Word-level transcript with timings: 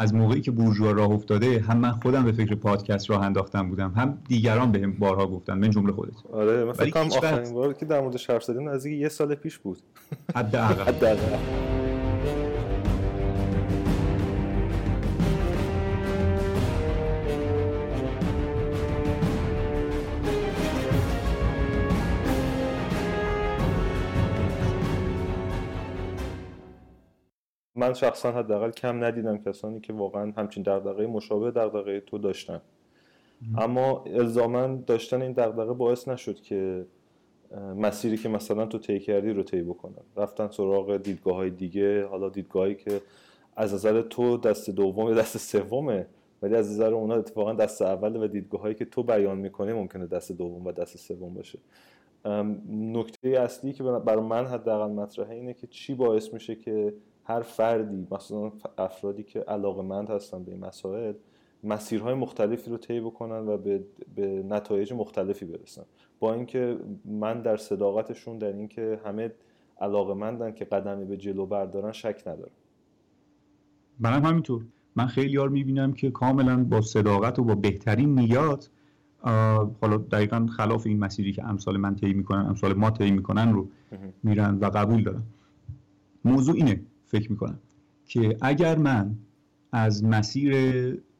از 0.00 0.14
موقعی 0.14 0.40
که 0.40 0.50
بورژوا 0.50 0.90
راه 0.90 1.10
افتاده 1.10 1.60
هم 1.60 1.78
من 1.78 1.90
خودم 1.90 2.24
به 2.24 2.32
فکر 2.32 2.54
پادکست 2.54 3.10
راه 3.10 3.22
انداختم 3.22 3.68
بودم 3.68 3.92
هم 3.96 4.18
دیگران 4.28 4.72
بهم 4.72 4.92
بارها 4.92 5.26
گفتن 5.26 5.58
من 5.58 5.70
جمله 5.70 5.92
خودت. 5.92 6.14
آره 6.32 6.64
من 6.64 6.72
فکر 6.72 6.90
کنم 6.90 7.06
آخرین 7.06 7.54
بار 7.54 7.72
که 7.72 7.86
در 7.86 8.00
مورد 8.00 8.20
حرف 8.28 8.44
زدیم 8.44 8.68
از 8.68 8.86
یه 8.86 9.08
سال 9.08 9.34
پیش 9.34 9.58
بود. 9.58 9.78
حداقل. 10.36 10.82
حداقل. 10.82 11.79
من 27.90 27.94
شخصا 27.94 28.32
حداقل 28.32 28.70
کم 28.70 29.04
ندیدم 29.04 29.38
کسانی 29.38 29.80
که 29.80 29.92
واقعا 29.92 30.32
همچین 30.36 30.62
دغدغه 30.62 31.06
مشابه 31.06 31.50
دغدغه 31.50 32.00
تو 32.00 32.18
داشتن. 32.18 32.60
اما 33.58 34.04
الزاما 34.06 34.66
داشتن 34.66 35.22
این 35.22 35.32
دغدغه 35.32 35.72
باعث 35.72 36.08
نشد 36.08 36.40
که 36.40 36.86
مسیری 37.76 38.16
که 38.16 38.28
مثلا 38.28 38.66
تو 38.66 38.78
طی 38.78 39.00
کردی 39.00 39.30
رو 39.32 39.42
طی 39.42 39.62
بکنن. 39.62 40.02
رفتن 40.16 40.48
سراغ 40.48 40.96
دیدگاه 40.96 41.34
های 41.34 41.50
دیگه 41.50 42.06
حالا 42.06 42.28
دیدگاهی 42.28 42.74
که 42.74 43.00
از 43.56 43.74
نظر 43.74 44.02
تو 44.02 44.36
دست 44.36 44.70
دوم 44.70 45.14
دست 45.14 45.38
سومه 45.38 46.06
ولی 46.42 46.54
از 46.54 46.70
نظر 46.70 46.94
اونا 46.94 47.14
اتفاقا 47.14 47.52
دست 47.52 47.82
اول 47.82 48.16
و 48.16 48.28
دیدگاه 48.28 48.60
هایی 48.60 48.74
که 48.74 48.84
تو 48.84 49.02
بیان 49.02 49.38
می‌کنی 49.38 49.72
ممکنه 49.72 50.06
دست 50.06 50.32
دوم 50.32 50.66
و 50.66 50.72
دست 50.72 50.96
سوم 50.96 51.34
باشه. 51.34 51.58
نکته 52.70 53.28
اصلی 53.28 53.72
که 53.72 53.82
برای 53.82 54.24
من 54.24 54.46
حداقل 54.46 54.92
مطرحه 54.92 55.34
اینه 55.34 55.54
که 55.54 55.66
چی 55.66 55.94
باعث 55.94 56.32
میشه 56.32 56.54
که 56.54 56.94
هر 57.30 57.40
فردی 57.40 58.06
مثلا 58.10 58.52
افرادی 58.78 59.22
که 59.22 59.40
علاقمند 59.40 60.10
هستن 60.10 60.44
به 60.44 60.52
این 60.52 60.64
مسائل 60.64 61.14
مسیرهای 61.64 62.14
مختلفی 62.14 62.70
رو 62.70 62.76
طی 62.76 63.00
بکنن 63.00 63.48
و 63.48 63.56
به, 63.56 63.80
به 64.16 64.44
نتایج 64.48 64.92
مختلفی 64.92 65.44
برسن. 65.44 65.82
با 66.20 66.34
اینکه 66.34 66.78
من 67.04 67.42
در 67.42 67.56
صداقتشون 67.56 68.38
در 68.38 68.52
اینکه 68.52 69.00
همه 69.04 69.30
علاقمندن 69.80 70.52
که 70.52 70.64
قدمی 70.64 71.04
به 71.04 71.16
جلو 71.16 71.46
بردارن 71.46 71.92
شک 71.92 72.22
ندارم. 72.26 72.50
منم 74.00 74.24
همینطور. 74.24 74.64
من 74.96 75.06
خیلی 75.06 75.32
یار 75.32 75.48
می‌بینم 75.48 75.92
که 75.92 76.10
کاملا 76.10 76.64
با 76.64 76.80
صداقت 76.80 77.38
و 77.38 77.44
با 77.44 77.54
بهترین 77.54 78.18
نیات 78.18 78.70
حالا 79.80 79.96
دقیقا 79.96 80.46
خلاف 80.46 80.86
این 80.86 80.98
مسیری 80.98 81.32
که 81.32 81.44
امثال 81.44 81.76
من 81.76 81.96
طی 81.96 82.12
می‌کنن 82.12 82.46
امثال 82.46 82.74
ما 82.74 82.90
طی 82.90 83.10
می‌کنن 83.10 83.52
رو 83.52 83.68
میرن 84.22 84.58
و 84.58 84.64
قبول 84.64 85.02
دارن. 85.02 85.22
موضوع 86.24 86.54
اینه. 86.54 86.80
فکر 87.10 87.30
می‌کنم 87.30 87.58
که 88.06 88.36
اگر 88.40 88.78
من 88.78 89.14
از 89.72 90.04
مسیر 90.04 90.52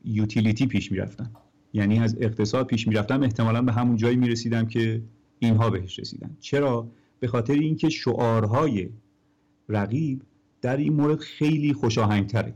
یوتیلیتی 0.05 0.67
پیش 0.67 0.93
می‌رفتم 0.93 1.31
یعنی 1.73 1.99
از 1.99 2.17
اقتصاد 2.21 2.67
پیش 2.67 2.89
می‌رفتم 2.89 3.23
احتمالا 3.23 3.63
به 3.63 3.73
همون 3.73 3.97
جایی 3.97 4.17
می‌رسیدم 4.17 4.67
که 4.67 5.03
اینها 5.39 5.71
بهش 5.71 5.99
رسیدن. 5.99 6.37
چرا؟ 6.41 6.89
به 7.21 7.29
خاطر 7.29 7.55
اینکه 7.55 7.89
شعارهای 7.89 8.89
رقیب 9.69 10.23
در 10.63 10.77
این 10.77 10.93
مورد 10.93 11.19
خیلی 11.19 11.73
خوشاهنگتره. 11.73 12.55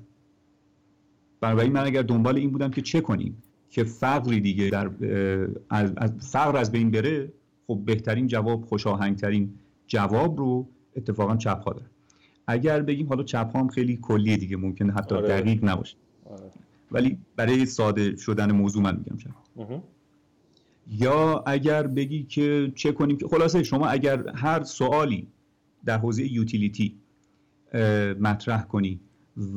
بنابراین 1.41 1.73
من 1.73 1.85
اگر 1.87 2.03
دنبال 2.03 2.37
این 2.37 2.51
بودم 2.51 2.71
که 2.71 2.83
چه 2.83 3.01
کنیم 3.01 3.43
که 3.71 3.85
فقری 3.85 4.41
دیگه 4.41 4.71
در 4.71 4.91
از, 5.71 5.93
از 5.97 6.13
فقر 6.33 6.57
از 6.57 6.73
بین 6.73 6.91
بره 6.91 7.33
خب 7.67 7.83
بهترین 7.87 8.27
جواب 8.27 8.65
خوشاهنگترین 8.65 9.55
جواب 9.87 10.39
رو 10.39 10.69
اتفاقا 10.97 11.37
چپ 11.37 11.63
ها 11.63 11.73
اگر 12.47 12.83
بگیم 12.83 13.09
حالا 13.09 13.23
چپ 13.23 13.51
هم 13.57 13.69
خیلی 13.69 13.99
کلیه 14.03 14.37
دیگه 14.37 14.57
ممکنه 14.57 14.93
حتی 14.93 15.15
آره. 15.15 15.29
دقیق 15.29 15.65
نباشه. 15.65 15.97
آره. 16.25 16.51
ولی 16.93 17.19
برای 17.37 17.67
ساده 17.67 18.17
شدن 18.17 18.53
موضوع 18.53 18.83
من 18.83 18.97
میگم 18.97 19.17
چپ 19.17 19.31
یا 20.91 21.45
اگر 21.47 21.87
بگی 21.87 22.23
که 22.23 22.73
چه 22.75 22.93
کنیم 22.93 23.17
که 23.17 23.29
خلاصه 23.29 23.63
شما 23.63 23.87
اگر 23.87 24.29
هر 24.37 24.63
سوالی 24.63 25.27
در 25.85 25.99
حوزه 25.99 26.33
یوتیلیتی 26.33 26.95
مطرح 28.21 28.63
کنی 28.63 29.01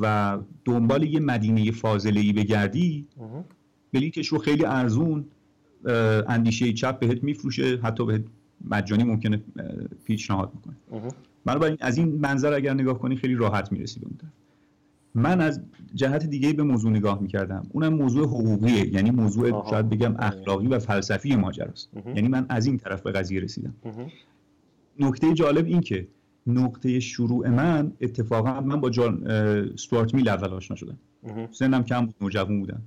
و 0.01 0.37
دنبال 0.65 1.03
یه 1.03 1.19
مدینه 1.19 1.71
فاضله 1.71 2.19
ای 2.19 2.33
بگردی 2.33 3.07
بلیتش 3.93 4.27
رو 4.27 4.37
خیلی 4.37 4.65
ارزون 4.65 5.25
اندیشه 6.27 6.73
چپ 6.73 6.99
بهت 6.99 7.23
میفروشه 7.23 7.77
حتی 7.83 8.05
بهت 8.05 8.21
مجانی 8.65 9.03
ممکنه 9.03 9.41
پیشنهاد 10.05 10.51
بکنه. 10.51 10.75
بنابراین 11.47 11.77
از 11.79 11.97
این 11.97 12.15
منظر 12.15 12.53
اگر 12.53 12.73
نگاه 12.73 12.99
کنی 12.99 13.15
خیلی 13.15 13.35
راحت 13.35 13.71
می‌رسی 13.71 13.99
به 13.99 14.05
اون 14.05 14.17
من 15.15 15.41
از 15.41 15.61
جهت 15.95 16.25
دیگه 16.25 16.53
به 16.53 16.63
موضوع 16.63 16.91
نگاه 16.91 17.21
می‌کردم. 17.21 17.63
اونم 17.71 17.93
موضوع 17.93 18.27
حقوقیه 18.27 18.93
یعنی 18.93 19.11
موضوع 19.11 19.69
شاید 19.69 19.89
بگم 19.89 20.15
اخلاقی 20.19 20.67
و 20.67 20.79
فلسفی 20.79 21.35
ماجراست. 21.35 21.89
یعنی 22.15 22.27
من 22.27 22.45
از 22.49 22.65
این 22.65 22.77
طرف 22.77 23.01
به 23.01 23.11
قضیه 23.11 23.39
رسیدم. 23.39 23.73
نکته 24.99 25.33
جالب 25.33 25.65
این 25.65 25.81
که 25.81 26.07
نقطه 26.47 26.99
شروع 26.99 27.49
من 27.49 27.91
اتفاقا 28.01 28.61
من 28.61 28.81
با 28.81 28.89
جان 28.89 29.27
استوارت 29.27 30.13
میل 30.13 30.29
اول 30.29 30.49
آشنا 30.49 30.77
شدم. 30.77 30.97
سنم 31.51 31.83
کم 31.83 32.05
بود 32.05 32.15
نوجوان 32.21 32.59
بودم. 32.59 32.81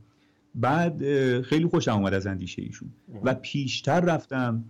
بعد 0.55 1.03
خیلی 1.41 1.67
خوشم 1.67 1.93
اومد 1.93 2.15
از 2.15 2.27
اندیشه 2.27 2.63
ایشون 2.63 2.89
و 3.25 3.35
پیشتر 3.35 4.01
رفتم 4.01 4.65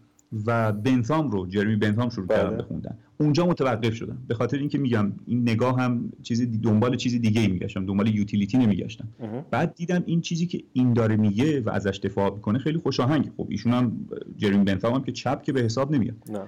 و 0.47 0.73
بنثام 0.73 1.31
رو 1.31 1.47
جرمی 1.47 1.77
بنثام 1.77 2.09
شروع 2.09 2.27
بله. 2.27 2.57
بخوندن. 2.57 2.99
اونجا 3.19 3.47
متوقف 3.47 3.95
شدم 3.95 4.19
به 4.29 4.35
خاطر 4.35 4.59
اینکه 4.59 4.79
میگم 4.79 5.13
این 5.27 5.43
نگاه 5.43 5.81
هم 5.81 6.13
چیزی 6.23 6.47
دنبال 6.47 6.97
چیزی 6.97 7.19
دیگه 7.19 7.41
ای 7.41 7.49
میگشتم. 7.49 7.87
دنبال 7.87 8.15
یوتیلیتی 8.15 8.59
نمیگشتم. 8.59 9.09
بعد 9.51 9.75
دیدم 9.75 10.03
این 10.07 10.21
چیزی 10.21 10.47
که 10.47 10.63
این 10.73 10.93
داره 10.93 11.17
میگه 11.17 11.61
و 11.61 11.71
ازش 11.71 12.01
دفاع 12.03 12.35
می‌کنه 12.35 12.59
خیلی 12.59 12.79
خوشاهنگ. 12.79 13.31
خب 13.37 13.47
ایشون 13.49 13.73
هم 13.73 14.07
جرمی 14.37 14.65
بنثام 14.65 14.95
هم 14.95 15.03
که 15.05 15.13
چپ 15.13 15.43
که 15.43 15.53
به 15.53 15.61
حساب 15.63 15.95
نمیاد. 15.95 16.17
نه. 16.29 16.43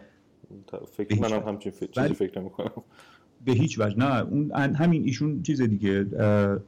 فکر 0.97 1.21
منم 1.21 1.49
همچین 1.49 1.73
چیزی 1.73 2.15
فکر 2.15 2.39
نمی‌کنم. 2.39 2.71
به 3.45 3.53
هیچ 3.53 3.81
وجه. 3.81 3.99
نه 3.99 4.23
اون 4.23 4.51
همین 4.55 5.05
ایشون 5.05 5.43
چیز 5.43 5.63
دیگه 5.63 6.05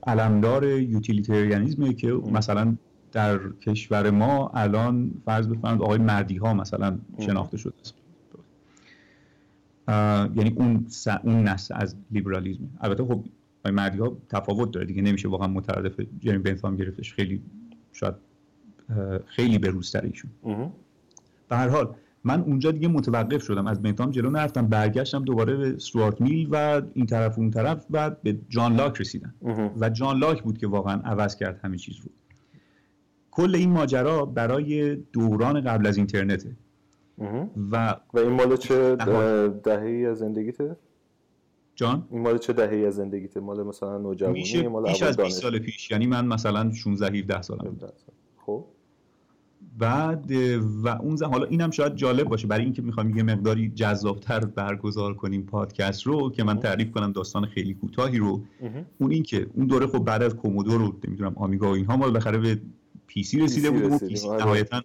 علمدار 0.06 0.64
یوتیلیتریانیزمه 0.64 1.94
که 1.94 2.12
مثلا 2.12 2.74
در 3.14 3.38
کشور 3.48 4.10
ما 4.10 4.50
الان 4.54 5.10
فرض 5.24 5.48
بفرمایید 5.48 5.82
آقای 5.82 5.98
مردی 5.98 6.36
ها 6.36 6.54
مثلا 6.54 6.98
شناخته 7.18 7.56
شده 7.56 7.74
است. 7.80 7.94
یعنی 10.36 10.52
اون 10.56 10.84
س... 10.88 11.08
اون 11.08 11.42
نسل 11.48 11.74
از 11.78 11.96
لیبرالیزم. 12.10 12.68
البته 12.80 13.04
خب 13.04 13.24
آقای 13.60 13.72
مردی 13.72 13.98
ها 13.98 14.16
تفاوت 14.28 14.70
داره 14.70 14.86
دیگه 14.86 15.02
نمیشه 15.02 15.28
واقعا 15.28 15.48
مترادف 15.48 16.00
جرمی 16.20 16.38
بنثام 16.38 16.76
گرفتش. 16.76 17.14
خیلی 17.14 17.42
شاید 17.92 18.14
خیلی 19.26 19.58
به 19.58 19.68
روز 19.68 19.96
ایشون. 19.96 20.30
به 21.48 21.56
هر 21.56 21.68
حال 21.68 21.94
من 22.24 22.40
اونجا 22.40 22.70
دیگه 22.70 22.88
متوقف 22.88 23.42
شدم. 23.42 23.66
از 23.66 23.82
بنتام 23.82 24.10
جلو 24.10 24.30
نرفتم 24.30 24.66
برگشتم 24.66 25.24
دوباره 25.24 25.56
به 25.56 25.74
استوارت 25.74 26.20
میل 26.20 26.48
و 26.50 26.82
این 26.94 27.06
طرف 27.06 27.38
و 27.38 27.40
اون 27.40 27.50
طرف 27.50 27.86
و 27.90 28.10
به 28.10 28.38
جان 28.48 28.76
لاک 28.76 29.00
رسیدم. 29.00 29.34
و 29.80 29.90
جان 29.90 30.18
لاک 30.18 30.42
بود 30.42 30.58
که 30.58 30.66
واقعا 30.66 31.00
عوض 31.00 31.36
کرد 31.36 31.60
همه 31.64 31.78
چیز 31.78 31.96
رو. 31.96 32.10
کل 33.34 33.54
این 33.54 33.70
ماجرا 33.70 34.24
برای 34.24 34.96
دوران 34.96 35.60
قبل 35.60 35.86
از 35.86 35.96
اینترنته. 35.96 36.56
و 37.72 37.96
و 38.14 38.18
این 38.18 38.28
مال 38.28 38.56
چه 38.56 38.96
دهه‌ای 39.64 40.06
از 40.06 40.18
زندگیته؟ 40.18 40.76
جان؟ 41.74 42.06
این 42.10 42.22
مال 42.22 42.38
چه 42.38 42.52
دهه‌ای 42.52 42.86
از 42.86 42.94
زندگیته؟ 42.94 43.40
مال 43.40 43.62
مثلا 43.62 43.98
نوجوانی 43.98 44.38
میشه 44.38 44.68
مال 44.68 44.86
پیش 44.86 45.02
از 45.02 45.16
20 45.16 45.42
سال 45.42 45.58
پیش. 45.58 45.90
یعنی 45.90 46.06
من 46.06 46.26
مثلا 46.26 46.72
16 46.72 47.18
17 47.18 47.42
سالم 47.42 47.70
بود 47.70 47.92
خب. 48.46 48.64
بعد 49.78 50.32
و 50.84 50.88
اون 50.88 51.16
زمان 51.16 51.32
حالا 51.32 51.46
اینم 51.46 51.70
شاید 51.70 51.94
جالب 51.94 52.28
باشه. 52.28 52.46
برای 52.46 52.64
اینکه 52.64 52.82
می‌خوام 52.82 53.16
یه 53.16 53.22
مقداری 53.22 53.68
جذابتر 53.68 54.40
برگزار 54.40 55.14
کنیم 55.14 55.42
پادکست 55.42 56.02
رو 56.02 56.30
که 56.30 56.44
من 56.44 56.58
تعریف 56.58 56.90
کنم 56.90 57.12
داستان 57.12 57.46
خیلی 57.46 57.74
کوتاهی 57.74 58.18
رو. 58.18 58.42
اون 58.98 59.10
این 59.10 59.22
که 59.22 59.46
اون 59.54 59.66
دوره 59.66 59.86
خب 59.86 59.98
بعد 59.98 60.22
از 60.22 60.34
کومودور 60.34 60.80
رو 60.80 60.96
نمی‌دونم 61.08 61.32
آمیگا 61.36 61.70
و 61.70 61.74
اینها 61.74 61.96
ما 61.96 62.06
بالاخره 62.06 62.38
به 62.38 62.60
پی 63.06 63.22
سی 63.22 63.40
رسیده 63.40 63.70
بود 63.70 63.82
و 63.82 63.98
پی 63.98 64.16
سی 64.16 64.28
آره. 64.28 64.44
نهایتا 64.44 64.82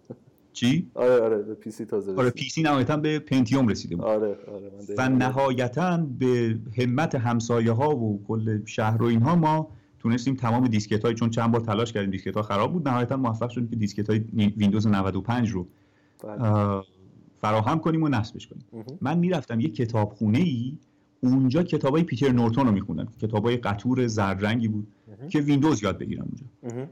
چی؟ 0.53 0.91
آره 0.93 1.21
آره 1.21 1.37
به 1.37 1.55
پی 1.55 1.71
سی 1.71 1.85
تازه 1.85 2.15
آره 2.15 2.29
پی 2.29 2.49
سی 2.49 2.61
نهایتا 2.61 2.97
به 2.97 3.19
پنتیوم 3.19 3.67
رسیده 3.67 3.95
بود 3.95 4.05
آره 4.05 4.27
آره 4.27 4.71
و 4.97 5.09
نهایتا 5.09 5.97
به 6.19 6.59
همت 6.77 7.15
همسایه 7.15 7.71
ها 7.71 7.95
و 7.95 8.23
کل 8.27 8.65
شهر 8.65 9.03
و 9.03 9.05
اینها 9.05 9.35
ما 9.35 9.71
تونستیم 9.99 10.35
تمام 10.35 10.67
دیسکت 10.67 11.05
های 11.05 11.13
چون 11.13 11.29
چند 11.29 11.51
بار 11.51 11.61
تلاش 11.61 11.93
کردیم 11.93 12.11
دیسکت 12.11 12.35
ها 12.35 12.41
خراب 12.41 12.73
بود 12.73 12.87
نهایتا 12.87 13.17
موفق 13.17 13.49
شدیم 13.49 13.67
که 13.67 13.75
دیسکت 13.75 14.09
های 14.09 14.19
ویندوز 14.57 14.87
95 14.87 15.49
رو 15.49 15.67
بله. 16.23 16.81
فراهم 17.37 17.79
کنیم 17.79 18.03
و 18.03 18.07
نصبش 18.07 18.47
کنیم 18.47 18.85
من 19.01 19.17
می‌رفتم 19.17 19.59
یه 19.59 19.69
کتابخونه 19.69 20.39
ای 20.39 20.77
اونجا 21.21 21.63
کتابای 21.63 22.03
پیتر 22.03 22.31
نورتون 22.31 22.65
رو 22.65 22.71
میخوندم 22.71 23.07
کتابای 23.21 23.57
قطور 23.57 24.07
زرد 24.07 24.45
رنگی 24.45 24.67
بود 24.67 24.87
که 25.29 25.39
ویندوز 25.39 25.83
یاد 25.83 25.97
بگیرم 25.97 26.25
اونجا. 26.25 26.45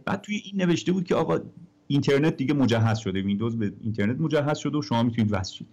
بعد 0.05 0.21
توی 0.21 0.35
این 0.35 0.61
نوشته 0.61 0.91
بود 0.91 1.03
که 1.03 1.15
آقا 1.15 1.39
اینترنت 1.87 2.37
دیگه 2.37 2.53
مجهز 2.53 2.97
شده. 2.97 3.21
ویندوز 3.21 3.57
به 3.57 3.73
اینترنت 3.81 4.21
مجهز 4.21 4.57
شده 4.57 4.77
و 4.77 4.81
شما 4.81 5.03
می‌تونید 5.03 5.33
وصل 5.33 5.65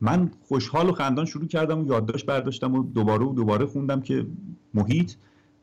من 0.00 0.30
خوشحال 0.42 0.88
و 0.88 0.92
خندان 0.92 1.24
شروع 1.24 1.46
کردم 1.46 1.80
و 1.80 1.86
یادداشت 1.86 2.26
برداشتم 2.26 2.74
و 2.74 2.82
دوباره 2.82 3.24
و 3.24 3.34
دوباره 3.34 3.66
خوندم 3.66 4.00
که 4.00 4.26
محیط 4.74 5.12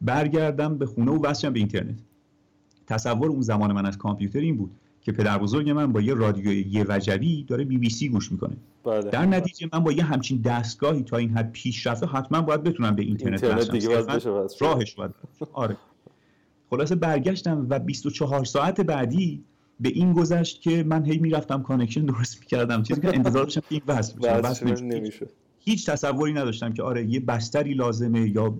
برگردم 0.02 0.78
به 0.78 0.86
خونه 0.86 1.12
و 1.12 1.26
وصلم 1.26 1.54
به 1.54 1.60
اینترنت. 1.60 2.00
تصور 2.88 3.30
اون 3.30 3.42
زمان 3.42 3.72
من 3.72 3.86
از 3.86 3.98
کامپیوتر 3.98 4.40
این 4.40 4.58
بود. 4.58 4.72
که 5.12 5.18
پدر 5.18 5.38
بزرگ 5.38 5.70
من 5.70 5.92
با 5.92 6.02
یه 6.02 6.14
رادیوی 6.14 6.66
یه 6.72 6.86
وجبی 6.90 7.44
داره 7.44 7.64
بی 7.64 7.78
بی 7.78 7.90
سی 7.90 8.10
گوش 8.10 8.32
می‌کنه. 8.32 8.58
بله. 8.84 9.02
در 9.02 9.26
نتیجه 9.26 9.70
من 9.74 9.80
با 9.80 9.92
یه 9.92 10.04
همچین 10.04 10.42
دستگاهی 10.42 11.04
تا 11.04 11.18
این 11.18 11.30
حد 11.30 11.52
پیش 11.52 11.88
رفته 11.88 12.06
حتما 12.06 12.42
باید 12.42 12.64
بتونم 12.64 12.96
به 12.96 13.04
اینترنت, 13.04 13.44
اینترنت 13.44 14.62
راهش 14.62 14.96
باید 14.96 15.12
آره. 15.54 15.78
خلاصه 16.70 16.96
برگشتم 16.96 17.68
و 17.70 17.80
24 17.80 18.46
ساعت 18.46 18.82
بعدی 18.82 19.44
به 19.80 19.90
این 19.90 20.14
گذشت 20.14 20.62
که 20.62 20.84
من 20.84 21.06
هی 21.06 21.18
می‌رفتم 21.18 21.64
connection 21.64 22.06
درست 22.06 22.40
می‌کردم. 22.40 22.84
چیزی 22.84 23.02
که 23.02 23.08
انتظار 23.18 23.44
داشتم 23.44 23.62
که 23.62 23.66
این 23.70 23.82
وصل 23.88 24.82
نمیشه. 24.82 25.28
هیچ 25.60 25.90
تصوری 25.90 26.34
نداشتم 26.34 26.74
که 26.74 26.84
آره 26.84 27.06
یه 27.06 27.20
بستری 27.20 27.74
لازمه 27.74 28.30
یا 28.30 28.54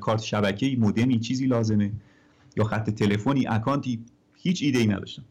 کارت 0.00 0.22
شبکه‌ای 0.22 0.76
مودمی 0.76 1.18
چیزی 1.18 1.46
لازمه 1.46 1.92
یا 2.56 2.64
خط 2.64 2.90
تلفنی 2.90 3.46
اکانتی. 3.46 4.04
هیچ 4.44 4.62
ایده 4.62 4.78
ای 4.78 4.86
نداشتم 4.86 5.24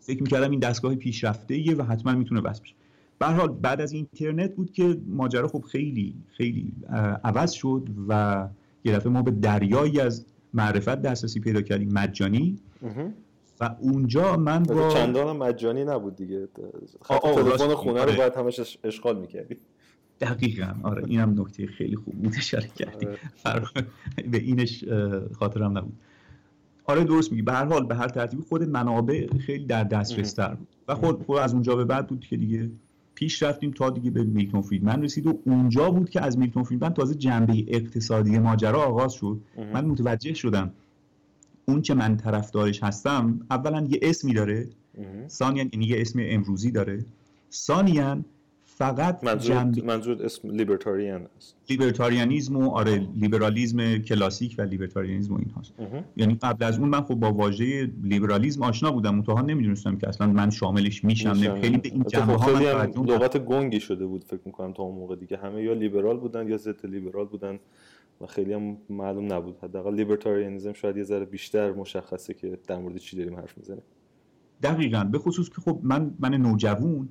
فکر 0.00 0.22
می‌کردم 0.22 0.50
این 0.50 0.60
دستگاه 0.60 0.94
پیشرفته 0.94 1.54
ایه 1.54 1.74
و 1.74 1.82
حتما 1.82 2.12
می‌تونه 2.12 2.40
بس 2.40 2.60
بشه. 2.60 2.74
به 3.18 3.26
حال 3.26 3.48
بعد 3.48 3.80
از 3.80 3.92
اینترنت 3.92 4.54
بود 4.54 4.72
که 4.72 5.00
ماجرا 5.06 5.48
خب 5.48 5.64
خیلی 5.72 6.14
خیلی 6.28 6.72
عوض 7.24 7.52
شد 7.52 7.88
و 8.08 8.48
یه 8.84 8.92
دفعه 8.96 9.12
ما 9.12 9.22
به 9.22 9.30
دریایی 9.30 10.00
از 10.00 10.26
معرفت 10.54 11.02
دسترسی 11.02 11.40
پیدا 11.40 11.62
کردیم 11.62 11.92
مجانی. 11.92 12.58
و 13.60 13.76
اونجا 13.80 14.36
من 14.36 14.62
با 14.62 14.88
چندان 14.88 15.36
مجانی 15.36 15.84
نبود 15.84 16.16
دیگه. 16.16 16.48
تلفن 17.08 17.74
خونه 17.74 17.94
رو 17.94 18.08
آره. 18.08 18.16
باید 18.16 18.34
همش 18.34 18.78
اشغال 18.84 19.20
می‌کردی. 19.20 19.56
دقیقا. 20.20 20.74
آره 20.82 21.04
اینم 21.06 21.40
نکته 21.40 21.66
خیلی 21.66 21.96
خوب 21.96 22.14
بود 22.14 22.34
اشاره 22.36 22.68
کردی. 22.68 23.06
آره. 23.44 23.66
به 24.30 24.38
اینش 24.38 24.84
خاطرم 25.38 25.78
نبود. 25.78 25.92
آره 26.88 27.04
درست 27.04 27.30
میگی. 27.30 27.42
به 27.42 27.52
هر 27.52 27.64
حال 27.64 27.86
به 27.86 27.94
هر 27.94 28.08
ترتیبی 28.08 28.42
خود 28.42 28.62
منابع 28.62 29.26
خیلی 29.38 29.66
در 29.66 29.84
دسترس 29.84 30.32
تر 30.32 30.54
بود. 30.54 30.68
و 30.88 30.94
خود 30.94 31.22
خود 31.22 31.38
از 31.38 31.52
اونجا 31.52 31.76
به 31.76 31.84
بعد 31.84 32.06
بود 32.06 32.20
که 32.20 32.36
دیگه 32.36 32.70
پیش 33.14 33.42
رفتیم 33.42 33.70
تا 33.70 33.90
دیگه 33.90 34.10
به 34.10 34.24
میلتون 34.24 34.62
فریدمن 34.62 35.02
رسید 35.02 35.26
و 35.26 35.38
اونجا 35.44 35.90
بود 35.90 36.10
که 36.10 36.20
از 36.22 36.38
میلتون 36.38 36.62
فریدمن 36.62 36.94
تازه 36.94 37.14
جنبه 37.14 37.64
اقتصادی 37.68 38.38
ماجرا 38.38 38.82
آغاز 38.82 39.12
شد. 39.12 39.40
من 39.72 39.84
متوجه 39.84 40.34
شدم 40.34 40.70
اون 41.64 41.82
که 41.82 41.94
من 41.94 42.16
طرفدارش 42.16 42.82
هستم 42.82 43.40
اولا 43.50 43.86
یه 43.90 43.98
اسمی 44.02 44.34
داره. 44.34 44.68
ثانیا 45.28 45.66
یعنی 45.72 45.86
یه 45.86 46.00
اسم 46.00 46.20
امروزی 46.22 46.70
داره. 46.70 47.04
ثانیا 47.52 48.18
فقط 48.78 49.24
منظور, 49.24 49.64
منظور 49.84 50.24
اسم 50.24 50.50
لیبرتاریان 50.50 51.26
است. 51.36 51.56
لیبرتاریانیزم 51.70 52.56
و 52.56 52.70
آره 52.70 53.08
لیبرالیزم 53.16 53.98
کلاسیک 53.98 54.54
و 54.58 54.62
لیبرتاریانیزم 54.62 55.34
و 55.34 55.38
این 55.38 55.50
هاست 55.50 55.72
یعنی 56.16 56.34
قبل 56.34 56.64
از 56.64 56.78
اون 56.78 56.88
من 56.88 57.00
خب 57.00 57.14
با 57.14 57.32
واژه 57.32 57.90
لیبرالیزم 58.02 58.62
آشنا 58.62 58.90
بودم. 58.90 59.14
منتها 59.14 59.40
نمی‌دونستم 59.40 59.96
که 59.96 60.08
اصلا 60.08 60.26
من 60.26 60.50
شاملش 60.50 61.04
میشم. 61.04 61.34
خیلی 61.34 61.76
به 61.76 61.88
این 61.88 62.02
جنبه 62.02 62.32
ها 62.32 62.52
من 62.52 63.06
لغت 63.06 63.36
گنگی 63.36 63.80
شده 63.80 64.06
بود 64.06 64.24
فکر 64.24 64.40
می‌کنم 64.44 64.72
تا 64.72 64.82
اون 64.82 64.94
موقع 64.94 65.16
دیگه. 65.16 65.36
همه 65.36 65.62
یا 65.62 65.72
لیبرال 65.72 66.16
بودن 66.16 66.48
یا 66.48 66.56
ضد 66.56 66.86
لیبرال 66.86 67.26
بودن 67.26 67.58
و 68.20 68.26
خیلی 68.26 68.52
هم 68.52 68.76
معلوم 68.90 69.32
نبود. 69.32 69.56
حداقل 69.62 69.94
لیبرتاریانیزم 69.94 70.72
شاید 70.72 70.96
یه 70.96 71.02
ذره 71.02 71.24
بیشتر 71.24 71.72
مشخصه 71.72 72.34
که 72.34 72.58
در 72.66 72.78
مورد 72.78 72.96
چی 72.96 73.16
داریم 73.16 73.36
حرف 73.36 73.58
می‌زنیم. 73.58 73.82
دقیقا. 74.62 75.04
به 75.04 75.18
خصوص 75.18 75.48
که 75.48 75.60
خب 75.60 75.80
من 75.82 76.14
من 76.18 76.34
نوجوان 76.34 77.08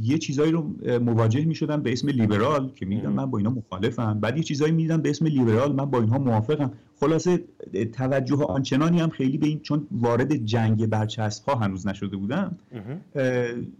یه 0.00 0.18
چیزایی 0.18 0.52
رو 0.52 0.74
مواجه 0.98 1.44
می 1.44 1.54
شدم 1.54 1.82
به 1.82 1.92
اسم 1.92 2.08
لیبرال 2.08 2.72
که 2.74 2.86
میدم 2.86 3.12
من 3.12 3.26
با 3.26 3.38
اینا 3.38 3.50
مخالفم. 3.50 4.20
بعد 4.20 4.36
یه 4.36 4.42
چیزایی 4.42 4.72
میدم 4.72 5.02
به 5.02 5.10
اسم 5.10 5.26
لیبرال 5.26 5.72
من 5.74 5.84
با 5.84 6.00
اینها 6.00 6.18
موافقم. 6.18 6.70
خلاصه 7.00 7.44
توجه 7.92 8.36
آنچنانی 8.36 9.00
هم 9.00 9.08
خیلی 9.08 9.38
به 9.38 9.46
این 9.46 9.60
چون 9.60 9.86
وارد 9.90 10.36
جنگ 10.36 10.86
برچسب 10.86 11.48
ها 11.48 11.54
هنوز 11.54 11.86
نشده 11.86 12.16
بودم 12.16 12.58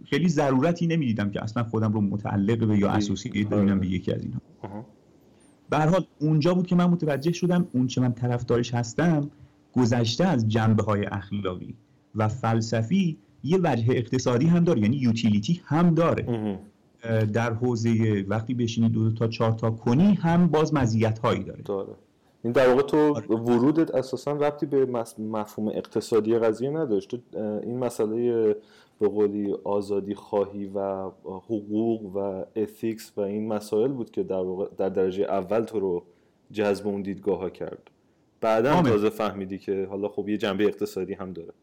خیلی 0.05 0.29
ضرورتی 0.29 0.87
نمی‌دیدم 0.87 1.29
که 1.29 1.43
اصلا 1.43 1.63
خودم 1.63 1.93
رو 1.93 2.01
متعلق 2.01 2.67
به 2.67 2.77
یا 2.77 2.89
اسوسی 2.89 3.29
ببینم 3.29 3.79
به 3.79 3.87
یکی 3.87 4.13
از 4.13 4.21
اینها. 4.21 4.41
به 5.69 5.77
حال 5.77 6.05
اونجا 6.19 6.53
بود 6.53 6.67
که 6.67 6.75
من 6.75 6.85
متوجه 6.85 7.31
شدم 7.31 7.67
اون 7.73 7.87
چه 7.87 8.01
من 8.01 8.13
طرفدارش 8.13 8.73
هستم 8.73 9.29
گذشته 9.73 10.25
از 10.25 10.47
جنبه 10.47 10.83
های 10.83 11.05
اخلاقی 11.05 11.75
و 12.15 12.27
فلسفی 12.27 13.17
یه 13.43 13.57
وجه 13.63 13.85
اقتصادی 13.89 14.45
هم 14.45 14.63
داره 14.63 14.81
یعنی 14.81 14.97
یوتیلیتی 14.97 15.61
هم 15.65 15.93
داره. 15.93 16.57
در 17.33 17.53
حوزه 17.53 18.25
وقتی 18.27 18.53
بشینی 18.53 18.89
دو 18.89 19.11
تا 19.11 19.27
چهار 19.27 19.51
تا 19.51 19.71
کنی 19.71 20.13
هم 20.13 20.47
باز 20.47 20.73
مزیت 20.73 21.19
هایی 21.19 21.43
داره. 21.43 21.61
داره. 21.65 21.93
این 22.43 22.53
در 22.53 22.69
واقع 22.69 22.81
تو 22.81 22.97
آره. 22.97 23.27
ورودت 23.27 23.95
اساسا 23.95 24.31
ربطی 24.31 24.65
به 24.65 24.85
مفهوم 25.19 25.67
اقتصادی 25.67 26.39
قضیه 26.39 26.69
نداشت. 26.69 27.09
تو 27.09 27.17
این 27.63 27.77
مسئله 27.77 28.55
به 28.99 29.07
قولی 29.07 29.53
آزادی 29.63 30.15
خواهی 30.15 30.71
و 30.75 31.09
حقوق 31.25 32.15
و 32.15 32.45
اتیکس 32.55 33.11
و 33.17 33.21
این 33.21 33.47
مسائل 33.47 33.91
بود 33.91 34.11
که 34.11 34.23
در, 34.23 34.35
واقع 34.35 34.65
در 34.77 34.89
درجه 34.89 35.23
اول 35.23 35.61
تو 35.61 35.79
رو 35.79 36.03
جذب 36.51 36.87
اون 36.87 37.01
دیدگاه 37.01 37.39
ها 37.39 37.49
کرد. 37.49 37.89
بعدا 38.41 38.81
تازه 38.81 39.09
فهمیدی 39.09 39.57
که 39.57 39.87
حالا 39.89 40.07
خب 40.07 40.29
یه 40.29 40.37
جنبه 40.37 40.63
اقتصادی 40.63 41.13
هم 41.13 41.33
داره. 41.33 41.53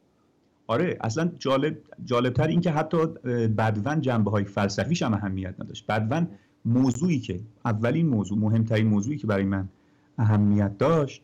آره 0.67 0.99
اصلا 1.01 1.31
جالب 1.39 1.79
جالبتر 2.05 2.47
این 2.47 2.61
که 2.61 2.71
حتی 2.71 3.07
بدون 3.49 4.01
جنبه 4.01 4.31
های 4.31 4.45
فلسفیش 4.45 5.03
هم 5.03 5.15
اهمیت 5.15 5.55
نداشت. 5.61 5.87
بدون 5.87 6.29
موضوعی 6.65 7.21
که 7.21 7.41
اولین 7.65 8.07
موضوع 8.07 8.39
مهمترین 8.39 8.87
موضوعی 8.87 9.19
که 9.19 9.27
برای 9.27 9.45
من 9.45 9.69
اهمیت 10.19 10.79
داشت 10.79 11.23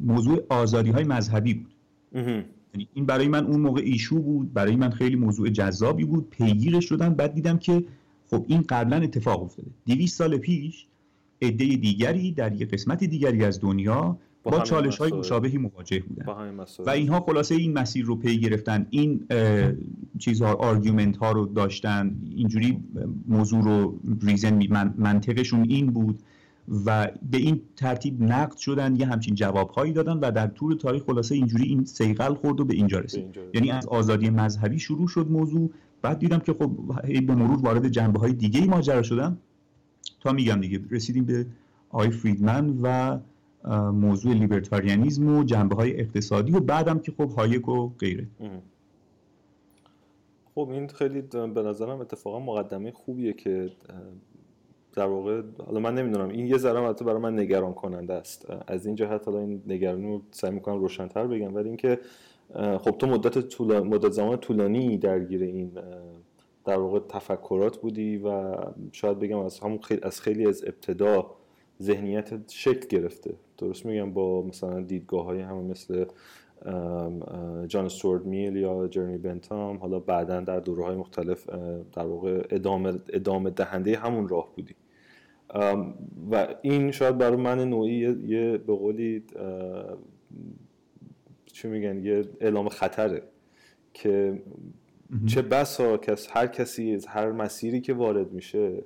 موضوع 0.00 0.46
آزادی 0.48 0.90
های 0.90 1.04
مذهبی 1.04 1.54
بود. 1.54 1.72
یعنی 2.74 2.88
این 2.94 3.06
برای 3.06 3.28
من 3.28 3.46
اون 3.46 3.60
موقع 3.60 3.82
ایشو 3.84 4.20
بود 4.20 4.52
برای 4.52 4.76
من 4.76 4.90
خیلی 4.90 5.16
موضوع 5.16 5.48
جذابی 5.48 6.04
بود 6.04 6.30
پیگیرش 6.30 6.88
شدم 6.88 7.14
بعد 7.14 7.34
دیدم 7.34 7.58
که 7.58 7.84
خب 8.30 8.44
این 8.48 8.64
قبلا 8.68 8.96
اتفاق 8.96 9.42
افتاده. 9.42 9.70
200 9.86 10.18
سال 10.18 10.36
پیش 10.36 10.86
عده 11.42 11.76
دیگری 11.76 12.32
در 12.32 12.52
یک 12.52 12.70
قسمت 12.70 13.04
دیگری 13.04 13.44
از 13.44 13.60
دنیا 13.60 14.18
با, 14.50 14.60
چالش 14.60 14.98
های 14.98 15.12
مشابهی 15.12 15.58
مواجه 15.58 15.98
بودن. 15.98 16.26
و 16.86 16.90
اینها 16.90 17.20
خلاصه 17.20 17.54
این 17.54 17.78
مسیر 17.78 18.04
رو 18.04 18.16
پی 18.16 18.38
گرفتن. 18.38 18.86
این 18.90 19.26
چیزها 20.18 20.52
argument 20.54 21.16
ها 21.16 21.32
رو 21.32 21.46
داشتن. 21.46 22.16
اینجوری 22.36 22.84
موضوع 23.28 23.64
رو 23.64 23.98
reason 24.22 24.66
منطقشون 24.98 25.66
این 25.68 25.86
بود 25.86 26.18
و 26.86 27.08
به 27.30 27.38
این 27.38 27.60
ترتیب 27.76 28.22
نقد 28.22 28.56
شدن 28.56 28.96
یه 28.96 29.06
همچین 29.06 29.34
جواب 29.34 29.70
هایی 29.70 29.92
دادن 29.92 30.12
و 30.12 30.30
در 30.30 30.46
طول 30.46 30.76
تاریخ 30.76 31.02
خلاصه 31.02 31.34
اینجوری 31.34 31.64
این 31.64 31.84
صیقل 31.84 32.34
خورد 32.34 32.60
و 32.60 32.64
به 32.64 32.74
اینجا 32.74 32.98
رسید. 32.98 33.38
یعنی 33.54 33.70
از 33.70 33.86
آزادی 33.86 34.30
مذهبی 34.30 34.78
شروع 34.78 35.08
شد 35.08 35.30
موضوع. 35.30 35.70
بعد 36.02 36.18
دیدم 36.18 36.38
که 36.38 36.52
خب 36.52 36.70
به 37.26 37.34
مرور 37.34 37.60
وارد 37.60 37.88
جنبه 37.88 38.18
های 38.18 38.32
دیگه 38.32 38.60
ای 38.60 38.66
ماجرا 38.66 39.02
شدم 39.02 39.38
تا 40.20 40.32
میگم 40.32 40.60
دیگه 40.60 40.80
رسیدیم 40.90 41.24
به 41.24 41.46
آقای 41.90 42.10
فریدمن 42.10 42.78
و 42.82 43.18
موضوع 43.92 44.34
لیبرتاریانیزم 44.34 45.38
و 45.38 45.44
جنبه 45.44 45.74
های 45.74 46.00
اقتصادی 46.00 46.52
و 46.52 46.60
بعدم 46.60 46.98
که 46.98 47.12
خب 47.12 47.30
هایک 47.30 47.68
و 47.68 47.88
غیره. 47.88 48.26
خب 50.54 50.68
این 50.70 50.86
خیلی 50.88 51.22
به 51.54 51.62
نظرم 51.62 52.00
اتفاقا 52.00 52.40
مقدمه 52.40 52.90
خوبیه 52.90 53.32
که 53.32 53.70
در 54.92 55.06
واقع 55.06 55.42
حالا 55.66 55.80
من 55.80 55.94
نمی‌دونم 55.94 56.28
این 56.28 56.46
یه 56.46 56.56
ذره 56.56 56.80
البته 56.80 57.04
برای 57.04 57.20
من 57.20 57.38
نگران 57.38 57.74
کننده 57.74 58.14
است. 58.14 58.46
از 58.66 58.86
این 58.86 58.94
جهت 58.94 59.28
حالا 59.28 59.38
این 59.40 59.62
نگرانی 59.66 60.06
رو 60.06 60.22
سعی 60.30 60.50
می‌کنم 60.50 60.78
روشنتر 60.78 61.26
بگم 61.26 61.54
ولی 61.54 61.68
اینکه 61.68 61.98
خب 62.54 62.90
تو 62.90 63.06
مدت 63.06 63.38
طول... 63.48 63.80
مدت 63.80 64.12
زمان 64.12 64.36
طولانی 64.36 64.98
درگیر 64.98 65.42
این 65.42 65.72
در 66.64 66.78
واقع 66.78 67.00
تفکرات 67.08 67.76
بودی 67.76 68.16
و 68.16 68.56
شاید 68.92 69.18
بگم 69.18 69.38
از 69.38 69.60
همون 69.60 69.78
خیلی 69.78 70.00
از 70.02 70.20
خیلی 70.20 70.46
از 70.46 70.64
ابتدا 70.64 71.30
ذهنیت 71.82 72.50
شکل 72.50 72.86
گرفته. 72.88 73.34
درست 73.58 73.86
میگم 73.86 74.12
با 74.12 74.42
مثلا 74.42 74.80
دیدگاه 74.80 75.24
های 75.24 75.40
همه 75.40 75.62
مثل 75.62 76.04
جان 77.66 77.84
استورد 77.84 78.26
میل 78.26 78.56
یا 78.56 78.88
جرنی 78.88 79.18
بنتام 79.18 79.76
حالا 79.76 79.98
بعدا 79.98 80.40
در 80.40 80.60
دوره 80.60 80.84
های 80.84 80.96
مختلف 80.96 81.48
در 81.92 82.06
واقع 82.06 82.46
ادامه, 82.50 82.92
ادامه 83.12 83.50
دهنده 83.50 83.96
همون 83.96 84.28
راه 84.28 84.52
بودی. 84.56 84.74
و 86.30 86.54
این 86.62 86.90
شاید 86.90 87.18
برای 87.18 87.36
من 87.36 87.68
نوعی 87.68 87.98
یه 88.26 88.58
به 88.58 88.74
قولی 88.74 89.22
چی 91.46 91.68
میگن 91.68 92.04
یه 92.04 92.24
اعلام 92.40 92.68
خطره 92.68 93.22
که 93.94 94.42
چه 95.26 95.42
بسا 95.42 95.96
کس 95.96 96.28
هر 96.30 96.46
کسی 96.46 96.94
از 96.94 97.06
هر 97.06 97.32
مسیری 97.32 97.80
که 97.80 97.94
وارد 97.94 98.32
میشه 98.32 98.82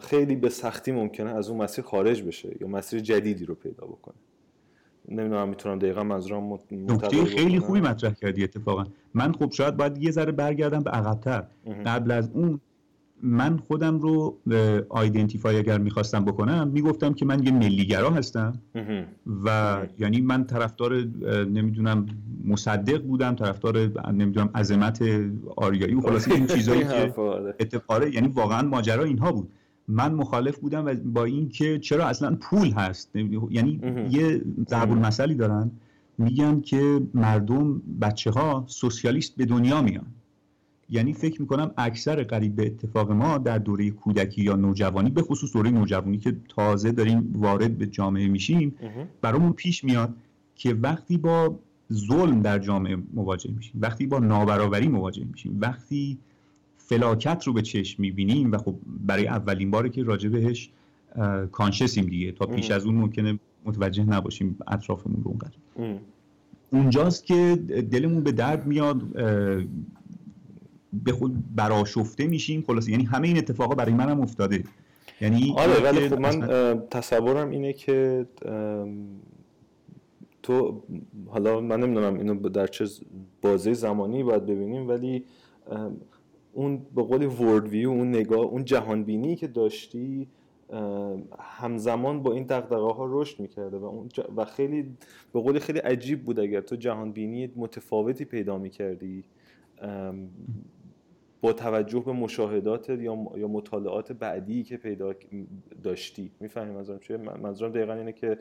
خیلی 0.00 0.36
به 0.36 0.48
سختی 0.48 0.92
ممکنه 0.92 1.30
از 1.30 1.48
اون 1.48 1.62
مسیر 1.62 1.84
خارج 1.84 2.22
بشه 2.22 2.56
یا 2.60 2.68
مسیر 2.68 3.00
جدیدی 3.00 3.44
رو 3.44 3.54
پیدا 3.54 3.86
بکنه. 3.86 4.14
نمی‌دونم 5.08 5.48
می‌تونم 5.48 5.78
دقیقا 5.78 6.02
منظورم 6.02 6.58
نکته 6.70 7.24
خیلی 7.24 7.58
خوبی 7.58 7.80
مطرح 7.80 8.12
کردی 8.12 8.44
اتفاقا. 8.44 8.84
من 9.14 9.32
خب 9.32 9.52
شاید 9.52 9.76
باید 9.76 10.02
یه 10.02 10.10
ذره 10.10 10.32
برگردم 10.32 10.80
به 10.80 10.90
عقبتر. 10.90 11.44
قبل 11.86 12.10
از 12.10 12.30
اون 12.32 12.60
من 13.22 13.56
خودم 13.56 13.98
رو 13.98 14.38
آیدنتیفای 14.88 15.56
اگر 15.56 15.78
می‌خواستم 15.78 16.24
بکنم 16.24 16.68
می‌گفتم 16.68 17.14
که 17.14 17.24
من 17.24 17.42
یه 17.42 17.52
ملیگرا 17.52 18.10
هستم 18.10 18.60
و 19.44 19.78
یعنی 19.98 20.20
من 20.20 20.44
طرفدار 20.44 20.94
نمی‌دونم 21.44 22.06
مصدق 22.44 23.02
بودم 23.02 23.34
طرفدار 23.34 23.78
نمی‌دونم 24.12 24.50
عظمت 24.54 25.04
آریایی 25.56 25.94
و 25.94 26.00
خلاصه 26.00 26.34
این 26.34 26.46
چیزایی 26.56 26.84
که 26.84 27.14
اتفاقه 27.60 28.14
یعنی 28.14 28.28
واقعا 28.28 28.68
ماجرا 28.68 29.04
اینها 29.04 29.32
بود. 29.32 29.52
من 29.88 30.12
مخالف 30.14 30.58
بودم 30.58 30.94
با 30.94 31.24
اینکه 31.24 31.78
چرا 31.78 32.06
اصلا 32.06 32.36
پول 32.40 32.70
هست؟ 32.70 33.16
یعنی 33.50 33.80
یه 34.10 34.42
ضرب 34.68 34.90
المثلی 34.92 35.34
دارن 35.34 35.70
میگن 36.18 36.60
که 36.60 37.00
مردم 37.14 37.82
بچه 38.00 38.30
ها 38.30 38.64
سوسیالیست 38.66 39.36
به 39.36 39.44
دنیا 39.44 39.82
میان. 39.82 40.06
یعنی 40.90 41.12
فکر 41.12 41.40
می‌کنم 41.40 41.70
اکثر 41.76 42.22
قریب 42.22 42.56
به 42.56 42.66
اتفاق 42.66 43.12
ما 43.12 43.38
در 43.38 43.58
دوره 43.58 43.90
کودکی 43.90 44.42
یا 44.42 44.56
نوجوانی 44.56 45.10
به 45.10 45.22
خصوص 45.22 45.52
دوره 45.52 45.70
نوجوانی 45.70 46.18
که 46.18 46.36
تازه 46.48 46.92
داریم 46.92 47.34
وارد 47.38 47.78
به 47.78 47.86
جامعه 47.86 48.28
میشیم 48.28 48.74
برامون 49.20 49.52
پیش 49.52 49.84
میاد 49.84 50.14
که 50.56 50.74
وقتی 50.74 51.18
با 51.18 51.58
ظلم 51.92 52.42
در 52.42 52.58
جامعه 52.58 52.96
مواجه 53.14 53.50
میشیم 53.50 53.74
وقتی 53.80 54.06
با 54.06 54.18
نابرابری 54.18 54.88
مواجه 54.88 55.24
میشیم 55.24 55.58
وقتی 55.60 56.18
فلاکت 56.94 57.44
رو 57.46 57.52
به 57.52 57.62
چشم 57.62 58.02
می‌بینیم 58.02 58.52
و 58.52 58.58
خب 58.58 58.74
برای 59.06 59.26
اولین 59.26 59.70
باره 59.70 59.88
که 59.88 60.02
راجع 60.02 60.28
بهش 60.28 60.70
کانشسیم 61.52 62.06
دیگه. 62.06 62.32
تا 62.32 62.46
پیش 62.46 62.70
از 62.70 62.86
اون 62.86 62.94
ممکنه 62.94 63.38
متوجه 63.64 64.04
نباشیم 64.04 64.58
اطرافمون 64.68 65.22
رو 65.24 65.30
اونقدر. 65.30 65.56
اونجاست 66.70 67.24
که 67.24 67.56
دلمون 67.90 68.22
به 68.22 68.32
درد 68.32 68.66
میاد 68.66 69.02
به 70.92 71.12
خود 71.12 71.54
براشفته 71.54 72.26
میشیم. 72.26 72.64
خلاص 72.66 72.88
یعنی 72.88 73.04
همه 73.04 73.28
این 73.28 73.38
اتفاقا 73.38 73.74
برای 73.74 73.92
منم 73.94 74.20
افتاده. 74.20 74.64
یعنی 75.20 75.54
آره 75.56 75.82
ولی 75.82 76.08
خب 76.08 76.18
من 76.18 76.40
تصورم 76.90 77.50
اینه 77.50 77.72
که 77.72 78.26
تو 80.42 80.82
حالا 81.26 81.60
من 81.60 81.80
نمی‌دونم 81.80 82.14
اینو 82.14 82.48
در 82.48 82.66
چه 82.66 82.86
بازه 83.42 83.72
زمانی 83.72 84.22
باید 84.22 84.46
ببینیم 84.46 84.88
ولی 84.88 85.24
اون 86.54 86.86
به 86.94 87.02
قول 87.02 87.24
ورد 87.24 87.68
ویو 87.68 87.90
اون 87.90 88.08
نگاه 88.08 88.40
اون 88.40 88.64
جهان 88.64 89.04
بینی 89.04 89.36
که 89.36 89.46
داشتی 89.46 90.28
همزمان 91.38 92.22
با 92.22 92.32
این 92.32 92.44
دغدغه 92.44 92.92
ها 92.92 93.06
رشد 93.10 93.40
می‌کرده 93.40 93.76
و, 93.76 93.84
اون 93.84 94.08
و 94.36 94.44
خیلی 94.44 94.82
به 95.32 95.40
قول 95.40 95.58
خیلی 95.58 95.78
عجیب 95.78 96.24
بود 96.24 96.40
اگر 96.40 96.60
تو 96.60 96.76
جهان 96.76 97.12
بینی 97.12 97.52
متفاوتی 97.56 98.24
پیدا 98.24 98.58
می‌کردی 98.58 99.24
با 101.42 101.52
توجه 101.52 102.00
به 102.00 102.12
مشاهدات 102.12 102.88
یا 102.88 103.26
یا 103.36 103.48
مطالعات 103.48 104.12
بعدی 104.12 104.62
که 104.62 104.76
پیدا 104.76 105.14
داشتی. 105.82 106.30
می‌فهمی 106.40 106.74
منظورم 106.74 106.98
چیه؟ 106.98 107.16
منظورم 107.16 107.72
دقیقا 107.72 107.92
اینه 107.92 108.12
که 108.12 108.38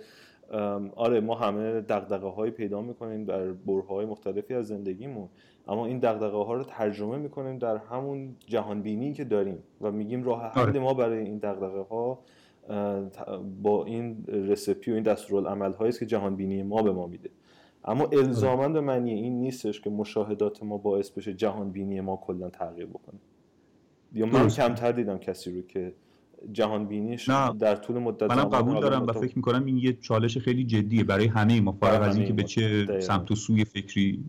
آره 0.96 1.20
ما 1.20 1.36
همه 1.36 1.82
دغدغه 1.82 2.28
های 2.28 2.52
پیدا 2.52 2.82
می‌کنیم 2.82 3.26
در 3.26 3.52
برهای 3.52 4.06
مختلفی 4.06 4.54
از 4.54 4.68
زندگیمون. 4.68 5.30
اما 5.68 5.86
این 5.86 6.00
دغدغه 6.00 6.38
ها 6.38 6.54
رو 6.54 6.64
ترجمه 6.64 7.18
می‌کنیم 7.18 7.58
در 7.58 7.78
همون 7.78 8.36
جهان 8.48 8.82
بینی 8.82 9.14
که 9.14 9.24
داریم 9.24 9.58
و 9.82 9.92
میگیم 9.92 10.24
راه 10.24 10.44
حل 10.44 10.62
آره. 10.62 10.80
ما 10.80 10.94
برای 10.94 11.20
این 11.20 11.38
دغدغه 11.38 11.82
ها 11.82 12.20
با 13.64 13.86
این 13.86 14.26
رسپی 14.28 14.92
و 14.92 14.94
این 14.94 15.04
دستورالعمل 15.04 15.74
هایی 15.74 15.92
که 15.92 16.06
جهان 16.06 16.36
بینی 16.36 16.64
ما 16.64 16.82
به 16.82 16.92
ما 16.92 17.08
میده. 17.08 17.30
اما 17.86 18.06
الزاما 18.06 18.70
به 18.70 18.82
معنی 18.82 19.14
این 19.14 19.40
نیستش 19.40 19.82
که 19.82 19.90
مشاهدات 19.90 20.64
ما 20.64 20.78
باعث 20.78 21.10
بشه 21.10 21.34
جهان 21.34 21.72
بینی 21.72 22.02
ما 22.02 22.16
کلا 22.16 22.50
تغییر 22.50 22.86
بکنه. 22.86 23.20
یا 24.14 24.26
من 24.26 24.48
کمتر 24.48 24.92
دیدم 24.92 25.18
کسی 25.18 25.56
رو 25.56 25.62
که 25.62 25.94
جهان 26.52 26.86
بینیش 26.86 27.30
در 27.60 27.76
طول 27.76 27.98
مدت 27.98 28.32
منم 28.32 28.44
قبول 28.44 28.80
دارم 28.80 29.06
و 29.08 29.12
فکر 29.14 29.36
می‌کنم 29.36 29.66
این 29.66 29.78
یه 29.78 29.94
چالش 29.94 30.38
خیلی 30.38 30.64
جدیه 30.64 31.04
برای 31.04 31.28
همه 31.28 31.62
ما 31.62 31.72
فارغ 31.72 32.02
از 32.02 32.18
اینکه 32.18 32.34
به 32.34 32.44
چه 32.44 33.00
سمت 33.00 33.32
و 33.32 33.36
سوی 33.36 33.66
فکری 33.66 34.24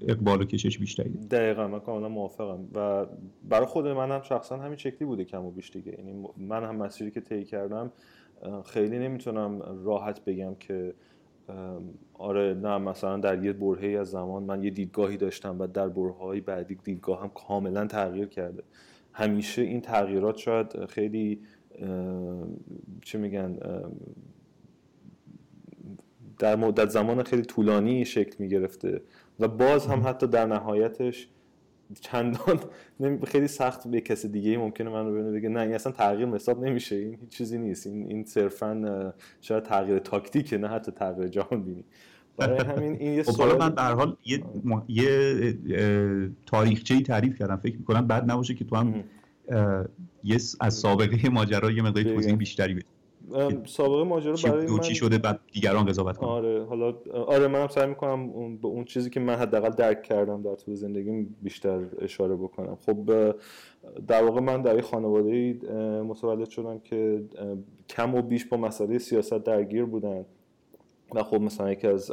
اقبال 0.00 0.42
و 0.42 0.44
کشش 0.44 0.78
بیشتری. 0.78 1.10
دقیقا 1.10 1.68
من 1.68 1.80
کاملا 1.80 2.08
موافقم 2.08 2.68
و 2.74 3.06
برای 3.48 3.66
خود 3.66 3.86
من 3.86 4.10
هم 4.10 4.22
شخصا 4.22 4.56
همین 4.56 4.76
شکلی 4.76 5.04
بوده 5.04 5.24
کم 5.24 5.44
و 5.44 5.50
بیش 5.50 5.70
دیگه. 5.70 5.94
یعنی 5.98 6.24
من 6.36 6.64
هم 6.64 6.76
مسیری 6.76 7.10
که 7.10 7.20
طی 7.20 7.44
کردم 7.44 7.92
خیلی 8.64 8.98
نمی‌تونم 8.98 9.62
راحت 9.84 10.24
بگم 10.24 10.54
که 10.54 10.94
آره 12.14 12.54
نه 12.54 12.78
مثلا 12.78 13.16
در 13.16 13.44
یه 13.44 13.52
برهه 13.52 13.98
از 13.98 14.10
زمان 14.10 14.42
من 14.42 14.64
یه 14.64 14.70
دیدگاهی 14.70 15.16
داشتم 15.16 15.56
و 15.58 15.66
در 15.66 15.88
برههای 15.88 16.40
بعدی 16.40 16.74
دیدگاه 16.74 17.22
هم 17.22 17.28
کاملا 17.28 17.86
تغییر 17.86 18.26
کرده. 18.26 18.62
همیشه 19.16 19.62
این 19.62 19.80
تغییرات 19.80 20.36
شاید 20.36 20.86
خیلی 20.86 21.40
چه 23.02 23.18
میگن 23.18 23.58
در 26.38 26.56
مدت 26.56 26.88
زمان 26.88 27.22
خیلی 27.22 27.42
طولانی 27.42 28.04
شکل 28.04 28.34
می‌گرفته 28.38 29.02
و 29.40 29.48
باز 29.48 29.86
هم 29.86 30.02
حتی 30.06 30.26
در 30.26 30.46
نهایتش 30.46 31.28
چندان 32.00 32.60
خیلی 33.32 33.48
سخت 33.48 33.88
به 33.88 34.00
کسی 34.00 34.28
دیگه 34.28 34.58
ممکنه 34.58 34.90
من 34.90 35.06
رو 35.06 35.12
ببینه 35.12 35.30
بگه 35.30 35.48
نه 35.48 35.60
این 35.60 35.74
اصلا 35.74 35.92
تغییر 35.92 36.28
حساب 36.28 36.64
نمیشه 36.64 36.96
این 36.96 37.14
هیچ 37.20 37.30
چیزی 37.30 37.58
نیست 37.58 37.86
این 37.86 38.06
این 38.06 38.24
صرفا 38.24 39.12
شاید 39.40 39.62
تغییر 39.62 39.98
تاکتیکه 39.98 40.58
نه 40.58 40.68
حتی 40.68 40.92
تغییر 40.92 41.28
جهان 41.28 41.62
بینی 41.62 41.84
برای 42.36 42.58
همین 42.58 42.96
این 43.00 43.14
یه 43.14 43.22
خب، 43.22 43.42
من 43.42 43.78
حال 43.78 44.16
یه, 44.24 44.42
یه 44.88 46.30
تاریخچه‌ای 46.46 47.02
تعریف 47.02 47.38
کردم. 47.38 47.56
فکر 47.56 47.76
می‌کنم 47.76 48.06
بعد 48.06 48.30
نباشه 48.30 48.54
که 48.54 48.64
تو 48.64 48.76
هم 48.76 49.04
یه 50.24 50.38
از 50.60 50.74
سابقه 50.74 51.28
ماجرا 51.28 51.70
یه 51.70 51.82
مقداری 51.82 52.14
توضیح 52.14 52.34
بیشتری 52.34 52.74
بدی. 52.74 52.84
سابقه 53.64 54.04
ماجرا 54.04 54.36
برای 54.44 54.66
من 54.66 54.78
چی 54.78 54.94
شده 54.94 55.18
بعد 55.18 55.40
دیگران 55.52 55.86
قضاوت 55.86 56.16
کنن. 56.16 56.28
آره 56.28 56.64
حالا 56.64 56.94
آره 57.26 57.48
منم 57.48 57.68
سعی 57.68 57.86
می‌کنم 57.86 58.56
به 58.56 58.68
اون 58.68 58.84
چیزی 58.84 59.10
که 59.10 59.20
من 59.20 59.34
حداقل 59.34 59.70
درک 59.70 60.02
کردم 60.02 60.42
در 60.42 60.54
طول 60.54 60.74
زندگیم 60.74 61.36
بیشتر 61.42 61.80
اشاره 62.00 62.36
بکنم. 62.36 62.78
خب 62.86 63.34
در 64.06 64.22
واقع 64.22 64.40
من 64.40 64.62
در 64.62 64.76
یه 64.76 64.82
خانواده 64.82 65.52
متولد 66.08 66.48
شدم 66.48 66.78
که 66.78 67.22
کم 67.88 68.14
و 68.14 68.22
بیش 68.22 68.44
با 68.44 68.56
مسئله 68.56 68.98
سیاست 68.98 69.44
درگیر 69.44 69.84
بودن 69.84 70.24
و 71.14 71.22
خب 71.22 71.40
مثلا 71.40 71.72
یکی 71.72 71.86
از 71.86 72.10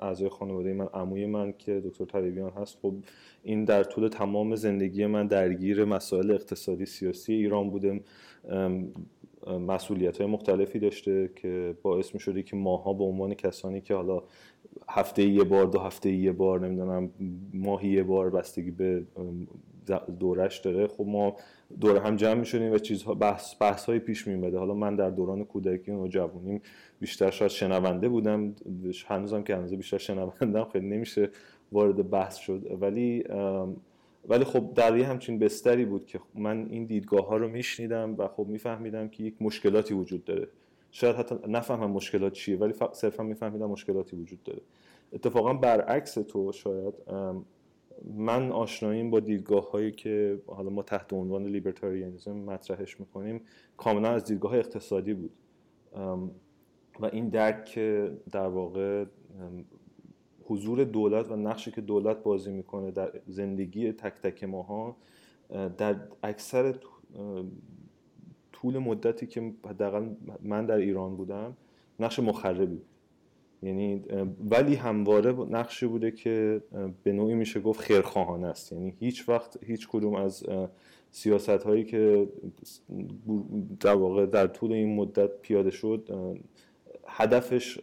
اعضای 0.00 0.28
خانواده 0.28 0.72
من 0.72 0.86
عموی 0.94 1.26
من 1.26 1.52
که 1.52 1.80
دکتر 1.80 2.04
طریبیان 2.04 2.50
هست 2.50 2.78
خب 2.82 2.94
این 3.42 3.64
در 3.64 3.84
طول 3.84 4.08
تمام 4.08 4.54
زندگی 4.54 5.06
من 5.06 5.26
درگیر 5.26 5.84
مسائل 5.84 6.30
اقتصادی 6.30 6.86
سیاسی 6.86 7.32
ایران 7.32 7.70
بودم 7.70 8.00
مسئولیت 9.46 10.18
های 10.18 10.26
مختلفی 10.26 10.78
داشته 10.78 11.30
که 11.36 11.74
باعث 11.82 12.14
می 12.14 12.20
شده 12.20 12.42
که 12.42 12.56
ماها 12.56 12.92
به 12.92 13.04
عنوان 13.04 13.34
کسانی 13.34 13.80
که 13.80 13.94
حالا 13.94 14.22
هفته 14.88 15.22
یه 15.22 15.44
بار 15.44 15.66
دو 15.66 15.78
هفته 15.78 16.10
یه 16.10 16.32
بار 16.32 16.60
نمی‌دونم 16.60 17.10
ماهی 17.54 17.88
یه 17.88 18.02
بار 18.02 18.30
بستگی 18.30 18.70
به 18.70 19.04
دورش 20.18 20.58
داره 20.58 20.86
خب 20.86 21.06
ما 21.06 21.36
دور 21.80 21.96
هم 21.96 22.16
جمع 22.16 22.34
می 22.34 22.46
شدیم 22.46 22.72
و 22.72 22.78
چیزها 22.78 23.14
بحث, 23.14 23.54
بحث 23.60 23.84
های 23.84 23.98
پیش 23.98 24.26
می 24.26 24.50
حالا 24.56 24.74
من 24.74 24.96
در 24.96 25.10
دوران 25.10 25.44
کودکی 25.44 25.90
و 25.90 26.08
جوانیم 26.08 26.62
بیشتر 27.00 27.30
شاید 27.30 27.50
شنونده 27.50 28.08
بودم. 28.08 28.54
هنوزم 29.06 29.42
که 29.42 29.56
هنوز 29.56 29.74
بیشتر 29.74 29.98
شنوندم 29.98 30.64
خیلی 30.64 30.86
نمیشه 30.86 31.30
وارد 31.72 32.10
بحث 32.10 32.36
شد. 32.36 32.78
ولی 32.80 33.24
ولی 34.28 34.44
خب 34.44 34.72
در 34.74 34.96
یه 34.96 35.06
همچین 35.06 35.38
بستری 35.38 35.84
بود 35.84 36.06
که 36.06 36.20
من 36.34 36.66
این 36.70 36.84
دیدگاه 36.84 37.26
ها 37.26 37.36
رو 37.36 37.48
میشنیدم 37.48 38.14
و 38.18 38.28
خب 38.28 38.46
میفهمیدم 38.48 39.08
که 39.08 39.24
یک 39.24 39.34
مشکلاتی 39.40 39.94
وجود 39.94 40.24
داره. 40.24 40.48
شاید 40.90 41.16
حتی 41.16 41.34
نفهمم 41.48 41.90
مشکلات 41.90 42.32
چیه 42.32 42.56
ولی 42.56 42.74
صرفا 42.92 43.22
میفهمیدم 43.22 43.66
مشکلاتی 43.66 44.16
وجود 44.16 44.42
داره. 44.42 44.60
اتفاقا 45.12 45.52
برعکس 45.52 46.14
تو 46.14 46.52
شاید 46.52 46.94
من 48.04 48.52
آشناییم 48.52 49.10
با 49.10 49.20
دیدگاه 49.20 49.70
هایی 49.70 49.92
که 49.92 50.42
حالا 50.46 50.70
ما 50.70 50.82
تحت 50.82 51.12
عنوان 51.12 51.46
لیبرتاریانیزم 51.46 52.32
مطرحش 52.36 53.00
می‌کنیم 53.00 53.40
کاملا 53.76 54.08
از 54.08 54.24
دیدگاه 54.24 54.54
اقتصادی 54.54 55.14
بود. 55.14 55.32
و 57.00 57.06
این 57.12 57.28
درک 57.28 57.78
در 58.32 58.46
واقع 58.46 59.04
حضور 60.44 60.84
دولت 60.84 61.30
و 61.30 61.36
نقشی 61.36 61.70
که 61.70 61.80
دولت 61.80 62.22
بازی 62.22 62.52
می‌کنه 62.52 62.90
در 62.90 63.20
زندگی 63.26 63.92
تک 63.92 64.20
تک 64.20 64.44
ماها 64.44 64.96
در 65.78 65.96
اکثر 66.22 66.74
طول 68.52 68.78
مدتی 68.78 69.26
که 69.26 69.52
حداقل 69.66 70.08
من 70.42 70.66
در 70.66 70.76
ایران 70.76 71.16
بودم 71.16 71.56
نقش 72.00 72.18
مخربی 72.18 72.82
یعنی 73.62 74.04
ولی 74.50 74.74
همواره 74.74 75.32
نقشی 75.32 75.86
بوده 75.86 76.10
که 76.10 76.62
به 77.02 77.12
نوعی 77.12 77.34
میشه 77.34 77.60
گفت 77.60 77.80
خیرخواهانه 77.80 78.46
است. 78.46 78.72
یعنی 78.72 78.94
هیچ 78.98 79.28
وقت 79.28 79.58
هیچ 79.64 79.88
کدوم 79.88 80.14
از 80.14 80.44
سیاست 81.10 81.48
هایی 81.48 81.84
که 81.84 82.28
در 83.80 83.94
واقع 83.94 84.26
در 84.26 84.46
طول 84.46 84.72
این 84.72 84.96
مدت 84.96 85.30
پیاده 85.42 85.70
شد 85.70 86.08
هدفش 87.06 87.80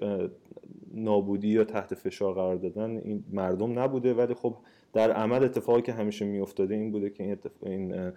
نابودی 0.94 1.48
یا 1.48 1.64
تحت 1.64 1.94
فشار 1.94 2.34
قرار 2.34 2.56
دادن 2.56 2.98
این 2.98 3.24
مردم 3.32 3.80
نبوده. 3.80 4.14
ولی 4.14 4.34
خب 4.34 4.56
در 4.98 5.12
عمل 5.12 5.44
اتفاقی 5.44 5.82
که 5.82 5.94
همیشه 5.94 6.26
میافتاده 6.26 6.76
این 6.76 6.92
بوده 6.92 7.10
که 7.10 7.24
این, 7.24 7.38
این 7.64 8.12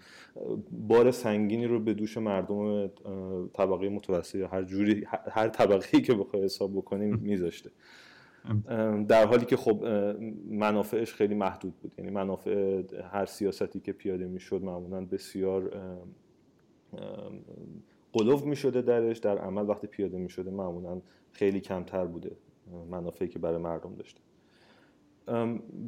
بار 0.71 1.11
سنگینی 1.11 1.67
رو 1.67 1.81
به 1.81 1.95
دوش 1.95 2.17
مردم 2.17 2.87
طبقه 3.53 3.89
متوسط 3.89 4.35
یا 4.35 4.49
هر 4.49 4.63
جوری 4.63 5.05
هر 5.31 5.49
طبقه 5.49 6.01
که 6.01 6.15
بخوای 6.15 6.45
حساب 6.45 6.77
بکنیم 6.77 7.19
میذاشته. 7.23 7.71
در 9.09 9.27
حالی 9.27 9.45
که 9.45 9.57
خب 9.57 9.85
منافعش 10.51 11.15
خیلی 11.15 11.35
محدود 11.35 11.75
بود. 11.83 11.93
یعنی 11.99 12.11
منافع 12.11 12.83
هر 13.13 13.27
سیاستی 13.27 13.81
که 13.81 13.93
پیاده 13.93 14.27
می‌شد 14.27 14.63
معمولا 14.63 15.05
بسیار 15.05 15.73
قلوب 18.13 18.45
می 18.45 18.57
شده 18.57 18.83
درش. 18.83 19.19
در 19.19 19.39
عمل 19.39 19.69
وقتی 19.69 19.87
پیاده 19.87 20.19
می 20.19 20.31
شده 20.31 20.51
معمولا 20.51 21.01
خیلی 21.33 21.61
کمتر 21.61 22.05
بوده 22.05 22.31
منافعی 22.91 23.29
که 23.29 23.39
برای 23.39 23.59
مردم 23.59 23.95
داشته. 23.95 24.21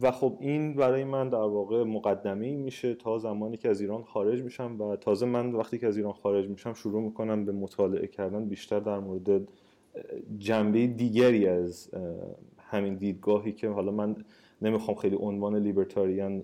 و 0.00 0.10
خب 0.10 0.36
این 0.40 0.74
برای 0.74 1.04
من 1.04 1.28
در 1.28 1.38
واقع 1.38 1.84
مقدمه 1.84 2.56
میشه 2.56 2.94
تا 2.94 3.18
زمانی 3.18 3.56
که 3.56 3.68
از 3.68 3.80
ایران 3.80 4.02
خارج 4.02 4.42
میشم 4.42 4.80
و 4.80 4.96
تازه 4.96 5.26
من 5.26 5.52
وقتی 5.52 5.78
که 5.78 5.86
از 5.86 5.96
ایران 5.96 6.12
خارج 6.12 6.48
میشم 6.48 6.72
شروع 6.74 7.02
می‌کنم 7.02 7.44
به 7.44 7.52
مطالعه 7.52 8.06
کردن 8.06 8.44
بیشتر 8.48 8.80
در 8.80 8.98
مورد 8.98 9.48
جنبه 10.38 10.86
دیگری 10.86 11.46
از 11.46 11.90
همین 12.58 12.94
دیدگاهی 12.94 13.52
که 13.52 13.68
حالا 13.68 13.92
من 13.92 14.16
نمی‌خوام 14.62 14.96
خیلی 14.96 15.16
عنوان 15.16 15.56
لیبرتاریان 15.56 16.42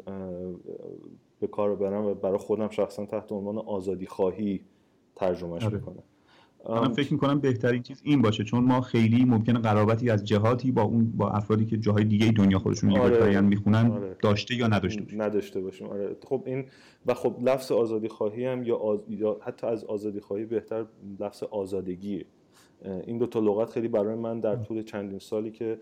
به 1.41 1.47
کار 1.47 1.77
برم 1.77 2.05
و 2.05 2.15
برای 2.15 2.39
خودم 2.39 2.69
شخصا 2.69 3.07
تحت 3.07 3.33
عنوان 3.33 3.59
آزادی 3.59 4.07
خواهی 4.07 4.61
ترجمهش 5.17 5.65
آره. 5.65 5.75
می‌کنم 5.75 6.03
من 6.69 6.93
فکر 6.93 7.13
می‌کنم 7.13 7.41
بهترین 7.41 7.83
چیز 7.83 8.01
این 8.05 8.23
باشه 8.23 8.45
چون 8.45 8.65
ما 8.65 8.81
خیلی 8.81 9.25
ممکنه 9.25 9.59
قرابتی 9.59 10.11
از 10.11 10.25
جهاتی 10.25 10.73
با 10.73 10.83
اون 10.83 11.13
با 11.17 11.31
افرادی 11.31 11.67
که 11.67 11.77
جاهای 11.77 12.05
دیگه 12.05 12.33
دنیا 12.33 12.59
خودشون 12.59 12.99
آره. 12.99 13.41
می‌خونن 13.41 13.91
آره. 13.91 14.17
داشته 14.23 14.55
یا 14.55 14.67
نداشته 14.67 15.03
باشیم 15.03 15.23
نداشته 15.23 15.61
باشیم 15.61 15.87
آره 15.87 16.17
خب 16.27 16.43
این 16.47 16.65
و 17.07 17.15
خب 17.15 17.37
لفظ 17.43 17.73
آزادی 17.73 18.09
خواهی 18.09 18.45
هم 18.45 18.63
یا, 18.63 19.05
یا 19.09 19.37
حتی 19.41 19.67
از 19.67 19.85
آزادی 19.85 20.21
خواهی 20.21 20.45
بهتر 20.45 20.87
لفظ 21.21 21.43
آزادگیه 21.43 22.25
این 23.07 23.19
دو 23.19 23.27
تا 23.27 23.41
لغت 23.41 23.71
خیلی 23.71 23.89
برای 23.89 24.15
من 24.15 24.41
در 24.41 24.57
طول 24.57 24.83
چندین 24.83 25.19
سالی 25.19 25.51
که 25.51 25.79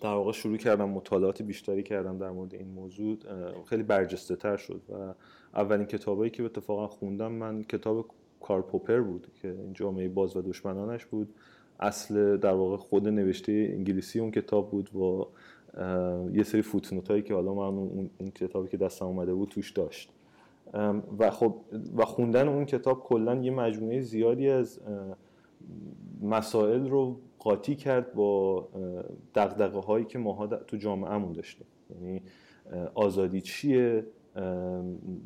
در 0.00 0.14
واقع 0.14 0.32
شروع 0.32 0.56
کردم 0.56 0.88
مطالعات 0.88 1.42
بیشتری 1.42 1.82
کردم 1.82 2.18
در 2.18 2.30
مورد 2.30 2.54
این 2.54 2.68
موضوع 2.68 3.16
خیلی 3.66 3.82
برجسته 3.82 4.36
تر 4.36 4.56
شد 4.56 4.82
و 4.88 5.14
اولین 5.54 5.86
کتابایی 5.86 6.30
که 6.30 6.44
اتفاقا 6.44 6.86
خوندم 6.86 7.32
من 7.32 7.62
کتاب 7.62 8.06
کار 8.40 8.62
پوپر 8.62 9.00
بود 9.00 9.26
که 9.42 9.48
این 9.48 9.72
جامعه 9.72 10.08
باز 10.08 10.36
و 10.36 10.42
دشمنانش 10.42 11.06
بود. 11.06 11.34
اصل 11.80 12.36
در 12.36 12.52
واقع 12.52 12.76
خود 12.76 13.08
نوشته 13.08 13.52
انگلیسی 13.52 14.20
اون 14.20 14.30
کتاب 14.30 14.70
بود 14.70 14.96
و 14.96 15.26
یه 16.32 16.42
سری 16.42 16.62
فوتنوت 16.62 17.08
هایی 17.08 17.22
که 17.22 17.34
حالا 17.34 17.54
من 17.54 17.78
اون, 17.78 18.10
کتابی 18.34 18.68
که 18.68 18.76
دستم 18.76 19.06
اومده 19.06 19.34
بود 19.34 19.48
توش 19.48 19.70
داشت. 19.70 20.12
و 21.18 21.30
خب 21.30 21.54
و 21.96 22.04
خوندن 22.04 22.48
اون 22.48 22.64
کتاب 22.64 23.02
کلا 23.02 23.34
یه 23.34 23.50
مجموعه 23.50 24.00
زیادی 24.00 24.48
از 24.48 24.80
مسائل 26.22 26.88
رو 26.88 27.20
قاطی 27.38 27.76
کرد 27.76 28.14
با 28.14 28.68
دقدقه 29.34 29.78
هایی 29.78 30.04
که 30.04 30.18
ماها 30.18 30.46
تو 30.46 30.76
جامعهمون 30.76 31.32
داشتیم. 31.32 31.66
یعنی 31.90 32.22
آزادی 32.94 33.40
چیه؟ 33.40 34.04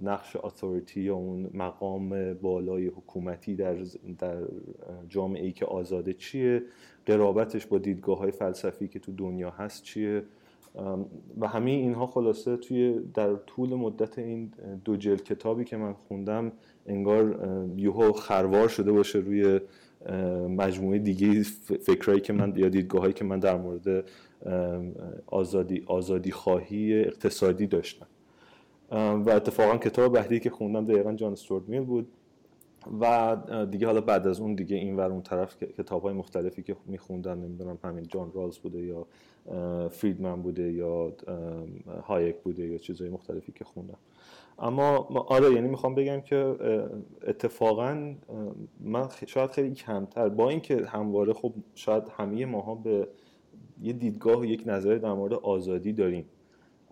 نقش 0.02 0.36
اتوریتی 0.36 1.00
یا 1.00 1.14
اون 1.14 1.50
مقام 1.54 2.34
بالای 2.34 2.86
حکومتی 2.86 3.54
در, 3.54 3.76
در 4.18 4.38
جامعه 5.08 5.44
ای 5.44 5.52
که 5.52 5.66
آزاده 5.66 6.12
چیه؟ 6.12 6.62
قرابتش 7.06 7.66
با 7.66 7.78
دیدگاه 7.78 8.18
های 8.18 8.30
فلسفی 8.30 8.88
که 8.88 8.98
تو 8.98 9.12
دنیا 9.12 9.50
هست 9.50 9.82
چیه؟ 9.82 10.22
و 11.40 11.48
همه 11.48 11.70
اینها 11.70 12.06
خلاصه 12.06 12.56
توی 12.56 13.00
در 13.14 13.34
طول 13.34 13.74
مدت 13.74 14.18
این 14.18 14.52
دو 14.84 14.96
جلد 14.96 15.24
کتابی 15.24 15.64
که 15.64 15.76
من 15.76 15.92
خوندم 15.92 16.52
انگار 16.86 17.38
یوهو 17.76 18.12
خروار 18.12 18.68
شده 18.68 18.92
باشه 18.92 19.18
روی 19.18 19.60
مجموعه 20.48 20.98
دیگه 20.98 21.42
فکرهایی 21.80 22.20
که 22.20 22.32
من 22.32 22.52
یا 22.56 22.68
دیدگاهایی 22.68 23.12
که 23.12 23.24
من 23.24 23.38
در 23.38 23.56
مورد 23.56 24.04
آزادی 25.26 25.84
آزادی 25.86 26.30
خواهی 26.30 27.04
اقتصادی 27.04 27.66
داشتم. 27.66 28.06
و 28.90 29.30
اتفاقا 29.30 29.76
کتاب 29.76 30.12
بعدی 30.12 30.40
که 30.40 30.50
خوندم 30.50 30.84
دقیقا 30.84 31.12
جان 31.12 31.32
استورد 31.32 31.68
میل 31.68 31.84
بود. 31.84 32.08
و 33.00 33.36
دیگه 33.70 33.86
حالا 33.86 34.00
بعد 34.00 34.26
از 34.26 34.40
اون 34.40 34.54
دیگه 34.54 34.76
این 34.76 34.96
ور 34.96 35.10
اون 35.10 35.22
طرف 35.22 35.62
کتاب 35.62 36.02
های 36.02 36.14
مختلفی 36.14 36.62
که 36.62 36.76
میخوندم 36.86 37.40
نمی‌دونم 37.40 37.78
همین 37.84 38.06
جان 38.06 38.32
رالز 38.32 38.58
بوده 38.58 38.82
یا 38.82 39.06
فریدمن 39.88 40.42
بوده 40.42 40.72
یا 40.72 41.12
هایک 42.02 42.36
بوده 42.36 42.66
یا 42.66 42.78
چیزهای 42.78 43.10
مختلفی 43.10 43.52
که 43.52 43.64
خوندم. 43.64 43.98
اما 44.58 44.96
آره 45.28 45.52
یعنی 45.52 45.68
می‌خوام 45.68 45.94
بگم 45.94 46.20
که 46.20 46.56
اتفاقا 47.26 48.14
من 48.80 49.08
شاید 49.26 49.50
خیلی 49.50 49.74
کمتر. 49.74 50.28
با 50.28 50.50
اینکه 50.50 50.86
همواره 50.86 51.32
خب 51.32 51.52
شاید 51.74 52.02
همه 52.16 52.46
ماها 52.46 52.74
به 52.74 53.08
یه 53.82 53.92
دیدگاه 53.92 54.40
و 54.40 54.44
یک 54.44 54.62
نظر 54.66 54.94
در 54.94 55.12
مورد 55.12 55.34
آزادی 55.34 55.92
داریم. 55.92 56.24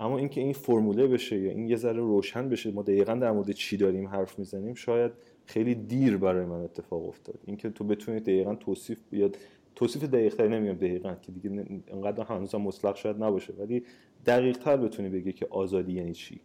اما 0.03 0.19
اینکه 0.19 0.41
این 0.41 0.53
فرموله 0.53 1.07
بشه 1.07 1.39
یا 1.39 1.51
این 1.51 1.69
یه 1.69 1.77
ذره 1.77 2.01
روشن 2.01 2.49
بشه 2.49 2.71
ما 2.71 2.83
دقیقا 2.83 3.15
در 3.15 3.31
مورد 3.31 3.51
چی 3.51 3.77
داریم 3.77 4.09
حرف 4.09 4.39
می‌زنیم 4.39 4.75
شاید 4.75 5.13
خیلی 5.47 5.75
دیر 5.75 6.17
برای 6.17 6.45
من 6.45 6.61
اتفاق 6.61 7.09
افتاد. 7.09 7.39
اینکه 7.47 7.71
تو 7.71 7.85
بتونی 7.85 8.21
دقیقا 8.21 8.55
توصیف 8.55 8.99
بیاد 9.11 9.37
توصیف 9.75 10.05
دقیق 10.05 10.35
تری 10.35 10.49
نمیگم 10.49 10.75
دقیقا 10.75 11.15
که 11.15 11.33
دیگه 11.33 11.65
انقدر 11.89 12.25
هنوز 12.25 12.55
مطلق 12.55 12.97
شاید 12.97 13.23
نباشه 13.23 13.53
ولی 13.59 13.83
دقیق 14.27 14.59
تر 14.59 14.77
بتونی 14.77 15.09
بگی 15.09 15.33
که 15.33 15.47
آزادی 15.51 15.93
یعنی 15.93 16.13
چی. 16.13 16.41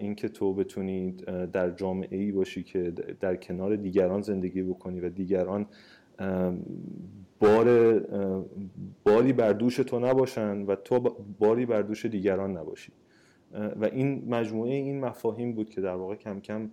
اینکه 0.00 0.28
تو 0.28 0.54
بتونی 0.54 1.12
در 1.52 1.70
جامعه 1.70 2.18
ای 2.18 2.32
باشی 2.32 2.62
که 2.62 2.92
در 3.20 3.36
کنار 3.36 3.76
دیگران 3.76 4.22
زندگی 4.22 4.62
بکنی 4.62 5.00
و 5.00 5.08
دیگران 5.08 5.66
بار 7.40 7.98
باری 9.04 9.32
بر 9.32 9.52
دوش 9.52 9.76
تو 9.76 9.98
نباشن 9.98 10.62
و 10.62 10.74
تو 10.74 11.00
باری 11.38 11.66
بر 11.66 11.82
دوش 11.82 12.06
دیگران 12.06 12.56
نباشی. 12.56 12.92
و 13.80 13.84
این 13.84 14.24
مجموعه 14.28 14.74
این 14.74 15.00
مفاهیم 15.00 15.52
بود 15.52 15.70
که 15.70 15.80
در 15.80 15.94
واقع 15.94 16.14
کم 16.14 16.40
کم 16.40 16.70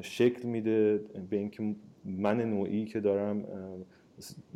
شکل 0.00 0.48
میده 0.48 1.00
به 1.30 1.36
اینکه 1.36 1.74
من 2.04 2.40
نوعی 2.40 2.84
که 2.84 3.00
دارم 3.00 3.44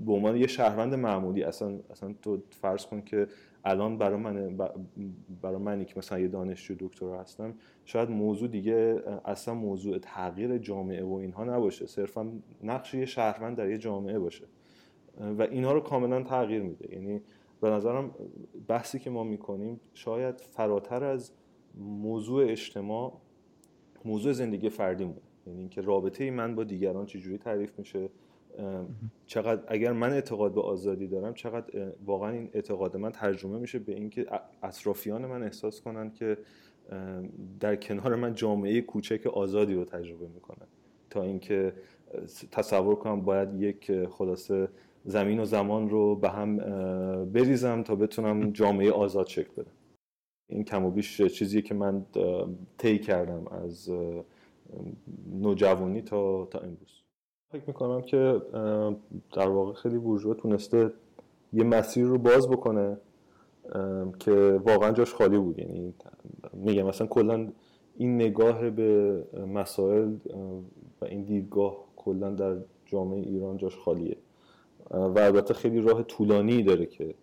به 0.06 0.12
عنوان 0.12 0.36
یه 0.36 0.46
شهروند 0.46 0.94
معمولی 0.94 1.42
اصلا 1.42 1.78
اصلا 1.90 2.14
تو 2.22 2.42
فرض 2.50 2.86
کن 2.86 3.00
که 3.00 3.26
الان 3.64 3.98
برای 3.98 4.16
من 4.16 4.56
برای 5.42 5.56
منی 5.56 5.84
که 5.84 5.94
مثلا 5.96 6.18
یه 6.18 6.28
دانشجو 6.28 6.74
دکترا 6.78 7.20
هستم 7.20 7.54
شاید 7.84 8.10
موضوع 8.10 8.48
دیگه 8.48 9.02
اصلا 9.24 9.54
موضوع 9.54 9.98
تغییر 9.98 10.58
جامعه 10.58 11.04
و 11.04 11.12
اینها 11.12 11.44
نباشه. 11.44 11.86
صرفا 11.86 12.32
نقش 12.62 12.94
یه 12.94 13.06
شهروند 13.06 13.56
در 13.56 13.70
یه 13.70 13.78
جامعه 13.78 14.18
باشه. 14.18 14.44
و 15.20 15.42
اینها 15.42 15.72
رو 15.72 15.80
کاملا 15.80 16.22
تغییر 16.22 16.62
میده. 16.62 16.94
یعنی 16.94 17.20
به 17.60 17.70
نظرم 17.70 18.14
بحثی 18.68 18.98
که 18.98 19.10
ما 19.10 19.24
می‌کنیم 19.24 19.80
شاید 19.94 20.40
فراتر 20.40 21.04
از 21.04 21.32
موضوع 21.78 22.44
اجتماع 22.50 23.12
موضوع 24.04 24.32
زندگی 24.32 24.68
فردی 24.68 25.04
یعنی 25.46 25.60
اینکه 25.60 25.80
رابطه 25.80 26.30
من 26.30 26.54
با 26.54 26.64
دیگران 26.64 27.06
چجوری 27.06 27.38
تعریف 27.38 27.78
میشه 27.78 28.08
چقدر 29.26 29.62
اگر 29.68 29.92
من 29.92 30.12
اعتقاد 30.12 30.54
به 30.54 30.60
آزادی 30.60 31.06
دارم 31.06 31.34
چقدر 31.34 31.92
واقعا 32.06 32.30
این 32.30 32.50
اعتقاد 32.52 32.96
من 32.96 33.12
ترجمه 33.12 33.58
میشه 33.58 33.78
به 33.78 33.94
اینکه 33.94 34.26
اطرافیان 34.62 35.26
من 35.26 35.42
احساس 35.42 35.80
کنن 35.80 36.10
که 36.10 36.38
در 37.60 37.76
کنار 37.76 38.14
من 38.14 38.34
جامعه 38.34 38.80
کوچک 38.80 39.26
آزادی 39.26 39.74
رو 39.74 39.84
تجربه 39.84 40.28
می‌کنن. 40.28 40.66
تا 41.10 41.22
اینکه 41.22 41.72
تصور 42.52 42.94
کنم 42.94 43.20
باید 43.20 43.54
یک 43.62 44.06
خلاصه 44.06 44.68
زمین 45.04 45.40
و 45.40 45.44
زمان 45.44 45.90
رو 45.90 46.16
به 46.16 46.28
هم 46.28 46.56
بریزم 47.24 47.82
تا 47.82 47.94
بتونم 47.94 48.50
جامعه 48.50 48.92
آزاد 48.92 49.26
شکل 49.26 49.52
بدم. 49.56 49.72
این 50.48 50.64
کم 50.64 50.84
و 50.84 50.90
بیش 50.90 51.22
چیزیه 51.22 51.62
که 51.62 51.74
من 51.74 52.06
طی 52.78 52.98
کردم 52.98 53.46
از 53.48 53.90
نوجوانی 55.32 56.02
تا 56.02 56.44
تا 56.44 56.58
امروز. 56.58 57.02
فکر 57.52 57.62
می‌کنم 57.66 58.02
که 58.02 58.42
در 59.32 59.48
واقع 59.48 59.72
خیلی 59.72 59.98
بورژوا 59.98 60.34
تونسته 60.34 60.92
یه 61.52 61.64
مسیر 61.64 62.04
رو 62.04 62.18
باز 62.18 62.50
بکنه 62.50 62.96
که 64.18 64.60
واقعا 64.64 64.92
جاش 64.92 65.14
خالی 65.14 65.38
بود. 65.38 65.58
یعنی 65.58 65.94
میگم 66.52 66.86
مثلا 66.86 67.06
کلا 67.06 67.48
این 67.96 68.14
نگاه 68.14 68.70
به 68.70 69.22
مسائل 69.54 70.16
و 71.00 71.04
این 71.04 71.22
دیدگاه 71.22 71.76
کلا 71.96 72.30
در 72.30 72.56
جامعه 72.86 73.20
ایران 73.20 73.56
جاش 73.56 73.76
خالیه. 73.76 74.16
و 74.94 75.18
البته 75.18 75.54
خیلی 75.54 75.80
راه 75.80 76.02
طولانی 76.02 76.62
داره 76.62 76.86
که 76.86 77.14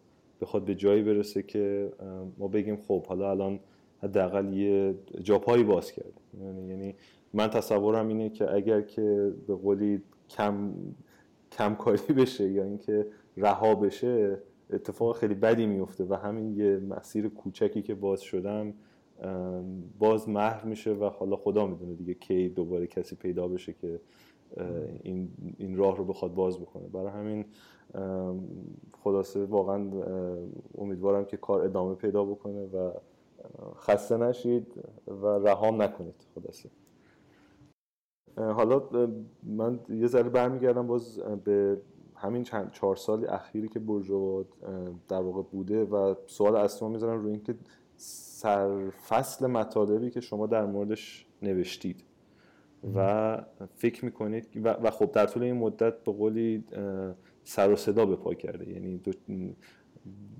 بخواد 0.41 0.65
به 0.65 0.75
جایی 0.75 1.03
برسه 1.03 1.43
که 1.43 1.93
ما 2.38 2.47
بگیم 2.47 2.77
خب 2.77 3.05
حالا 3.05 3.31
الان 3.31 3.60
حداقل 4.03 4.53
یه 4.53 4.95
جاپایی 5.21 5.63
باز 5.63 5.91
کرده. 5.91 6.13
یعنی-, 6.41 6.69
یعنی 6.69 6.95
من 7.34 7.47
تصورم 7.47 8.07
اینه 8.07 8.29
که 8.29 8.53
اگر 8.53 8.81
که 8.81 9.34
به 9.47 9.55
قولی 9.55 10.01
کم 10.29 10.73
کم 11.51 11.75
کاری 11.75 12.13
بشه 12.13 12.51
یا 12.51 12.63
اینکه 12.63 13.07
رها 13.38 13.75
بشه 13.75 14.38
اتفاق 14.73 15.15
خیلی 15.15 15.34
بدی 15.34 15.65
میفته 15.65 16.03
و 16.03 16.13
همین 16.13 16.57
یه 16.57 16.77
مسیر 16.77 17.29
کوچکی 17.29 17.81
که 17.81 17.95
باز 17.95 18.21
شدم 18.21 18.73
باز 19.99 20.29
محو 20.29 20.67
میشه 20.67 20.91
و 20.91 21.10
حالا 21.10 21.36
خدا 21.36 21.67
می‌دونه 21.67 21.93
دیگه 21.93 22.13
کی 22.13 22.49
دوباره 22.49 22.88
کسی 22.88 23.15
پیدا 23.15 23.47
بشه 23.47 23.73
که 23.73 23.99
این, 25.03 25.29
این 25.57 25.77
راه 25.77 25.97
رو 25.97 26.05
بخواد 26.05 26.33
باز 26.33 26.59
بکنه. 26.59 26.87
برای 26.87 27.07
همین 27.07 27.45
خلاصه 29.03 29.45
واقعا 29.45 29.91
امیدوارم 30.77 31.25
که 31.25 31.37
کار 31.37 31.61
ادامه 31.61 31.95
پیدا 31.95 32.25
بکنه 32.25 32.65
و 32.65 32.91
خسته 33.75 34.17
نشید 34.17 34.83
و 35.07 35.27
رهام 35.27 35.81
نکنید. 35.81 36.27
خلاصه. 36.35 36.69
حالا 38.37 38.81
من 39.43 39.79
یه 39.89 40.07
ذره 40.07 40.29
برمیگردم 40.29 40.87
باز 40.87 41.19
به 41.19 41.81
همین 42.15 42.43
چند 42.43 42.71
چهار 42.71 42.95
سال 42.95 43.29
اخیری 43.29 43.67
که 43.67 43.79
برجوا 43.79 44.43
در 45.09 45.21
واقع 45.21 45.41
بوده 45.41 45.83
و 45.83 46.15
سوال 46.27 46.55
اصلی 46.55 46.89
می‌ذارم 46.89 47.21
روی 47.21 47.31
اینکه 47.31 47.55
سرفصل 47.97 49.47
مطالبی 49.47 50.09
که 50.09 50.19
شما 50.19 50.47
در 50.47 50.65
موردش 50.65 51.27
نوشتید 51.41 52.03
و 52.95 53.37
فکر 53.75 54.05
می‌کنید 54.05 54.47
و, 54.63 54.91
خب 54.91 55.11
در 55.11 55.25
طول 55.25 55.43
این 55.43 55.55
مدت 55.55 56.03
به 56.03 56.11
قولی 56.11 56.63
سر 57.43 57.71
و 57.71 57.75
صدا 57.75 58.05
به 58.05 58.15
پا 58.15 58.33
کرده. 58.33 58.69
یعنی 58.69 58.97
دو, 58.97 59.11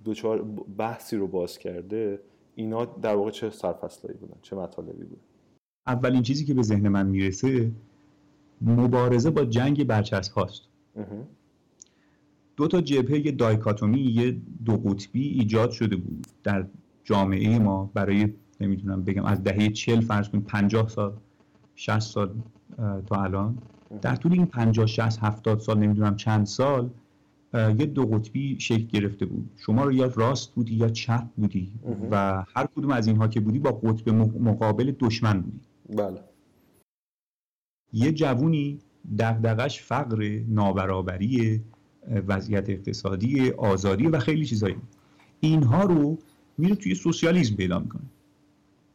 دو 0.04 0.14
چهار 0.14 0.42
بحثی 0.78 1.16
رو 1.16 1.28
باز 1.28 1.58
کرده. 1.58 2.20
اینا 2.56 2.86
در 2.86 3.16
واقع 3.16 3.32
چه 3.32 3.50
سرفصلایی 3.50 4.18
بودن؟ 4.18 4.38
چه 4.42 4.56
مطالبی 4.56 5.04
بودن 5.04 5.22
اولین 5.88 6.22
چیزی 6.22 6.46
که 6.46 6.54
به 6.54 6.62
ذهن 6.62 6.88
من 6.88 7.08
می‌رسه 7.08 7.72
مبارزه 8.62 9.30
با 9.30 9.46
جنگ 9.46 9.84
برچسب 9.88 10.34
هاست. 10.34 10.62
دو 12.56 12.68
تا 12.68 12.82
جبهه 12.82 13.32
دایکاتومی 13.32 14.02
یه 14.02 14.38
دو 14.66 14.78
قطبی 14.78 15.28
ایجاد 15.28 15.72
شده 15.72 15.96
بود 15.96 16.28
در 16.44 16.66
جامعه 17.04 17.60
ما. 17.60 17.92
برای 17.94 18.34
نمی‌تونم 18.62 19.04
بگم 19.04 19.26
از 19.26 19.44
دهه 19.44 19.70
چل 19.70 20.02
فرض 20.02 20.30
کنیم 20.30 20.44
50 20.44 20.90
سال. 20.90 21.14
60 21.82 22.00
سال 22.00 22.30
تا 22.78 23.24
الان. 23.24 23.58
در 24.02 24.16
طول 24.16 24.34
این 24.34 24.46
50 24.46 24.86
60 24.86 25.24
70 25.24 25.60
سال 25.60 25.78
نمی‌دونم 25.78 26.16
چند 26.16 26.46
سال 26.46 26.90
یه 27.54 27.86
دو 27.86 28.06
قطبی 28.06 28.60
شکل 28.60 28.86
گرفته 28.86 29.26
بود. 29.26 29.50
شما 29.58 29.84
رو 29.84 29.92
یا 29.92 30.12
راست 30.16 30.56
بودی 30.56 30.76
یا 30.76 30.90
چپ 30.90 31.24
بودی؟ 31.38 31.72
و 32.12 32.46
هر 32.56 32.68
کدوم 32.76 32.92
از 32.92 33.08
اینها 33.08 33.28
که 33.28 33.40
بودی 33.40 33.60
با 33.60 33.72
قطب 33.72 34.10
مقابل 34.40 34.94
دشمن 35.00 35.42
بودی. 35.42 35.60
بله. 35.90 36.24
یه 37.94 38.12
جوونی 38.12 38.80
دغدغش 39.20 39.82
فقر 39.82 40.42
نابرابری 40.48 41.62
وضعیت 42.28 42.70
اقتصادی 42.70 43.52
آزادی 43.52 44.08
و 44.08 44.20
خیلی 44.20 44.46
چیزایی. 44.46 44.76
اینها 45.40 45.84
رو 45.84 46.18
میره 46.58 46.76
توی 46.76 46.96
سوسیالیسم 46.96 47.56
پیدا 47.56 47.80
می‌کنه. 47.80 48.04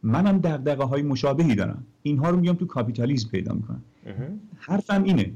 منم 0.03 0.38
دغدغه 0.38 0.85
های 0.85 1.03
مشابهی 1.03 1.55
دارم. 1.55 1.87
اینها 2.09 2.31
رو 2.31 2.40
میام 2.40 2.57
تو 2.57 2.66
کاپیتالیسم 2.66 3.29
پیدا 3.29 3.55
می‌کنم 3.55 3.83
حرفم 4.57 5.03
اینه 5.03 5.33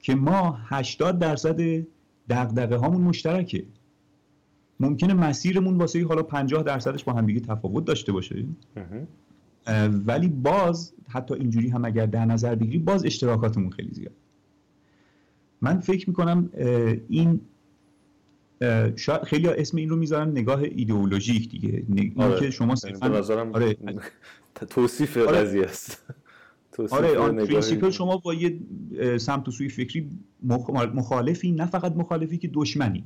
که 0.00 0.14
ما 0.14 0.58
80 0.64 1.18
درصد 1.18 1.86
دغدغه 2.28 2.76
هامون 2.76 3.00
مشترکه. 3.00 3.64
ممکنه 4.80 5.14
مسیرمون 5.14 5.76
واسه 5.76 6.04
حالا 6.06 6.22
50 6.22 6.62
درصدش 6.62 7.04
با 7.04 7.12
هم 7.12 7.26
دیگه 7.26 7.40
تفاوت 7.40 7.84
داشته 7.84 8.12
باشه. 8.12 8.44
ولی 10.06 10.28
باز 10.28 10.92
حتی 11.08 11.34
اینجوری 11.34 11.68
هم 11.68 11.84
اگر 11.84 12.06
در 12.06 12.24
نظر 12.24 12.54
بگیری 12.54 12.78
باز 12.78 13.04
اشتراکاتمون 13.04 13.70
خیلی 13.70 13.94
زیاد. 13.94 14.12
من 15.60 15.80
فکر 15.80 16.08
می‌کنم 16.08 16.50
این 17.08 17.40
شاید 18.96 19.22
خیلی 19.22 19.48
اسم 19.48 19.76
این 19.76 19.88
رو 19.88 19.96
می‌ذارن 19.96 20.30
نگاه 20.30 20.62
ایدئولوژیک 20.62 21.50
دیگه. 21.50 21.84
آره. 22.16 22.40
که 22.40 22.50
شما 22.50 22.74
صرفا 22.74 23.22
آره. 23.52 23.76
توصیف 24.54 25.16
آره. 25.16 25.26
قضیه 25.26 25.64
است. 25.64 25.98
آره 26.90 27.18
on 27.18 27.36
principle 27.36 27.90
شما 27.90 28.16
با 28.16 28.34
یه 28.34 28.58
سمت 29.18 29.48
و 29.48 29.50
سوی 29.50 29.68
فکری 29.68 30.10
مخالفی 30.94 31.52
نه 31.52 31.66
فقط 31.66 31.96
مخالفی 31.96 32.38
که 32.38 32.50
دشمنی. 32.54 33.04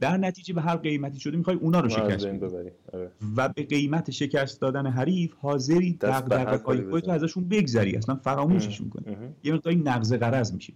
در 0.00 0.16
نتیجه 0.16 0.54
به 0.54 0.60
هر 0.62 0.76
قیمتی 0.76 1.20
شده 1.20 1.36
می‌خوای 1.36 1.56
اونا 1.56 1.80
رو 1.80 1.88
شکست 1.88 2.26
آره. 2.26 3.10
و 3.36 3.48
به 3.48 3.62
قیمت 3.62 4.10
شکست 4.10 4.60
دادن 4.60 4.86
حریف 4.86 5.34
حاضری 5.34 5.98
دغدغه 6.00 6.58
خودت 6.90 7.08
ازشون 7.08 7.48
بگذری 7.48 7.96
اصلا 7.96 8.14
فراموششون 8.14 8.88
کنی. 8.88 9.16
یه 9.44 9.52
مقداری 9.54 9.76
نقض 9.76 10.12
غرض 10.12 10.52
میشه 10.52 10.72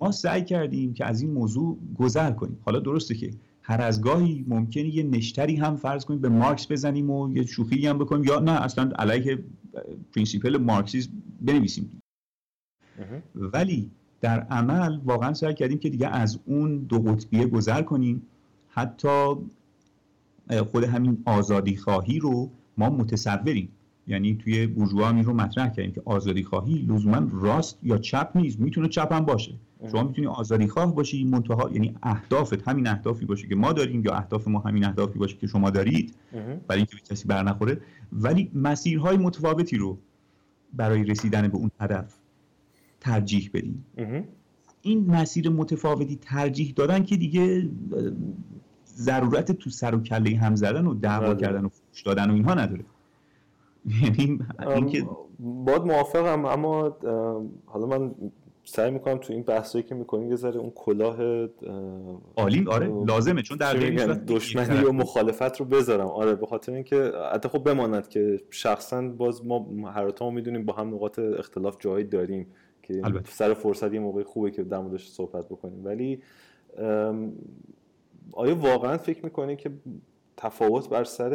ما 0.00 0.12
سعی 0.12 0.44
کردیم 0.44 0.94
که 0.94 1.04
از 1.04 1.20
این 1.20 1.30
موضوع 1.30 1.78
گذر 1.98 2.30
کنیم. 2.30 2.58
حالا 2.64 2.78
درسته 2.78 3.14
که 3.14 3.30
هر 3.66 3.82
از 3.82 4.00
گاهی 4.00 4.44
ممکنه 4.48 4.88
یه 4.88 5.02
نشتری 5.02 5.56
هم 5.56 5.76
فرض 5.76 6.04
کنیم 6.04 6.20
به 6.20 6.28
مارکس 6.28 6.72
بزنیم 6.72 7.10
و 7.10 7.36
یه 7.36 7.46
شوخی 7.46 7.86
هم 7.86 7.98
بکنیم 7.98 8.24
یا 8.24 8.38
نه 8.38 8.62
اصلا 8.62 8.90
علیه 8.98 9.44
principle 10.12 10.56
مارکسیسم 10.56 11.10
بنویسیم. 11.40 12.02
ولی 13.34 13.90
در 14.20 14.40
عمل 14.40 15.00
واقعا 15.04 15.34
سعی 15.34 15.54
کردیم 15.54 15.78
که 15.78 15.88
دیگه 15.88 16.08
از 16.08 16.38
اون 16.46 16.78
دو 16.78 16.98
قطبیه 16.98 17.46
گذر 17.46 17.82
کنیم. 17.82 18.22
حتی 18.68 19.34
خود 20.70 20.84
همین 20.84 21.22
آزادی 21.26 21.76
خواهی 21.76 22.18
رو 22.18 22.50
ما 22.78 22.90
متصوریم. 22.90 23.68
یعنی 24.06 24.34
توی 24.34 24.66
بورژوا 24.66 25.10
رو 25.10 25.32
مطرح 25.34 25.68
کردیم 25.68 25.92
که 25.92 26.02
آزادی 26.04 26.42
خواهی 26.42 26.74
لزوما 26.74 27.28
راست 27.32 27.78
یا 27.82 27.98
چپ 27.98 28.30
نیست 28.34 28.60
می‌تونه 28.60 28.88
چپ 28.88 29.12
هم 29.12 29.24
باشه. 29.24 29.54
شما 29.92 30.02
می‌تونی 30.02 30.26
آزادی 30.26 30.66
خواه 30.66 30.94
باشی 30.94 31.24
منتها 31.24 31.70
یعنی 31.72 31.96
اهدافت 32.02 32.68
همین 32.68 32.86
اهدافی 32.86 33.26
باشه 33.26 33.48
که 33.48 33.54
ما 33.54 33.72
داریم 33.72 34.02
یا 34.04 34.14
اهداف 34.14 34.48
ما 34.48 34.58
همین 34.58 34.84
اهدافی 34.84 35.18
باشه 35.18 35.36
که 35.36 35.46
شما 35.46 35.70
دارید. 35.70 36.14
برای 36.68 36.78
اینکه 36.78 36.96
به 36.96 37.02
کسی 37.14 37.28
برنخوره 37.28 37.80
ولی 38.12 38.50
مسیرهای 38.54 39.16
متفاوتی 39.16 39.76
رو 39.76 39.98
برای 40.72 41.04
رسیدن 41.04 41.48
به 41.48 41.56
اون 41.56 41.70
هدف 41.80 42.14
ترجیح 43.00 43.50
بدیم. 43.54 43.84
این 44.82 45.06
مسیر 45.06 45.48
متفاوتی 45.48 46.16
ترجیح 46.16 46.72
دادن 46.76 47.04
که 47.04 47.16
دیگه 47.16 47.70
ضرورت 48.96 49.52
تو 49.52 49.70
سر 49.70 49.94
و 49.94 50.00
کله 50.00 50.36
هم 50.36 50.54
زدن 50.54 50.86
و 50.86 50.94
دعوا 50.94 51.26
بله. 51.26 51.40
کردن 51.40 51.64
و 51.64 51.68
فوش 51.68 52.02
دادن 52.02 52.30
و 52.30 52.34
اینها 52.34 52.54
نداره. 52.54 52.84
یعنی 54.02 54.38
اینکه 54.74 55.06
باید 55.38 55.82
موافقم 55.82 56.44
اما 56.44 56.96
حالا 57.66 57.86
من 57.86 58.14
سعی 58.66 58.90
می‌کنم 58.90 59.18
تو 59.18 59.32
این 59.32 59.42
بحثایی 59.42 59.84
که 59.84 59.94
می‌کنیم 59.94 60.30
یه 60.30 60.36
ذره 60.36 60.60
اون 60.60 60.72
کلاه 60.74 61.46
عالی 62.36 62.64
آره 62.68 63.04
لازمه 63.06 63.42
چون 63.42 63.58
در 63.58 63.74
دشمنی 64.26 64.84
و 64.84 64.92
مخالفت 64.92 65.60
رو 65.60 65.66
بذارم. 65.66 66.06
آره 66.06 66.34
به 66.34 66.46
خاطر 66.46 66.72
اینکه 66.72 67.12
حتی 67.32 67.48
خب 67.48 67.64
بماند 67.64 68.08
که 68.08 68.40
شخصا 68.50 69.02
باز 69.02 69.46
ما 69.46 69.90
هر 69.90 70.10
تا 70.10 70.30
می‌دونیم 70.30 70.64
با 70.64 70.72
هم 70.72 70.94
نقاط 70.94 71.18
اختلاف 71.18 71.76
جایی 71.80 72.04
داریم 72.04 72.46
که 72.82 73.00
البته. 73.04 73.30
سر 73.30 73.54
فرصت 73.54 73.92
یه 73.92 74.00
موقع 74.00 74.22
خوبه 74.22 74.50
که 74.50 74.62
در 74.62 74.78
موردش 74.78 75.08
صحبت 75.08 75.48
بکنیم. 75.48 75.84
ولی 75.84 76.22
آیا 78.32 78.56
واقعا 78.56 78.98
فکر 78.98 79.24
می‌کنی 79.24 79.56
که 79.56 79.70
تفاوت 80.36 80.88
بر 80.88 81.04
سر 81.04 81.30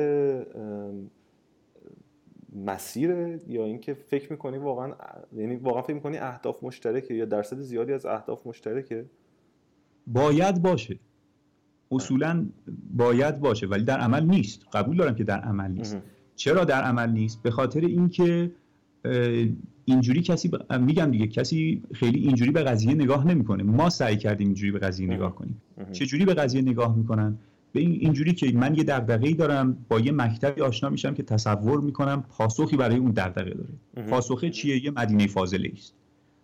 مسیر 2.56 3.40
یا 3.48 3.66
اینکه 3.66 3.94
فکر 3.94 4.32
می‌کنی 4.32 4.58
واقعا 4.58 4.94
یعنی 5.36 5.56
واقعا 5.56 5.82
فکر 5.82 5.94
می‌کنی 5.94 6.18
اهداف 6.18 6.64
مشترکه 6.64 7.14
یا 7.14 7.26
درصد 7.26 7.60
زیادی 7.60 7.94
از 7.94 8.06
اهداف 8.06 8.48
مشترکه؟ 8.48 9.06
باید 10.08 10.62
باشه. 10.62 11.00
اصولا 11.92 12.46
باید 12.98 13.40
باشه 13.40 13.68
ولی 13.68 13.84
در 13.84 14.00
عمل 14.00 14.26
نیست. 14.26 14.66
قبول 14.74 14.98
دارم 14.98 15.16
که 15.16 15.24
در 15.24 15.40
عمل 15.40 15.72
نیست. 15.72 15.98
چرا 16.36 16.64
در 16.66 16.82
عمل 16.82 17.10
نیست؟ 17.12 17.42
به 17.42 17.52
خاطر 17.52 17.82
اینکه 17.82 18.52
اینجوری 19.86 20.22
کسی 20.22 20.52
میگم 20.80 21.12
دیگه 21.12 21.28
کسی 21.28 21.84
خیلی 21.94 22.20
اینجوری 22.20 22.52
به 22.52 22.64
قضیه 22.64 22.94
نگاه 22.94 23.28
نمی‌کنه. 23.28 23.64
ما 23.64 23.90
سعی 23.90 24.18
کردیم 24.18 24.48
اینجوری 24.48 24.72
به 24.72 24.80
قضیه 24.80 25.08
نگاه 25.08 25.36
کنیم. 25.36 25.62
چه 25.92 26.06
جوری 26.06 26.26
به 26.26 26.34
قضیه 26.34 26.62
نگاه 26.62 26.98
می‌کنن؟ 26.98 27.38
به 27.74 27.80
این 27.80 27.92
اینجوری 27.92 28.34
که 28.34 28.52
من 28.52 28.76
یه 28.76 28.84
دغدغه‌ای 28.84 29.34
دارم 29.34 29.86
با 29.90 30.00
یه 30.00 30.12
مکتبی 30.12 30.62
آشنا 30.62 30.90
میشم 30.90 31.14
که 31.14 31.24
تصور 31.24 31.82
می‌کنم 31.82 32.24
پاسخی 32.30 32.78
برای 32.78 32.98
اون 32.98 33.12
دغدغه 33.12 33.54
داره. 33.54 34.08
پاسخه 34.10 34.50
چیه؟ 34.50 34.86
یه 34.86 34.92
مدینه 34.92 35.28
فاضله 35.28 35.72
است. 35.74 35.94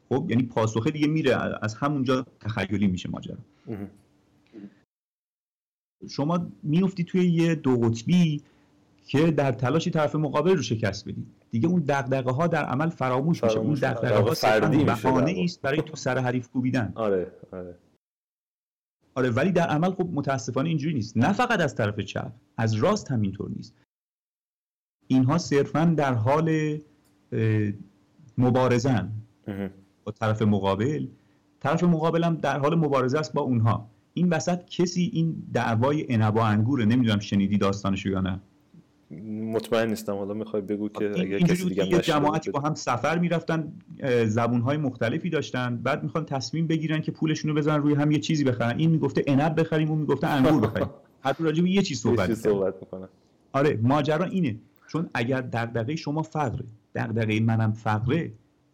خب 0.09 0.25
یعنی 0.29 0.43
پاسخه 0.43 0.91
دیگه 0.91 1.07
میره 1.07 1.35
از 1.61 1.75
همونجا 1.75 2.25
تخیلی 2.39 2.87
میشه 2.87 3.09
ماجرا. 3.09 3.37
شما 6.09 6.47
میفتی 6.63 7.03
توی 7.03 7.25
یه 7.25 7.55
دو 7.55 7.77
قطبی 7.77 8.41
که 9.05 9.31
در 9.31 9.51
تلاشی 9.51 9.91
طرف 9.91 10.15
مقابل 10.15 10.55
رو 10.55 10.61
شکست 10.61 11.07
بدی. 11.07 11.25
دیگه 11.51 11.67
اون 11.67 11.83
دغدغه 11.87 12.31
ها 12.31 12.47
در 12.47 12.65
عمل 12.65 12.89
فراموش, 12.89 13.43
میشه. 13.43 13.57
اون 13.57 13.73
دغدغه 13.73 14.19
ها 14.19 14.33
فردی 14.33 14.83
بهانه 14.83 15.35
است 15.43 15.61
برای 15.61 15.81
تو 15.81 15.95
سر 15.95 16.17
حریف 16.17 16.49
کوبیدن. 16.49 16.91
آره 16.95 17.31
آره. 17.51 17.75
آره 19.15 19.29
ولی 19.29 19.51
در 19.51 19.67
عمل 19.67 19.91
خب 19.91 20.09
متاسفانه 20.13 20.69
اینجوری 20.69 20.93
نیست. 20.93 21.17
نه 21.17 21.33
فقط 21.33 21.59
از 21.59 21.75
طرف 21.75 21.99
چپ 21.99 22.31
از 22.57 22.73
راست 22.73 23.11
هم 23.11 23.21
اینطور 23.21 23.49
نیست. 23.49 23.75
اینها 25.07 25.37
صرفا 25.37 25.85
در 25.97 26.13
حال 26.13 26.77
مبارزن. 28.37 29.11
با 30.03 30.11
طرف 30.11 30.41
مقابل. 30.41 31.07
طرف 31.59 31.83
مقابل 31.83 32.23
هم 32.23 32.35
در 32.35 32.59
حال 32.59 32.75
مبارزه 32.75 33.19
است 33.19 33.33
با 33.33 33.41
اونها. 33.41 33.91
این 34.13 34.29
وسط 34.29 34.65
کسی 34.65 35.09
این 35.13 35.47
دعوای 35.53 36.13
انبا 36.13 36.45
انگوره 36.45 36.85
نمی‌دونم 36.85 37.19
شنیدی 37.19 37.57
داستانشو 37.57 38.09
یا 38.09 38.21
نه. 38.21 38.41
مطمئن 39.11 39.89
نیستم. 39.89 40.13
حالا 40.13 40.33
می‌خوای 40.33 40.61
بگو 40.61 40.89
که 40.89 41.11
اگر 41.19 41.39
کسی 41.39 41.69
دیگه 41.69 41.87
یه 41.87 41.99
جماعتی 41.99 42.51
با 42.51 42.59
هم 42.59 42.73
سفر 42.73 43.19
می‌رفتن 43.19 43.73
زبونهای 44.25 44.77
مختلفی 44.77 45.29
داشتن 45.29 45.77
بعد 45.77 46.03
می‌خوان 46.03 46.25
تصمیم 46.25 46.67
بگیرن 46.67 47.01
که 47.01 47.11
پولشون 47.11 47.51
رو 47.51 47.57
بزنن 47.57 47.81
روی 47.81 47.93
هم 47.93 48.11
یه 48.11 48.19
چیزی 48.19 48.43
بخرن. 48.43 48.77
این 48.77 48.91
می‌گفته 48.91 49.23
انب 49.27 49.59
بخریم 49.59 49.89
اون 49.89 49.99
می‌گفته 49.99 50.27
انگور 50.27 50.61
بخریم. 50.61 50.89
حتی 51.25 51.43
راجع 51.43 51.63
به 51.63 51.69
یه 51.69 51.81
چیز 51.81 51.99
صحبت, 51.99 52.33
صحبت 52.33 52.75
می‌کنن 52.81 53.07
آره 53.53 53.79
ماجرا 53.83 54.25
اینه. 54.25 54.55
چون 54.87 55.09
اگر 55.13 55.41
دغدغه 55.41 55.95
شما 55.95 56.21
فقره 56.21 56.65
دغدغه 56.95 57.39
منم 57.39 57.71
فقره 57.71 58.31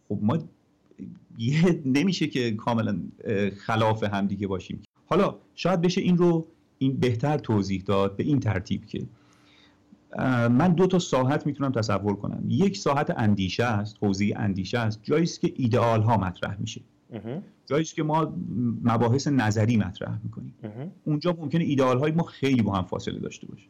خب 0.09 0.19
ما 0.21 0.37
یه 1.37 1.81
نمیشه 1.97 2.27
که 2.27 2.51
کاملا 2.51 2.99
خلاف 3.57 4.03
هم 4.03 4.27
دیگه 4.27 4.47
باشیم. 4.47 4.81
حالا 5.05 5.35
شاید 5.55 5.81
بشه 5.81 6.01
این 6.01 6.17
رو 6.17 6.47
این 6.77 6.97
بهتر 6.97 7.37
توضیح 7.37 7.83
داد 7.85 8.15
به 8.15 8.23
این 8.23 8.39
ترتیب 8.39 8.85
که 8.85 9.01
من 10.49 10.73
دو 10.73 10.87
تا 10.87 10.99
ساحت 10.99 11.45
می‌تونم 11.45 11.71
تصور 11.71 12.15
کنم. 12.15 12.43
یک 12.47 12.77
ساحت 12.77 13.13
اندیشه 13.17 13.63
است 13.63 13.97
حوزه 14.01 14.33
اندیشه 14.35 14.79
است 14.79 14.99
جایی 15.03 15.23
است 15.23 15.41
که 15.41 15.53
ایدئال 15.55 16.01
ها 16.01 16.17
مطرح 16.17 16.57
میشه. 16.59 16.81
جایی 17.65 17.81
است 17.81 17.95
که 17.95 18.03
ما 18.03 18.33
مباحث 18.83 19.27
نظری 19.27 19.77
مطرح 19.77 20.19
می‌کنیم. 20.23 20.53
اونجا 21.03 21.33
ممکنه 21.39 21.63
ایدئال 21.63 21.99
های 21.99 22.11
ما 22.11 22.23
خیلی 22.23 22.61
با 22.61 22.73
هم 22.73 22.83
فاصله 22.83 23.19
داشته 23.19 23.47
باشه. 23.47 23.65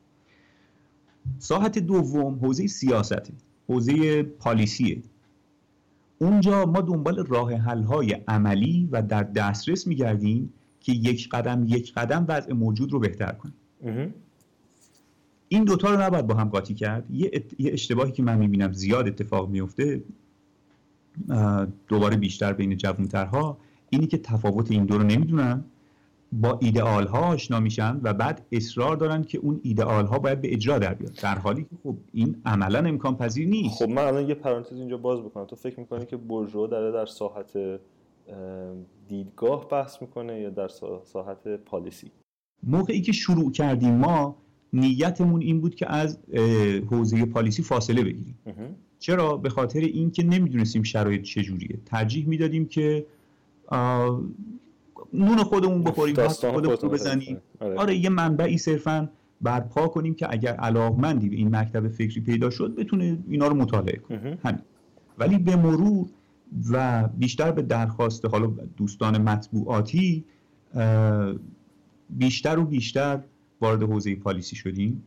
ساحت 1.40 1.80
دوم 1.80 2.40
حوزه 2.40 2.68
سیاسته 2.68 3.34
حوزه 3.68 4.24
پالیسیه 4.24 5.02
اونجا 6.20 6.66
ما 6.66 6.82
دنبال 6.82 7.26
راه 7.26 7.54
حل 7.54 7.84
های 7.84 8.14
عملی 8.28 8.90
و 8.92 9.02
در 9.02 9.24
دسترس 9.24 9.88
میگردیم 9.88 10.54
که 10.80 10.92
یک 10.92 11.30
قدم 11.30 11.66
یک 11.68 11.94
قدم 11.94 12.26
وضع 12.28 12.54
موجود 12.54 12.92
رو 12.92 13.00
بهتر 13.00 13.32
کنیم. 13.32 13.54
این 15.54 15.64
دوتا 15.64 15.96
رو 15.96 16.02
نباید 16.02 16.28
با 16.28 16.36
هم 16.36 16.50
قاطی 16.50 16.74
کرد. 16.74 17.12
یه, 17.12 17.46
یه 17.60 17.74
اشتباهی 17.74 18.12
که 18.12 18.24
من 18.24 18.38
می‌بینم 18.38 18.72
زیاد 18.74 19.08
اتفاق 19.08 19.50
میفته 19.50 20.04
دوباره 21.88 22.18
بیشتر 22.18 22.54
بین 22.54 22.78
جوانترها 22.78 23.58
اینی 23.90 24.08
که 24.08 24.18
تفاوت 24.18 24.72
این 24.72 24.86
دو 24.86 24.98
رو 24.98 25.04
نمی‌دونن. 25.04 25.64
با 26.32 26.58
ایدئال 26.62 27.08
ها 27.08 27.20
آشنا 27.20 27.60
میشن 27.60 28.00
و 28.04 28.14
بعد 28.14 28.46
اصرار 28.52 28.96
دارن 28.96 29.24
که 29.24 29.38
اون 29.38 29.60
ایدئال 29.64 30.06
ها 30.06 30.20
باید 30.20 30.42
به 30.42 30.54
اجرا 30.54 30.80
در 30.80 30.94
بیاد. 30.94 31.14
در 31.24 31.38
حالی 31.38 31.62
که 31.64 31.76
خب 31.84 31.96
این 32.14 32.42
عملا 32.46 32.80
امکان 32.80 33.18
پذیر 33.18 33.48
نیست. 33.48 33.84
خب 33.84 33.90
من 33.90 34.04
الان 34.04 34.30
یه 34.30 34.36
پرانتز 34.36 34.74
اینجا 34.74 34.98
باز 34.98 35.20
بکنم. 35.20 35.46
تو 35.46 35.56
فکر 35.56 35.80
می‌کنی 35.80 36.06
که 36.06 36.18
برژوا 36.18 36.68
داره 36.68 36.92
در 36.92 37.06
ساحت 37.06 37.58
دیدگاه 39.08 39.70
بحث 39.70 40.02
می‌کنه 40.02 40.40
یا 40.40 40.50
در 40.50 40.68
ساحت 41.04 41.48
پالیسی؟ 41.48 42.12
موقعی 42.64 43.02
که 43.02 43.12
شروع 43.12 43.52
کردیم 43.52 43.96
ما 43.96 44.36
نیتمون 44.74 45.42
این 45.42 45.62
بود 45.62 45.76
که 45.76 45.92
از 45.92 46.20
حوزه 46.90 47.26
پالیسی 47.26 47.64
فاصله 47.64 48.04
بگیریم. 48.04 48.36
چرا؟ 49.00 49.38
به 49.38 49.50
خاطر 49.50 49.80
اینکه 49.80 50.24
نمی‌دونستیم 50.24 50.84
شرایط 50.84 51.22
چجوریه 51.22 51.80
ترجیح 51.86 52.28
می‌دادیم 52.28 52.66
که 52.66 53.06
نون 55.14 55.38
خودمون 55.38 55.84
بخوریم 55.84 56.28
خودمون 56.28 56.64
رو 56.64 56.90
بزنیم. 56.90 57.38
آره. 57.60 57.76
آره 57.76 57.96
یه 57.96 58.10
منبعی 58.10 58.58
صرفا 58.58 59.10
برپا 59.42 59.88
کنیم 59.88 60.14
که 60.14 60.28
اگر 60.30 60.54
علاقمندی 60.54 61.30
به 61.30 61.36
این 61.36 61.56
مکتب 61.56 61.88
فکری 61.88 62.22
پیدا 62.22 62.50
شد 62.50 62.76
بتونه 62.76 63.18
اینا 63.30 63.48
رو 63.48 63.56
مطالعه 63.56 63.98
کنه. 63.98 64.38
همین. 64.44 64.62
ولی 65.18 65.38
به 65.38 65.56
مرور 65.56 66.08
و 66.72 67.08
بیشتر 67.08 67.52
به 67.52 67.62
درخواست 67.62 68.26
حالا 68.26 68.48
دوستان 68.78 69.22
مطبوعاتی 69.22 70.24
بیشتر 72.10 72.60
و 72.60 72.66
بیشتر 72.66 73.20
وارد 73.62 73.84
حوزه 73.84 74.16
پالیسی 74.16 74.56
شدیم. 74.56 75.04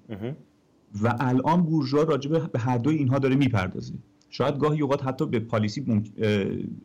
و 1.03 1.15
الان 1.21 1.63
بورژوا 1.63 2.03
راجبه 2.03 2.39
به 2.39 2.59
هر 2.59 2.79
دوی 2.79 2.97
اینها 2.97 3.19
داره 3.19 3.37
می‌پردازه. 3.37 3.95
شاید 4.31 4.59
گاهی 4.59 4.83
اوقات 4.83 5.07
حتی 5.07 5.27
به 5.27 5.41
پالیسی 5.41 6.03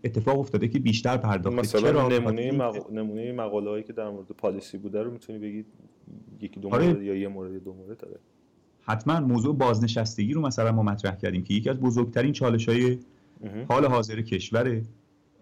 اتفاق 0.03 0.39
افتاده 0.39 0.67
که 0.67 0.79
بیشتر 0.79 1.17
پرداخته. 1.17 1.59
مثلا 1.59 2.07
نمونه 2.07 2.51
مق... 2.51 2.91
نمونه 2.91 3.31
مقاله 3.31 3.69
هایی 3.69 3.83
که 3.83 3.93
در 3.93 4.09
مورد 4.09 4.27
پالیسی 4.27 4.77
بوده 4.77 5.03
رو 5.03 5.11
می‌تونی 5.11 5.39
بگید 5.39 5.65
یکی 6.41 6.59
دو 6.59 6.73
آره. 6.73 6.85
مورد 6.85 7.01
یا 7.01 7.15
یه 7.15 7.27
مورد 7.27 7.63
دو 7.63 7.73
مورد؟ 7.73 7.97
داره 7.97 8.19
حتما 8.81 9.19
موضوع 9.19 9.55
بازنشستگی 9.55 10.33
رو 10.33 10.41
مثلا 10.41 10.71
ما 10.71 10.83
مطرح 10.83 11.15
کردیم 11.15 11.43
که 11.43 11.53
یکی 11.53 11.69
از 11.69 11.79
بزرگترین 11.79 12.31
چالش 12.31 12.69
های 12.69 12.97
حال 13.69 13.85
حاضر 13.85 14.21
کشوره 14.21 14.83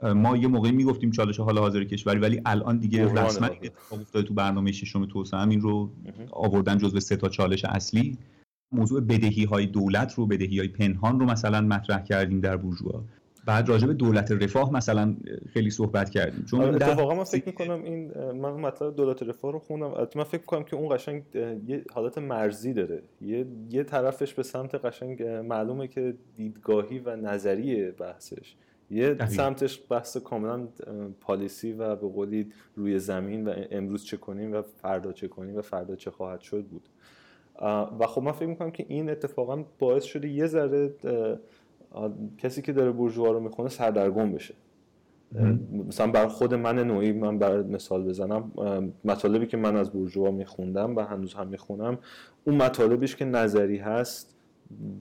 ما 0.03 0.37
یه 0.37 0.47
موقعی 0.47 0.71
می‌گفتیم 0.71 1.11
چالش 1.11 1.39
حال 1.39 1.57
حاضر 1.57 1.83
کشوری 1.83 2.19
ولی 2.19 2.41
الان 2.45 2.77
دیگه 2.77 3.13
رسما 3.13 3.47
اتفاق 3.47 3.99
افتاده 3.99 4.27
تو 4.27 4.33
برنامه 4.33 4.71
ششم 4.71 5.05
توسعه 5.05 5.47
این 5.47 5.61
رو 5.61 5.89
آوردن 6.31 6.77
جزو 6.77 6.99
سه 6.99 7.15
تا 7.15 7.29
چالش 7.29 7.65
اصلی. 7.65 8.17
موضوع 8.71 9.01
بدهی 9.01 9.43
های 9.43 9.65
دولت 9.65 10.13
رو 10.13 10.25
بدهی 10.25 10.59
های 10.59 10.67
پنهان 10.67 11.19
رو 11.19 11.25
مثلا 11.25 11.61
مطرح 11.61 12.03
کردیم 12.03 12.39
در 12.39 12.57
بورژوا. 12.57 13.03
بعد 13.45 13.69
راجع 13.69 13.87
به 13.87 13.93
دولت 13.93 14.31
رفاه 14.31 14.73
مثلا 14.73 15.15
خیلی 15.53 15.69
صحبت 15.69 16.09
کردیم. 16.09 16.45
چون 16.45 16.61
آره، 16.61 16.75
اتفاقا 16.75 17.15
من 17.15 17.23
فکر 17.23 17.43
می‌کنم 17.45 17.83
این 17.83 18.11
من 18.31 18.51
مطلب 18.51 18.95
دولت 18.95 19.23
رفاه 19.23 19.51
رو 19.51 19.59
خوندم. 19.59 20.07
من 20.15 20.23
فکر 20.23 20.41
می‌کنم 20.41 20.63
که 20.63 20.75
اون 20.75 20.95
قشنگ 20.95 21.23
یه 21.67 21.83
حالت 21.93 22.17
مرزی 22.17 22.73
داره. 22.73 23.01
یه 23.21 23.45
یه 23.69 23.83
طرفش 23.83 24.33
به 24.33 24.43
سمت 24.43 24.75
قشنگ 24.75 25.23
معلومه 25.23 25.87
که 25.87 26.13
دیدگاهی 26.35 26.99
و 26.99 27.15
نظری 27.15 27.91
بحثش. 27.91 28.55
یه 28.91 29.27
سمتش 29.27 29.83
بحث 29.89 30.17
کاملا 30.17 30.67
پالیسی 31.21 31.73
و 31.73 31.95
به 31.95 32.07
قولی 32.07 32.51
روی 32.75 32.99
زمین 32.99 33.47
و 33.47 33.53
امروز 33.71 34.05
چه 34.05 34.17
کنیم 34.17 34.53
و 34.53 34.61
فردا 34.61 35.11
چه 35.11 35.27
کنیم 35.27 35.57
و 35.57 35.61
فردا 35.61 35.95
چه 35.95 36.11
خواهد 36.11 36.41
شد 36.41 36.65
بود. 36.65 36.89
و 37.99 38.07
خب 38.07 38.23
من 38.23 38.31
فکر 38.31 38.45
می‌کنم 38.45 38.71
که 38.71 38.85
این 38.87 39.09
اتفاقا 39.09 39.63
باعث 39.79 40.03
شده 40.03 40.29
یه 40.29 40.47
ذره 40.47 40.93
کسی 42.37 42.61
که 42.61 42.73
داره 42.73 42.91
بورژوا 42.91 43.31
رو 43.31 43.39
می‌خونه 43.39 43.69
سردرگم 43.69 44.31
بشه. 44.31 44.55
مثلا 45.87 46.11
بر 46.11 46.27
خود 46.27 46.53
من 46.53 46.79
نوعی 46.79 47.11
من 47.11 47.39
بر 47.39 47.63
مثال 47.63 48.03
بزنم 48.03 48.51
مطالبی 49.03 49.45
که 49.45 49.57
من 49.57 49.75
از 49.75 49.91
بورژوا 49.91 50.31
میخوندم 50.31 50.95
و 50.95 50.99
هنوز 50.99 51.33
هم 51.33 51.47
می‌خونم 51.47 51.97
اون 52.45 52.55
مطالبیش 52.55 53.15
که 53.15 53.25
نظری 53.25 53.77
هست 53.77 54.36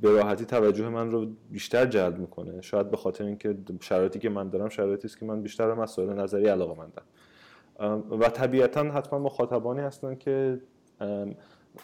به 0.00 0.10
راحتی 0.10 0.44
توجه 0.44 0.88
من 0.88 1.10
رو 1.10 1.26
بیشتر 1.50 1.86
جلب 1.86 2.18
می‌کنه. 2.18 2.60
شاید 2.60 2.90
به 2.90 2.96
خاطر 2.96 3.24
اینکه 3.24 3.56
شرایطی 3.80 4.18
که 4.18 4.28
من 4.28 4.48
دارم 4.48 4.68
شرایطی 4.68 5.06
است 5.06 5.18
که 5.18 5.26
من 5.26 5.42
بیشتر 5.42 5.66
به 5.66 5.74
مسائل 5.74 6.12
نظری 6.12 6.46
علاقه 6.46 6.74
مندم. 6.80 7.02
و 8.18 8.28
طبیعتا 8.28 8.82
حتما 8.82 9.18
مخاطبانی 9.18 9.80
هستن 9.80 10.14
که 10.14 10.60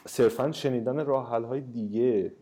صرفا 0.07 0.53
شنیدن 0.53 1.05
راه 1.07 1.31
حل 1.31 1.45
های 1.45 1.61
دیگه 1.61 2.33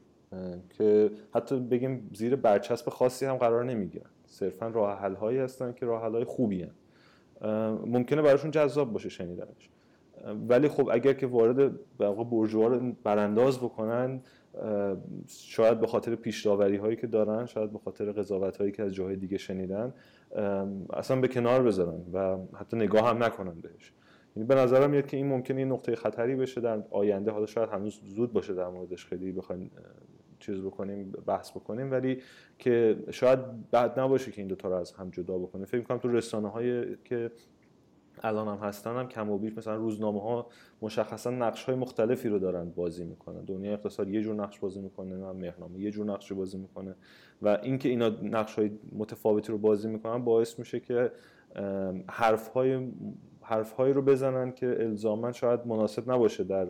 که 0.71 1.11
حتی 1.35 1.61
بگیم 1.61 2.11
زیر 2.15 2.37
برچسب 2.37 2.91
خاصی 2.91 3.27
هم 3.27 3.37
قرار 3.37 3.65
نمی‌گیرن. 3.65 4.11
صرفا 4.27 4.69
راه 4.69 4.99
حل 4.99 5.15
هایی 5.15 5.39
هستن 5.39 5.73
که 5.73 5.87
راه 5.87 6.03
حل 6.03 6.15
های 6.15 6.25
خوبی 6.25 6.63
هن. 6.63 6.71
ممکنه 7.87 8.23
براشون 8.23 8.51
جذاب 8.51 8.93
باشه 8.93 9.09
شنیدنش. 9.09 9.71
ولی 10.49 10.69
خب 10.69 10.89
اگر 10.93 11.13
که 11.13 11.27
وارد 11.27 11.61
رو 12.01 12.93
برانداز 13.05 13.59
بکنن 13.59 14.21
شاید 15.29 15.81
به 15.81 15.87
خاطر 15.87 16.15
پیشداوری 16.15 16.77
هایی 16.77 16.97
که 16.97 17.07
دارن 17.07 17.47
شاید 17.47 17.73
به 17.73 17.79
خاطر 17.79 18.13
قضاوت 18.13 18.57
هایی 18.57 18.73
که 18.73 18.83
از 18.83 18.95
جاهای 18.95 19.17
دیگه 19.17 19.39
شنیدن 19.39 19.95
اصلا 20.93 21.21
به 21.21 21.29
کنار 21.29 21.63
بذارن 21.63 22.01
و 22.13 22.37
حتی 22.57 22.77
نگاه 22.77 23.09
هم 23.09 23.23
نکنن 23.25 23.55
بهش. 23.55 23.93
یعنی 24.37 24.47
به 24.47 24.55
نظرم 24.55 24.91
میاد 24.91 25.07
که 25.07 25.17
این 25.17 25.27
ممکنه 25.27 25.59
این 25.59 25.73
نقطه 25.73 25.97
خطری 25.97 26.37
بشه 26.37 26.61
در 26.61 26.83
آینده. 26.91 27.31
حالا 27.31 27.47
شاید 27.47 27.69
هنوز 27.69 28.01
زود 28.05 28.33
باشه 28.33 28.55
در 28.55 28.69
موردش 28.69 29.07
خیلی 29.07 29.33
بخوایم 29.33 29.71
چیز 30.39 30.61
بکنیم 30.61 31.13
بحث 31.27 31.51
بکنیم 31.51 31.91
ولی 31.91 32.23
که 32.59 32.97
شاید 33.11 33.71
بعد 33.71 34.01
نباشه 34.01 34.31
که 34.31 34.41
این 34.41 34.49
دوتا 34.49 34.69
رو 34.69 34.75
از 34.75 34.93
هم 34.93 35.11
جدا 35.11 35.39
بکنیم 35.39 35.65
فکر 35.65 35.79
می‌کنم 35.79 35.99
تو 35.99 36.09
رسانه 36.09 36.87
که 37.05 37.31
الان 38.23 38.49
هم 38.49 38.69
هستن 38.69 38.97
هم 38.97 39.09
کم 39.09 39.31
و 39.31 39.39
بیش 39.39 39.59
مثلا 39.59 39.75
روزنامه 39.75 40.21
ها 40.21 40.47
مشخصا 40.83 41.31
نقش 41.31 41.65
های 41.65 41.75
مختلفی 41.75 42.29
رو 42.29 42.39
دارن 42.39 42.71
بازی 42.71 43.05
می‌کنن. 43.05 43.45
دنیا 43.45 43.73
اقتصاد 43.73 44.09
یه 44.09 44.23
جور 44.23 44.35
نقش 44.35 44.59
بازی 44.59 44.81
می‌کنه 44.81 45.27
هم 45.27 45.37
مهرنامه 45.37 45.81
یه 45.81 45.91
جور 45.91 46.07
نقش 46.07 46.33
بازی 46.33 46.59
می‌کنه. 46.59 46.95
و 47.43 47.59
اینکه 47.63 47.89
اینا 47.89 48.09
نقش 48.23 48.55
های 48.55 48.71
متفاوتی 48.93 49.53
رو 49.53 49.59
بازی 49.59 49.89
می‌کنن 49.89 50.25
باعث 50.25 50.59
میشه 50.59 50.81
که 50.81 51.13
حرف 52.09 52.49
های 52.49 52.89
حرف 53.43 53.73
هایی 53.73 53.93
رو 53.93 54.03
بزنن 54.03 54.53
که 54.53 54.77
الزاما 54.81 55.33
شاید 55.33 55.67
مناسب 55.67 56.11
نباشه 56.11 56.45
در 56.45 56.69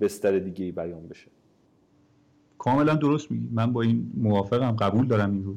بستر 0.00 0.38
دیگه 0.38 0.64
ای 0.64 0.72
بیان 0.72 1.08
بشه. 1.08 1.30
کاملا 2.58 2.94
درست 2.94 3.30
میگی. 3.30 3.48
من 3.52 3.72
با 3.72 3.82
این 3.82 4.12
موافقم. 4.14 4.70
قبول 4.70 5.06
دارم 5.06 5.32
این 5.32 5.44
رو. 5.44 5.56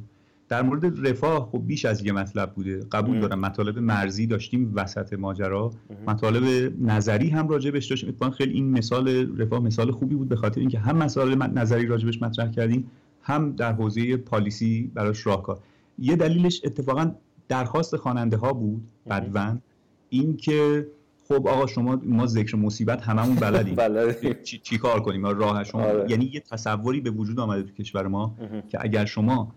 در 0.49 0.61
مورد 0.61 1.07
رفاه 1.07 1.49
خب 1.51 1.61
بیش 1.67 1.85
از 1.85 2.05
یه 2.05 2.11
مطلب 2.11 2.53
بوده. 2.53 2.79
قبول 2.91 3.19
دارم. 3.19 3.39
مطالب 3.39 3.79
مرزی 3.79 4.27
داشتیم 4.27 4.71
وسط 4.75 5.13
ماجرا. 5.13 5.71
مطالب 6.07 6.73
نظری 6.81 7.29
هم 7.29 7.47
راجبش 7.47 7.85
داشتیم. 7.85 8.09
اتفاقا 8.09 8.31
خیلی 8.31 8.53
این 8.53 8.71
مثال 8.71 9.37
رفاه 9.37 9.59
مثال 9.59 9.91
خوبی 9.91 10.15
بود 10.15 10.29
به 10.29 10.35
خاطر 10.35 10.59
اینکه 10.59 10.79
هم 10.79 10.97
مسائل 10.97 11.35
نظری 11.35 11.85
راجبش 11.85 12.21
مطرح 12.21 12.51
کردیم 12.51 12.91
هم 13.21 13.51
در 13.51 13.73
حوزه 13.73 14.17
پالیسی 14.17 14.91
براش 14.93 15.27
راهکار. 15.27 15.59
یه 15.99 16.15
دلیلش 16.15 16.61
اتفاقا 16.63 17.11
درخواست 17.47 17.95
خواننده 17.95 18.37
ها 18.37 18.53
بود 18.53 18.83
بدون 19.09 19.61
اینکه 20.09 20.87
خب 21.27 21.47
آقا 21.47 21.67
شما 21.67 22.01
ما 22.03 22.25
ذکر 22.25 22.57
مصیبت 22.57 23.01
هممون 23.01 23.35
بلدیم. 23.35 23.75
بلدیم. 23.85 24.35
چی, 24.43 24.59
چی 24.63 24.77
کار 24.77 25.01
کنیم؟ 25.01 25.25
راه 25.25 25.63
شما. 25.63 25.81
آره. 25.81 26.11
یعنی 26.11 26.25
یه 26.33 26.39
تصوری 26.39 27.01
به 27.01 27.09
وجود 27.09 27.39
آمده 27.39 27.63
تو 27.63 27.73
کشور 27.73 28.07
ما 28.07 28.35
که 28.69 28.77
اگر 28.81 29.05
شما 29.05 29.55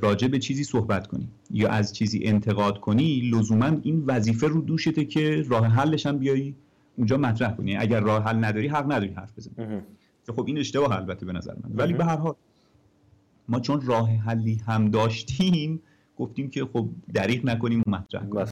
راجع 0.00 0.28
به 0.28 0.38
چیزی 0.38 0.64
صحبت 0.64 1.06
کنی. 1.06 1.28
یا 1.50 1.68
از 1.68 1.92
چیزی 1.92 2.20
انتقاد 2.24 2.80
کنی 2.80 3.20
لزوما 3.20 3.70
این 3.82 4.04
وظیفه 4.06 4.46
رو 4.46 4.60
دوشته 4.60 5.04
که 5.04 5.44
راه 5.48 5.66
حلش 5.66 6.06
هم 6.06 6.18
بیایی 6.18 6.54
اونجا 6.96 7.16
مطرح 7.16 7.56
کنی. 7.56 7.76
اگر 7.76 8.00
راه 8.00 8.22
حل 8.22 8.44
نداری 8.44 8.68
حق 8.68 8.92
نداری 8.92 9.12
حرف 9.12 9.38
بزنی. 9.38 9.82
که 10.26 10.32
خب 10.32 10.44
این 10.46 10.58
اشتباه 10.58 10.96
البته 10.96 11.26
به 11.26 11.32
نظر 11.32 11.54
من. 11.54 11.70
ولی 11.74 11.92
به 11.92 12.04
هر 12.04 12.16
حال 12.16 12.34
ما 13.48 13.60
چون 13.60 13.80
راه 13.80 14.10
حلی 14.10 14.60
هم 14.66 14.90
داشتیم 14.90 15.82
گفتیم 16.16 16.50
که 16.50 16.64
خب 16.72 16.88
دریغ 17.14 17.46
نکنیم 17.46 17.82
و 17.86 17.90
مطرح 17.90 18.26
کنیم. 18.26 18.46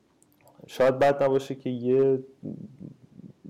شاید 0.67 0.99
بد 0.99 1.23
نباشه 1.23 1.55
که 1.55 1.71
یه 1.71 2.19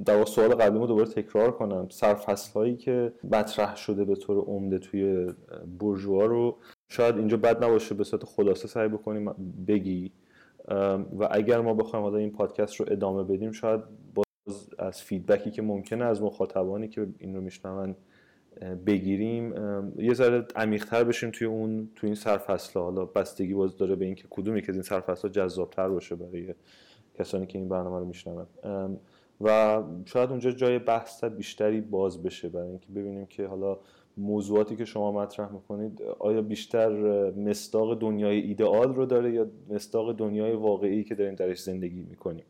در 0.05 0.25
سوال 0.25 0.55
قبلیمو 0.55 0.87
دوباره 0.87 1.09
تکرار 1.09 1.53
کنم. 1.53 1.87
سرفصل 1.91 2.53
هایی 2.53 2.77
که 2.77 3.13
مطرح 3.33 3.77
شده 3.77 4.05
به 4.05 4.17
طور 4.17 4.39
عمده 4.39 4.79
توی 4.79 5.27
برجوها 5.81 6.27
رو 6.27 6.57
شاید 6.93 7.17
اینجا 7.17 7.37
بد 7.37 7.65
نباشه 7.65 7.95
به 7.95 8.05
صورت 8.05 8.25
خلاصه 8.25 8.69
سعی 8.69 8.89
بکنیم 8.89 9.35
بگی. 9.67 10.13
و 11.19 11.29
اگر 11.31 11.61
ما 11.61 11.75
بخوایم 11.75 12.05
حالا 12.05 12.19
این 12.19 12.31
پادکست 12.31 12.77
رو 12.77 12.87
ادامه 12.89 13.23
بدیم 13.23 13.53
شاید 13.53 13.81
باز 14.15 14.75
از 14.79 15.03
فیدبکی 15.03 15.51
که 15.51 15.63
ممکنه 15.63 16.05
از 16.05 16.23
مخاطبانی 16.23 16.89
که 16.89 17.07
این 17.19 17.35
رو 17.35 17.41
میشنون 17.41 17.97
بگیریم. 18.87 19.55
یه 19.97 20.15
ذره 20.15 20.47
عمیق‌تر 20.57 21.05
بشیم 21.05 21.31
توی 21.31 21.47
اون 21.47 21.89
توی 21.95 22.07
این 22.07 22.15
سرفصل 22.15 22.81
حالا 22.81 23.05
بستگی 23.05 23.55
باز 23.55 23.77
داره 23.77 23.97
به 23.97 24.05
اینکه 24.05 24.25
کدومی 24.31 24.63
که 24.63 24.69
از 24.69 24.75
این 24.75 24.83
سرفصل 24.83 25.29
جذابتر 25.29 25.89
باشه 25.89 26.17
برای 26.17 26.55
کسانی 27.15 27.47
که 27.47 27.59
این 27.59 27.69
برنامه 27.69 27.99
رو 27.99 28.05
میشنون. 28.05 28.47
و 29.41 29.83
شاید 30.05 30.31
اونجا 30.31 30.51
جای 30.51 30.79
بحث 30.79 31.25
بیشتری 31.25 31.81
باز 31.81 32.23
بشه 32.23 32.49
برای 32.49 32.69
اینکه 32.69 32.93
ببینیم 32.93 33.27
که 33.27 33.47
حالا 33.47 33.79
موضوعاتی 34.17 34.77
که 34.77 34.85
شما 34.85 35.13
مطرح 35.13 35.53
می‌کنید 35.53 36.03
آیا 36.19 36.43
بیشتر 36.43 36.91
مستاق 37.31 38.01
دنیای 38.01 38.41
ایدئال 38.41 38.95
رو 38.95 39.07
داره 39.07 39.33
یا 39.33 39.47
مستاق 39.69 40.17
دنیای 40.17 40.53
واقعی 40.53 41.05
که 41.05 41.15
داریم 41.15 41.35
درش 41.35 41.63
زندگی 41.63 42.03
می‌کنیم؟ 42.03 42.45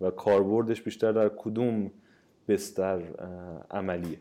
و 0.00 0.10
کاربردش 0.10 0.82
بیشتر 0.82 1.12
در 1.12 1.28
کدوم 1.28 1.90
بستر 2.48 3.02
عملیه؟ 3.70 4.18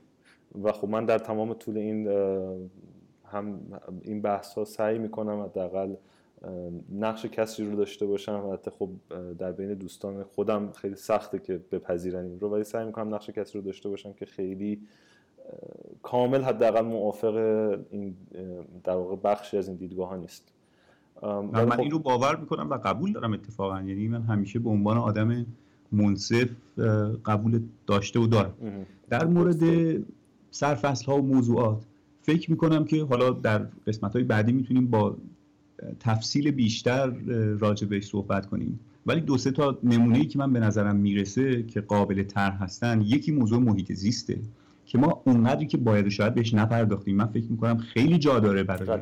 و 0.64 0.72
خب 0.72 0.90
من 0.90 1.06
در 1.06 1.18
تمام 1.18 1.54
طول 1.54 1.78
این 1.78 2.08
هم 3.26 3.60
این 4.02 4.22
بحث 4.22 4.54
ها 4.54 4.66
سعی 4.66 4.98
می‌کنم 4.98 5.42
حداقل 5.42 5.96
نقش 6.92 7.26
کسی 7.26 7.66
رو 7.66 7.76
داشته 7.76 8.06
باشم. 8.06 8.50
حتی 8.54 8.72
خب 8.72 8.90
در 9.38 9.52
بین 9.52 9.74
دوستان 9.74 10.24
خودم 10.24 10.72
خیلی 10.72 10.96
سخته 10.96 11.40
که 11.40 11.60
بپذیرن 11.72 12.26
این 12.26 12.40
رو 12.40 12.50
ولی 12.50 12.64
سعی 12.64 12.86
می‌کنم 12.86 13.16
نقش 13.16 13.30
کسی 13.30 13.58
رو 13.58 13.64
داشته 13.64 13.90
باشم 13.90 14.14
که 14.14 14.26
خیلی 14.26 14.82
کامل 16.02 16.42
حداقل 16.42 16.82
موافق 16.82 17.36
این 17.92 18.16
در 18.84 18.94
واقع 18.94 19.16
بخشی 19.16 19.58
از 19.58 19.68
این 19.68 19.78
دیدگاه 19.78 20.10
ها 20.10 20.16
نیست 20.16 20.54
من 21.24 21.70
خب 21.70 21.80
این 21.80 21.92
رو 21.92 22.00
باور 22.00 22.36
می‌کنم 22.36 22.70
و 22.70 22.78
قبول 22.78 23.14
دارم 23.14 23.34
اتفاقا. 23.34 23.82
یعنی 23.82 24.08
من 24.08 24.22
همیشه 24.22 24.60
به 24.60 24.70
عنوان 24.70 24.98
آدم 24.98 25.46
منصف 25.92 26.50
قبول 27.26 27.62
داشته 27.88 28.20
و 28.20 28.28
دارم. 28.28 28.54
در 29.10 29.26
مورد 29.26 29.64
سرفصل 30.52 31.06
ها 31.06 31.18
و 31.18 31.22
موضوعات 31.22 31.86
فکر 32.22 32.52
می‌کنم 32.52 32.86
که 32.86 33.04
حالا 33.04 33.30
در 33.30 33.68
قسمت 33.88 34.14
های 34.14 34.24
بعدی 34.24 34.52
می‌تونیم 34.52 34.88
با 34.88 35.18
تفصیل 36.00 36.52
بیشتر 36.52 37.10
راجع 37.60 37.88
بهش 37.88 38.08
صحبت 38.08 38.46
کنیم. 38.46 38.80
ولی 39.06 39.22
دو 39.22 39.38
سه 39.38 39.52
تا 39.52 39.78
نمونه 39.84 40.18
ای 40.18 40.26
که 40.26 40.40
من 40.40 40.54
به 40.54 40.60
نظرم 40.60 40.96
می‌رسه 40.96 41.64
که 41.64 41.82
قابل 41.82 42.24
تر 42.24 42.52
هستن 42.52 43.02
یکی 43.02 43.32
موضوع 43.32 43.60
محیط 43.60 43.94
زیسته. 43.94 44.40
که 44.88 44.97
ما 44.97 45.21
اونقدری 45.26 45.67
که 45.67 45.78
باید 45.78 46.10
شاید 46.10 46.34
بهش 46.34 46.54
نپرداختیم. 46.54 47.15
من 47.15 47.26
فکر 47.26 47.45
می‌کنم 47.50 47.78
خیلی 47.78 48.17
جا 48.17 48.39
داره 48.39 48.63
برای 48.63 49.00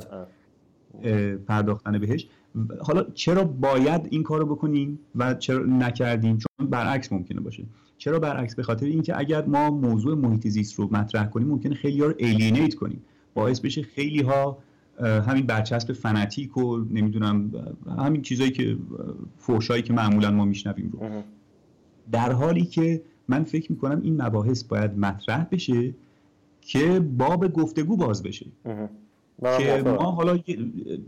پرداختن 1.37 1.99
بهش. 1.99 2.27
حالا 2.81 3.03
چرا 3.13 3.43
باید 3.43 4.07
این 4.09 4.23
کارو 4.23 4.45
بکنیم 4.45 4.99
و 5.15 5.33
چرا 5.33 5.65
نکردیم؟ 5.65 6.37
چون 6.37 6.67
برعکس 6.67 7.11
ممکنه 7.11 7.41
باشه. 7.41 7.63
چرا 7.97 8.19
برعکس؟ 8.19 8.55
به 8.55 8.63
خاطر 8.63 8.85
اینکه 8.85 9.19
اگر 9.19 9.45
ما 9.45 9.69
موضوع 9.69 10.15
محیط 10.15 10.47
زیست 10.47 10.79
رو 10.79 10.89
مطرح 10.91 11.27
کنیم 11.27 11.47
ممکنه 11.47 11.75
خیلی 11.75 12.01
ها 12.01 12.07
رو 12.07 12.13
الینیت 12.19 12.75
کنیم. 12.75 13.01
باعث 13.33 13.59
بشه 13.59 13.81
خیلی 13.81 14.21
ها 14.21 14.57
همین 15.01 15.45
برچسب 15.45 15.93
فنتیک 15.93 16.57
و 16.57 16.77
نمی‌دونم 16.77 17.51
همین 17.97 18.21
چیزایی 18.21 18.51
که 18.51 18.77
فوشایی 19.37 19.83
که 19.83 19.93
معمولا 19.93 20.31
ما 20.31 20.45
میشنویم 20.45 20.89
رو. 20.93 21.23
در 22.11 22.31
حالی 22.31 22.65
که 22.65 23.01
من 23.27 23.43
فکر 23.43 23.71
می‌کنم 23.71 24.01
این 24.03 24.21
مباحث 24.21 24.63
باید 24.63 24.97
مطرح 24.97 25.47
بشه 25.51 25.93
که 26.61 26.99
باب 26.99 27.53
گفتگو 27.53 27.97
باز 27.97 28.23
بشه. 28.23 28.45
که 29.57 29.83
ما 29.85 30.11
حالا 30.11 30.39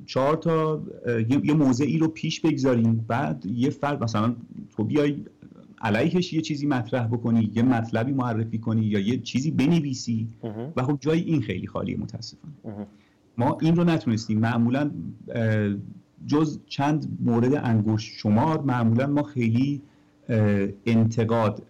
چهار 0.06 0.36
تا 0.36 0.82
یه 1.44 1.54
موضعی 1.54 1.98
رو 1.98 2.08
پیش 2.08 2.42
بگذاریم 2.42 3.06
بعد 3.08 3.46
یه 3.46 3.70
فرد 3.70 4.04
مثلا 4.04 4.36
تو 4.76 4.84
بیای 4.84 5.16
علیهش 5.82 6.34
یه 6.34 6.42
چیزی 6.42 6.66
مطرح 6.66 7.08
بکنی 7.08 7.52
یه 7.56 7.64
مطلبی 7.64 8.12
معرفی 8.12 8.58
کنی 8.58 8.86
یا 8.86 9.00
یه 9.00 9.18
چیزی 9.18 9.52
بنویسی. 9.52 10.28
و 10.76 10.84
خب 10.84 10.98
جای 11.02 11.20
این 11.20 11.42
خیلی 11.42 11.68
خالیه 11.68 11.98
متاسفانه. 11.98 12.54
ما 13.38 13.58
این 13.62 13.76
رو 13.76 13.84
نتونستیم. 13.84 14.40
معمولا 14.40 14.92
جز 16.28 16.60
چند 16.66 17.18
مورد 17.20 17.54
انگشت 17.54 18.14
شمار 18.18 18.62
معمولا 18.62 19.08
ما 19.08 19.24
خیلی 19.24 19.82
انتقاد 20.86 21.64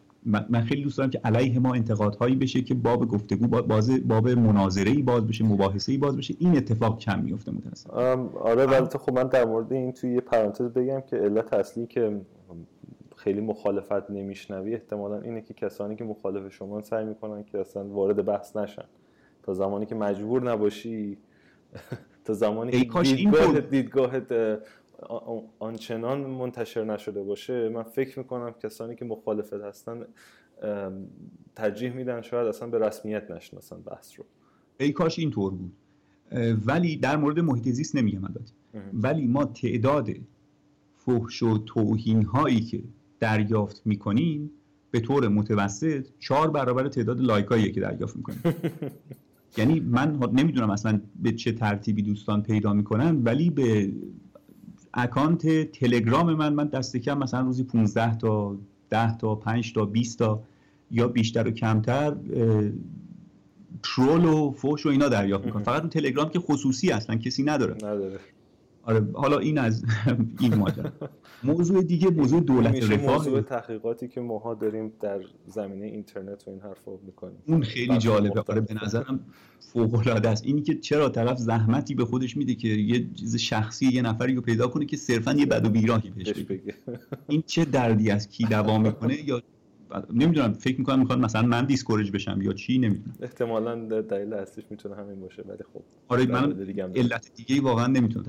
من 0.49 0.61
خیلی 0.61 0.83
دوست 0.83 0.97
دارم 0.97 1.09
که 1.09 1.21
علیه 1.23 1.59
ما 1.59 1.73
انتقادهایی 1.73 2.35
بشه 2.35 2.61
که 2.61 2.73
باب 2.73 3.07
گفتگو 3.07 3.47
باز 3.47 4.07
باب 4.07 4.29
مناظره 4.29 4.91
ای 4.91 5.01
باز 5.01 5.27
بشه 5.27 5.45
مباحثه 5.45 5.91
ای 5.91 5.97
باز 5.97 6.17
بشه. 6.17 6.35
این 6.39 6.57
اتفاق 6.57 6.99
کم 6.99 7.19
میفته 7.19 7.51
متاسفانه. 7.51 8.29
آره 8.39 8.65
ولی 8.65 8.85
خب 8.85 9.19
من 9.19 9.27
در 9.27 9.45
مورد 9.45 9.73
این 9.73 9.91
توی 9.91 10.13
یه 10.13 10.21
پرانتز 10.21 10.73
بگم 10.73 11.01
که 11.01 11.15
علت 11.15 11.53
اصلی 11.53 11.87
که 11.87 12.21
خیلی 13.15 13.41
مخالفت 13.41 14.11
نمیشنوی 14.11 14.73
احتمالا 14.73 15.21
اینه 15.21 15.41
که 15.41 15.53
کسانی 15.53 15.95
که 15.95 16.03
مخالف 16.03 16.53
شما 16.53 16.81
سعی 16.81 17.05
می‌کنن 17.05 17.43
که 17.43 17.59
اصلا 17.59 17.85
وارد 17.85 18.25
بحث 18.25 18.55
نشن. 18.55 18.85
تا 19.43 19.53
زمانی 19.53 19.85
که 19.85 19.95
مجبور 19.95 20.51
نباشی 20.51 21.17
تا 22.25 22.33
زمانی 22.33 22.71
که 22.71 23.01
دیدگاهت, 23.01 23.69
دیدگاهت 23.69 24.33
آنچنان 25.59 26.19
منتشر 26.19 26.83
نشده 26.83 27.23
باشه 27.23 27.69
من 27.69 27.83
فکر 27.83 28.19
می‌کنم 28.19 28.51
کسانی 28.63 28.95
که 28.95 29.05
مخالفت 29.05 29.53
هستن 29.53 30.05
ترجیح 31.55 31.93
میدن 31.93 32.21
شاید 32.21 32.47
اصلا 32.47 32.67
به 32.67 32.79
رسمیت 32.79 33.31
نشناسن 33.31 33.81
بحث 33.81 34.19
رو. 34.19 34.25
ای 34.79 34.91
کاش 34.91 35.19
اینطور 35.19 35.53
بود. 35.53 35.71
ولی 36.65 36.97
در 36.97 37.17
مورد 37.17 37.39
محیط 37.39 37.69
زیست 37.69 37.95
نمیگم 37.95 38.23
البته. 38.23 38.53
ولی 38.93 39.27
ما 39.27 39.45
تعداد 39.45 40.09
فحش 40.95 41.43
و 41.43 41.57
توهین 41.57 42.23
هایی 42.23 42.59
که 42.59 42.83
دریافت 43.19 43.81
می‌کنیم 43.85 44.51
به 44.91 44.99
طور 44.99 45.27
متوسط 45.27 46.07
چهار 46.19 46.51
برابر 46.51 46.87
تعداد 46.87 47.21
لایک 47.21 47.73
که 47.73 47.81
دریافت 47.81 48.15
می‌کنیم. 48.15 48.41
یعنی 49.57 49.79
من 49.79 50.19
نمی‌دونم 50.33 50.69
اصلا 50.69 51.01
به 51.23 51.31
چه 51.31 51.51
ترتیبی 51.51 52.01
دوستان 52.01 52.43
پیدا 52.43 52.73
می‌کنن 52.73 53.23
ولی 53.23 53.49
به 53.49 53.91
اکانت 54.93 55.71
تلگرام 55.71 56.33
من 56.33 56.53
من 56.53 56.67
دست 56.67 56.97
کم 56.97 57.17
مثلا 57.17 57.41
روزی 57.41 57.63
15 57.63 58.17
تا 58.17 58.55
10 58.89 59.17
تا 59.17 59.35
5 59.35 59.73
تا 59.73 59.85
20 59.85 60.19
تا 60.19 60.43
یا 60.91 61.07
بیشتر 61.07 61.47
و 61.47 61.51
کمتر 61.51 62.15
ترول 63.83 64.25
و 64.25 64.51
فوش 64.51 64.85
و 64.85 64.89
اینا 64.89 65.09
دریافت 65.09 65.45
می‌کنم. 65.45 65.63
فقط 65.63 65.81
اون 65.81 65.89
تلگرام 65.89 66.29
که 66.29 66.39
خصوصی 66.39 66.91
اصلا 66.91 67.15
کسی 67.15 67.43
نداره. 67.43 67.73
نداره. 67.73 68.19
آره 68.87 69.07
حالا 69.13 69.37
این 69.37 69.57
از 69.57 69.85
این 70.41 70.55
ماجرا 70.55 70.91
موضوع 71.43 71.83
دیگه 71.83 72.09
موضوع 72.09 72.41
دولت 72.41 72.91
رفاه. 72.91 73.17
موضوع 73.17 73.41
تحقیقاتی 73.41 74.07
که 74.07 74.21
ماها 74.21 74.53
داریم 74.53 74.91
در 75.01 75.19
زمینه 75.45 75.85
اینترنت 75.85 76.47
و 76.47 76.51
این 76.51 76.59
حرفا 76.59 76.91
می‌کنیم. 77.05 77.37
اون 77.47 77.63
خیلی 77.63 77.97
جالبه. 77.97 78.43
آره 78.47 78.61
به 78.61 78.73
نظرم 78.83 79.19
فوق 79.59 79.95
العاده 79.95 80.29
است. 80.29 80.45
اینی 80.45 80.61
که 80.61 80.75
چرا 80.75 81.09
طرف 81.09 81.37
زحمتی 81.37 81.95
به 81.95 82.05
خودش 82.05 82.37
میده 82.37 82.55
که 82.55 82.67
یه 82.67 83.07
چیز 83.13 83.35
شخصی 83.35 83.87
یه 83.87 84.01
نفری 84.01 84.35
رو 84.35 84.41
پیدا 84.41 84.67
کنه 84.67 84.85
که 84.85 84.97
صرفا 84.97 85.33
یه 85.33 85.45
بد 85.45 85.65
و 85.65 85.69
بیراهی 85.69 86.09
بهش 86.09 86.29
بگه. 86.29 86.73
این 87.27 87.43
چه 87.47 87.65
دردی 87.65 88.11
از 88.11 88.29
کی 88.29 88.43
دوام 88.43 88.81
می‌کنه 88.81 89.27
یا 89.29 89.41
نمی‌دونم 90.13 90.53
فکر 90.53 90.79
می‌کنم 90.79 90.99
می‌خواد 90.99 91.19
مثلا 91.19 91.41
من 91.41 91.65
دیسکورج 91.65 92.11
بشم 92.11 92.41
یا 92.41 92.53
چی 92.53 92.77
نمی‌دونم. 92.77 93.15
احتمالا 93.21 94.01
دلیل 94.01 94.33
اصلیش 94.33 94.65
می‌تونه 94.69 94.95
همین 94.95 95.19
باشه 95.19 95.43
ولی 95.47 95.63
خب 95.73 95.81
آره 96.07 96.25
من 96.25 96.55
علت 96.95 97.31
دیگه 97.35 97.61
واقعا 97.61 97.87
نمی‌تونم 97.87 98.25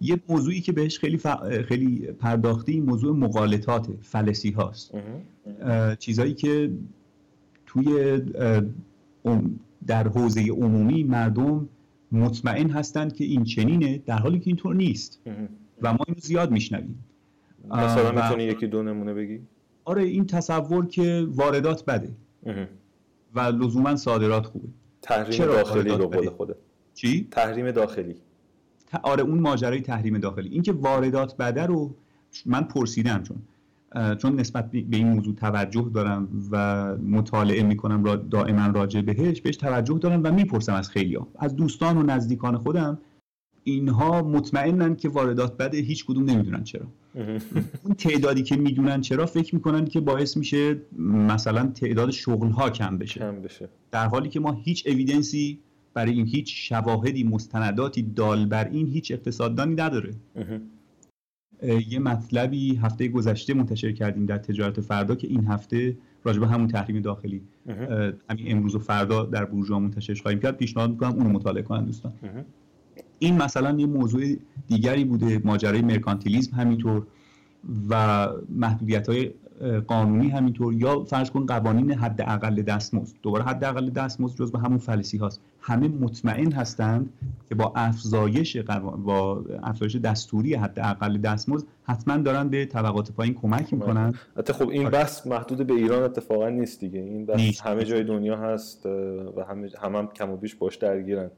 یه 0.00 0.20
موضوعی 0.28 0.60
که 0.60 0.72
بهش 0.72 0.98
خیلی 0.98 1.16
ف... 1.16 1.26
خیلی 1.68 1.98
پرداختی 1.98 2.80
موضوع 2.80 3.16
مقالطات 3.16 3.88
فلسی 4.02 4.50
هاست. 4.50 4.94
چیزایی 5.98 6.34
که 6.34 6.70
توی 7.66 8.20
در 9.86 10.08
حوزه 10.08 10.50
عمومی 10.50 11.04
مردم 11.04 11.68
مطمئن 12.12 12.70
هستند 12.70 13.14
که 13.14 13.24
این 13.24 13.44
چنینه 13.44 13.98
در 13.98 14.18
حالی 14.18 14.38
که 14.38 14.46
اینطور 14.46 14.74
نیست. 14.74 15.20
و 15.82 15.92
ما 15.92 15.98
اینو 16.08 16.20
زیاد 16.20 16.50
میشنویم. 16.50 17.04
مثلا 17.70 18.12
می‌تونی 18.22 18.44
یکی 18.44 18.66
دو 18.66 18.82
نمونه 18.82 19.14
بگی؟ 19.14 19.40
آره 19.86 20.02
این 20.02 20.26
تصور 20.26 20.86
که 20.86 21.26
واردات 21.30 21.84
بده. 21.84 22.16
و 23.34 23.40
لزوما 23.40 23.96
صادرات 23.96 24.46
خوبه. 24.46 24.68
تحریم 25.02 25.44
داخلی 25.44 25.96
به 25.96 26.06
قول 26.06 26.28
خوده 26.28 26.54
چی؟ 26.94 27.28
تحریم 27.30 27.70
داخلی. 27.70 28.16
آره 29.02 29.22
اون 29.22 29.38
ماجرای 29.38 29.80
تحریم 29.80 30.18
داخلی. 30.18 30.48
اینکه 30.48 30.72
واردات 30.72 31.36
بده 31.36 31.66
رو 31.66 31.94
من 32.46 32.62
پرسیدم 32.62 33.22
چون 33.22 33.36
چون 34.16 34.40
نسبت 34.40 34.70
به 34.70 34.96
این 34.96 35.08
موضوع 35.08 35.34
توجه 35.34 35.90
دارم 35.94 36.48
و 36.50 36.96
مطالعه 36.96 37.62
می‌کنم 37.62 38.04
را 38.04 38.16
دائما 38.16 38.66
راجع 38.66 39.00
بهش 39.00 39.40
بهش 39.40 39.56
توجه 39.56 39.98
دارم 39.98 40.20
و 40.24 40.32
می‌پرسم 40.32 40.74
از 40.74 40.90
خیلی 40.90 41.18
از 41.38 41.56
دوستان 41.56 41.96
و 41.98 42.02
نزدیکان 42.02 42.58
خودم 42.58 42.98
اینها 43.64 44.22
مطمئنن 44.22 44.96
که 44.96 45.08
واردات 45.08 45.56
بده 45.56 45.78
هیچ 45.78 46.06
کدوم 46.06 46.24
نمی‌دونن 46.24 46.64
چرا. 46.64 46.86
اون 47.82 47.94
تعدادی 47.98 48.42
که 48.42 48.56
می‌دونن 48.56 49.00
چرا 49.00 49.26
فکر 49.26 49.54
می‌کنن 49.54 49.84
که 49.84 50.00
باعث 50.00 50.36
میشه 50.36 50.76
مثلا 50.98 51.66
تعداد 51.66 52.10
شغل 52.10 52.48
ها 52.48 52.70
کم 52.70 52.98
بشه. 52.98 53.20
کم 53.20 53.42
بشه. 53.42 53.68
در 53.90 54.06
حالی 54.06 54.28
که 54.28 54.40
ما 54.40 54.52
هیچ 54.52 54.86
اویدنسی 54.86 55.58
برای 55.94 56.12
این 56.12 56.26
هیچ 56.26 56.68
شواهدی 56.68 57.24
مستنداتی 57.24 58.02
دال 58.02 58.46
بر 58.46 58.68
این 58.68 58.86
هیچ 58.86 59.12
اقتصاددانی 59.12 59.74
نداره. 59.74 60.14
یه 61.88 61.98
مطلبی 61.98 62.76
هفته 62.76 63.08
گذشته 63.08 63.54
منتشر 63.54 63.92
کردیم 63.92 64.26
در 64.26 64.38
تجارت 64.38 64.80
فردا 64.80 65.14
که 65.14 65.28
این 65.28 65.44
هفته 65.44 65.96
راجع 66.24 66.40
به 66.40 66.46
همون 66.46 66.68
تحریم 66.68 67.00
داخلی. 67.00 67.42
همین 68.30 68.52
امروز 68.52 68.74
و 68.74 68.78
فردا 68.78 69.24
در 69.24 69.44
بورژوا 69.44 69.78
منتشرش 69.78 70.22
خواهیم 70.22 70.40
کرد. 70.40 70.56
پیشنهاد 70.56 70.90
می‌کنم 70.90 71.12
اونو 71.12 71.28
مطالعه 71.28 71.62
کنن 71.62 71.84
دوستان. 71.84 72.12
این 73.18 73.42
مثلا 73.42 73.78
یه 73.78 73.86
موضوع 73.86 74.22
دیگری 74.68 75.04
بوده 75.04 75.40
ماجرای 75.44 75.82
مرکانتیلیزم 75.82 76.56
همینطور 76.56 77.06
و 77.90 78.28
محدودیت 78.48 79.08
های 79.08 79.30
قانونی 79.86 80.28
همینطور 80.28 80.74
یا 80.74 81.04
فرض 81.04 81.30
کن 81.30 81.46
قوانین 81.46 81.92
حد 81.92 82.20
اقل 82.20 82.62
دستمزد. 82.62 83.14
دوباره 83.22 83.44
حد 83.44 83.64
اقل 83.64 83.90
دستمزد 83.90 84.38
جز 84.38 84.52
به 84.52 84.58
همون 84.58 84.78
فلسی 84.78 85.18
هاست. 85.18 85.40
همه 85.60 85.88
مطمئن 85.88 86.52
هستند 86.52 87.12
که 87.48 87.54
با 87.54 87.72
افزایش 87.76 88.56
با 89.04 89.44
افزایش 89.62 89.96
دستوری 89.96 90.54
حد 90.54 90.78
اقل 90.80 91.18
دستمزد 91.18 91.66
حتما 91.84 92.16
دارن 92.16 92.48
به 92.48 92.66
طبقات 92.66 93.12
پایین 93.12 93.34
کمک 93.34 93.72
می‌کنن. 93.72 94.14
حتی 94.38 94.52
خب 94.52 94.68
این 94.68 94.80
آره. 94.80 94.90
بحث 94.90 95.26
محدود 95.26 95.66
به 95.66 95.74
ایران 95.74 96.02
اتفاقا 96.02 96.48
نیست 96.48 96.80
دیگه. 96.80 97.00
این 97.00 97.26
بحث 97.26 97.60
همه 97.60 97.84
جای 97.84 98.04
دنیا 98.04 98.36
هست 98.36 98.86
و 98.86 99.44
همه 99.48 99.70
هم, 99.82 99.96
هم 99.96 100.06
کم 100.06 100.30
و 100.30 100.36
بیش 100.36 100.54
باش 100.54 100.76
درگیرن. 100.76 101.30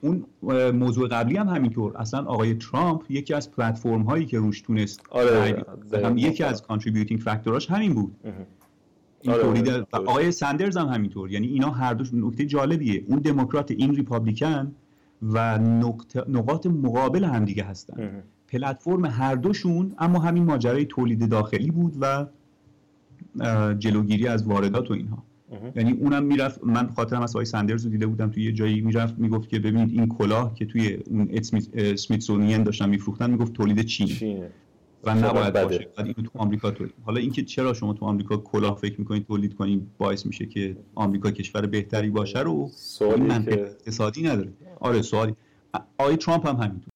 اون 0.00 0.24
موضوع 0.70 1.08
قبلی 1.08 1.36
هم 1.36 1.48
همینطور. 1.48 1.96
اصلا 1.96 2.24
آقای 2.24 2.54
ترامپ 2.54 3.02
یکی 3.08 3.34
از 3.34 3.50
پلتفرم 3.50 4.02
هایی 4.02 4.26
که 4.26 4.38
روش 4.38 4.60
تونست 4.60 5.00
آره 5.10 5.64
هم 6.04 6.18
یکی 6.18 6.44
از 6.44 6.62
contributing 6.62 7.20
factor 7.20 7.57
اش 7.57 7.70
همین 7.70 7.94
بود. 7.94 8.16
این 9.20 9.34
آره 9.34 9.86
آقای 9.92 10.32
سندرز 10.32 10.76
هم 10.76 10.86
همینطور. 10.86 11.30
یعنی 11.30 11.46
اینا 11.46 11.70
هر 11.70 11.94
دوش 11.94 12.14
نکته 12.14 12.46
جالبیه. 12.46 13.04
اون 13.06 13.18
دموکرات 13.18 13.70
این 13.70 13.94
Republican 13.94 14.74
و 15.22 15.58
نقاط 16.28 16.66
مقابل 16.66 17.24
هم 17.24 17.44
دیگه 17.44 17.64
هستن. 17.64 18.22
پلتفرم 18.48 19.04
هر 19.04 19.34
دوشون 19.34 19.94
اما 19.98 20.18
همین 20.18 20.44
ماجرای 20.44 20.84
تولید 20.84 21.28
داخلی 21.28 21.70
بود 21.70 21.96
و 22.00 22.26
جلوگیری 23.78 24.26
از 24.28 24.46
واردات 24.46 24.90
و 24.90 24.94
اینها. 24.94 25.22
یعنی 25.76 25.92
اونم 25.92 26.24
می‌رفت 26.24 26.64
من 26.64 26.86
خاطرم 26.86 27.22
از 27.22 27.30
آقای 27.30 27.44
سندرز 27.44 27.84
رو 27.84 27.90
دیده 27.90 28.06
بودم 28.06 28.30
توی 28.30 28.44
یه 28.44 28.52
جایی 28.52 28.80
می‌رفت 28.80 29.18
می‌گفت 29.18 29.48
که 29.48 29.58
ببینید 29.58 29.90
این 29.90 30.08
کلاه 30.08 30.54
که 30.54 30.66
توی 30.66 30.98
اون 31.10 31.28
اسمیتسونین 31.74 32.62
داشتن 32.62 32.88
میفروختن 32.88 33.30
می‌گفت 33.30 33.52
تولید 33.52 33.80
چین. 33.80 34.44
و 35.04 35.14
نباید 35.14 35.54
باشه 35.54 35.88
بعد 35.96 36.06
اینو 36.06 36.28
تو 36.28 36.30
آمریکا 36.34 36.70
تولید 36.70 36.94
حالا 37.04 37.20
اینکه 37.20 37.42
چرا 37.42 37.74
شما 37.74 37.92
تو 37.92 38.04
آمریکا 38.04 38.36
کلاه 38.36 38.76
فکر 38.76 38.98
می‌کنید 38.98 39.26
تولید 39.26 39.54
کنید 39.54 39.86
باعث 39.98 40.26
میشه 40.26 40.46
که 40.46 40.76
آمریکا 40.94 41.30
کشور 41.30 41.66
بهتری 41.66 42.10
باشه 42.10 42.40
رو 42.40 42.70
این 43.00 43.28
که... 43.44 43.52
اقتصادی 43.52 44.22
نداره. 44.22 44.52
آره 44.80 45.02
سوالی. 45.02 45.34
آقای 45.98 46.16
ترامپ 46.16 46.48
هم 46.48 46.56
همینطور. 46.56 46.88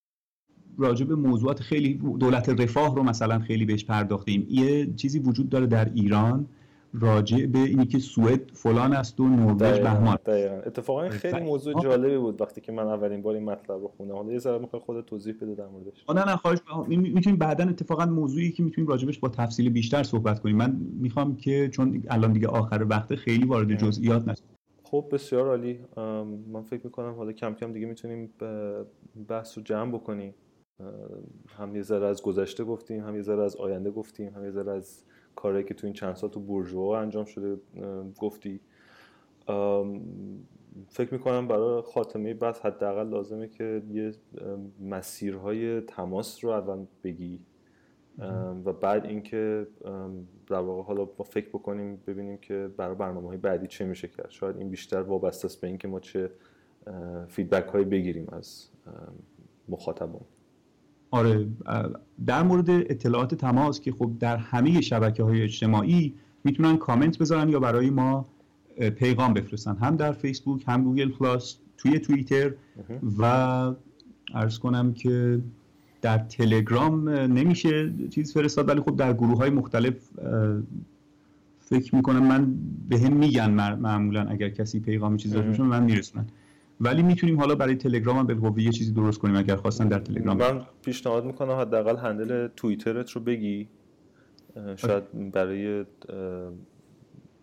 راجع 0.78 1.04
به 1.04 1.14
موضوعات 1.14 1.60
خیلی 1.60 1.94
دولت 1.94 2.48
رفاه 2.48 2.96
رو 2.96 3.02
مثلا 3.02 3.38
خیلی 3.38 3.64
بهش 3.64 3.84
پرداختیم. 3.84 4.46
یه 4.50 4.92
چیزی 4.96 5.18
وجود 5.18 5.48
داره 5.48 5.66
در 5.66 5.90
ایران 5.94 6.46
راجع 6.94 7.46
به 7.46 7.58
اینی 7.58 7.86
که 7.86 7.98
سوئد 7.98 8.50
فلان 8.54 8.92
است 8.92 9.20
و 9.20 9.28
نروژ 9.28 9.80
بهمان. 9.80 10.18
اتفاقا 10.66 11.08
خیلی 11.08 11.40
موضوع 11.40 11.82
جالبی 11.82 12.18
بود 12.18 12.40
وقتی 12.40 12.60
که 12.60 12.72
من 12.72 12.86
اولین 12.86 13.22
بار 13.22 13.34
این 13.34 13.44
مطلب 13.44 13.80
رو 13.80 13.88
خوندم. 13.88 14.14
حالا 14.14 14.32
یه 14.32 14.38
ذره 14.38 14.58
می‌خوای 14.58 14.82
خودت 14.82 15.06
توضیح 15.06 15.34
بده 15.40 15.54
در 15.54 15.66
موردش. 15.66 16.04
نه 16.08 16.24
نه 16.24 16.36
خواهش 16.36 16.58
می‌تونیم 16.88 17.38
بعدا 17.38 17.64
اتفاقا 17.64 18.06
موضوعی 18.06 18.50
که 18.52 18.62
می‌تونیم 18.62 18.90
راجبش 18.90 19.18
با 19.18 19.28
تفصیل 19.28 19.70
بیشتر 19.70 20.02
صحبت 20.02 20.40
کنیم. 20.40 20.56
من 20.56 20.76
می‌خوام 21.00 21.36
که 21.36 21.68
چون 21.68 22.02
الان 22.10 22.32
دیگه 22.32 22.48
آخر 22.48 22.86
وقته 22.90 23.16
خیلی 23.16 23.46
وارد 23.46 23.74
جزئیات 23.74 24.28
نشیم 24.28 24.46
خب 24.82 25.08
بسیار 25.12 25.48
عالی. 25.48 25.78
من 26.52 26.62
فکر 26.62 26.80
می‌کنم 26.84 27.14
حالا 27.14 27.32
کم 27.32 27.54
کم 27.54 27.72
دیگه 27.72 27.86
می‌تونیم 27.86 28.30
بحث 29.28 29.58
رو 29.58 29.64
جمع 29.64 29.92
بکنیم. 29.92 30.34
هم 31.58 31.76
یه 31.76 31.82
ذره 31.82 32.06
از 32.06 32.22
گذشته 32.22 32.64
گفتیم 32.64 33.00
هم 33.00 33.16
یه 33.16 33.22
ذره 33.22 33.42
از 33.42 33.56
آینده 33.56 33.90
گفتیم 33.90 34.32
هم 34.36 34.44
یه 34.44 34.50
ذره 34.50 34.72
از 34.72 35.04
کاری 35.36 35.64
که 35.64 35.74
تو 35.74 35.86
این 35.86 35.94
چند 35.94 36.14
سال 36.14 36.30
تو 36.30 36.40
بورژوا 36.40 37.00
انجام 37.00 37.24
شده 37.24 37.56
گفتی. 38.18 38.60
فکر 40.88 41.12
می‌کنم 41.12 41.48
برای 41.48 41.82
خاتمه 41.82 42.34
بحث 42.34 42.60
حداقل 42.60 43.08
لازمه 43.08 43.48
که 43.48 43.82
یه 43.90 44.12
مسیرهای 44.80 45.80
تماس 45.80 46.44
رو 46.44 46.50
اول 46.50 46.86
بگی. 47.04 47.40
و 48.64 48.72
بعد 48.72 49.06
اینکه 49.06 49.66
در 50.46 50.58
واقع 50.58 50.82
حالا 50.82 51.04
با 51.04 51.24
فکر 51.24 51.48
بکنیم 51.48 52.02
ببینیم 52.06 52.36
که 52.36 52.70
برای 52.76 52.94
برنامه 52.94 53.28
های 53.28 53.36
بعدی 53.36 53.66
چه 53.66 53.84
میشه 53.84 54.08
کرد. 54.08 54.30
شاید 54.30 54.56
این 54.56 54.70
بیشتر 54.70 55.02
وابسته 55.02 55.46
است 55.46 55.60
به 55.60 55.66
اینکه 55.66 55.88
ما 55.88 56.00
چه 56.00 56.30
فیدبک 57.28 57.68
هایی 57.68 57.84
بگیریم 57.84 58.28
از 58.32 58.68
مخاطبان. 59.68 60.24
آره 61.12 61.46
در 62.26 62.42
مورد 62.42 62.70
اطلاعات 62.70 63.34
تماس 63.34 63.80
که 63.80 63.92
خب 63.92 64.10
در 64.20 64.36
همه 64.36 64.80
شبکه 64.80 65.22
های 65.22 65.42
اجتماعی 65.42 66.14
می‌تونن 66.44 66.76
کامنت 66.76 67.18
بذارن 67.18 67.48
یا 67.48 67.60
برای 67.60 67.90
ما 67.90 68.26
پیغام 68.96 69.34
بفرستن. 69.34 69.76
هم 69.76 69.96
در 69.96 70.12
فیسبوک 70.12 70.64
هم 70.68 70.84
گوگل 70.84 71.08
پلاس 71.08 71.56
توی 71.78 71.98
توییتر 71.98 72.52
و 73.18 73.24
عرض 74.34 74.58
کنم 74.58 74.92
که 74.92 75.40
در 76.02 76.18
تلگرام 76.18 77.08
نمیشه 77.08 77.92
چیز 78.10 78.32
فرستاد 78.32 78.68
ولی 78.68 78.80
خب 78.80 78.96
در 78.96 79.12
گروه 79.12 79.38
های 79.38 79.50
مختلف 79.50 79.94
فکر 81.60 81.94
می‌کنم 81.94 82.26
من 82.26 82.54
به 82.88 82.98
هم 82.98 83.12
میگن 83.12 83.50
معمولا 83.74 84.22
اگر 84.22 84.48
کسی 84.48 84.80
پیغامی 84.80 85.18
چیزی 85.18 85.34
داشت 85.34 85.60
من 85.60 85.82
میرسونن 85.82 86.26
ولی 86.80 87.02
می‌تونیم 87.02 87.40
حالا 87.40 87.54
برای 87.54 87.74
تلگرام 87.74 88.16
هم 88.16 88.26
بالقوه 88.26 88.62
یه 88.62 88.70
چیزی 88.70 88.92
درست 88.92 89.18
کنیم 89.18 89.36
اگر 89.36 89.56
خواستن 89.56 89.88
در 89.88 89.98
تلگرام. 89.98 90.36
من 90.36 90.62
پیشنهاد 90.84 91.24
می‌کنم 91.24 91.52
حداقل 91.52 91.96
handle 91.96 92.48
توییترت 92.56 93.10
رو 93.10 93.20
بگی. 93.20 93.68
شاید 94.76 95.30
برای 95.32 95.84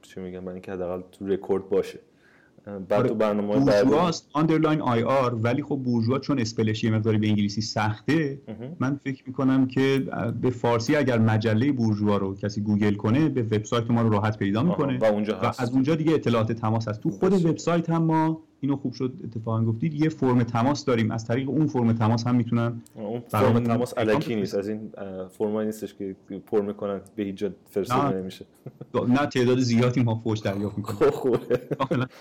چی 0.02 0.20
میگم 0.20 0.40
برای 0.40 0.54
اینکه 0.54 0.72
حداقل 0.72 1.02
تو 1.12 1.28
رکورد 1.28 1.70
باشه. 1.70 2.00
بعد 2.66 2.94
آره، 2.94 3.10
تو 3.10 3.16
برنامه 3.16 3.66
بعدی. 3.66 3.92
underline 4.34 4.82
IR 4.82 5.36
ولی 5.36 5.64
خب 5.64 5.76
بورژوا 5.76 6.20
چون 6.20 6.40
spell 6.40 6.71
ش 6.71 6.84
یه 6.84 6.92
مقداری 6.92 7.18
به 7.18 7.28
انگلیسی 7.28 7.62
سخته 7.62 8.42
من 8.80 8.96
فکر 8.96 9.24
می‌کنم 9.28 9.68
که 9.68 10.04
به 10.42 10.50
فارسی 10.50 10.96
اگر 10.96 11.20
مجله 11.20 11.72
بورژوا 11.72 12.18
رو 12.18 12.36
کسی 12.36 12.62
گوگل 12.62 12.94
کنه 12.94 13.30
به 13.30 13.42
وبسایت 13.42 13.92
ما 13.92 14.02
رو 14.02 14.10
راحت 14.10 14.38
پیدا 14.38 14.64
می‌کنه. 14.64 15.00
و, 15.00 15.06
اونجا 15.06 15.38
هست. 15.38 15.60
و 15.60 15.64
از 15.64 15.72
اونجا 15.72 15.96
دیگه 15.96 16.14
اطلاعات 16.14 16.52
تماس 16.52 16.88
هست. 16.88 17.02
تو 17.02 17.10
خود 17.10 17.46
وبسایت 17.46 17.90
هم 17.90 18.04
ما 18.04 18.44
اینو 18.62 18.76
خوب 18.76 18.94
شد 18.94 19.14
اتفاقا 19.24 19.64
گفتید. 19.64 19.94
یه 19.94 20.10
فرم 20.10 20.44
تماس 20.44 20.86
داریم. 20.86 21.12
از 21.12 21.26
طریق 21.26 21.50
اون 21.50 21.68
فرم 21.68 21.94
تماس 21.94 22.28
هم 22.28 22.36
می‌تونن 22.36 22.82
اون 22.96 23.20
فرم 23.20 23.60
تماس 23.60 23.94
الکی 23.98 24.36
نیست. 24.36 24.56
از 24.56 24.70
این 24.70 24.92
فرمایی 25.32 25.66
نیستش 25.66 25.94
که 25.94 26.16
پر 26.46 26.62
می‌کنن 26.62 27.02
به 27.16 27.24
هیچ 27.24 27.36
جا 27.36 27.50
فرستاده 27.70 28.18
نمیشه. 28.18 28.46
نه 29.18 29.26
تعداد 29.26 29.60
زیادی 29.60 30.04
ما 30.04 30.16
فوش 30.16 30.40
دریافت 30.40 30.78
می‌کنیم 30.78 30.98
خب 30.98 31.10
خوبه. 31.10 31.38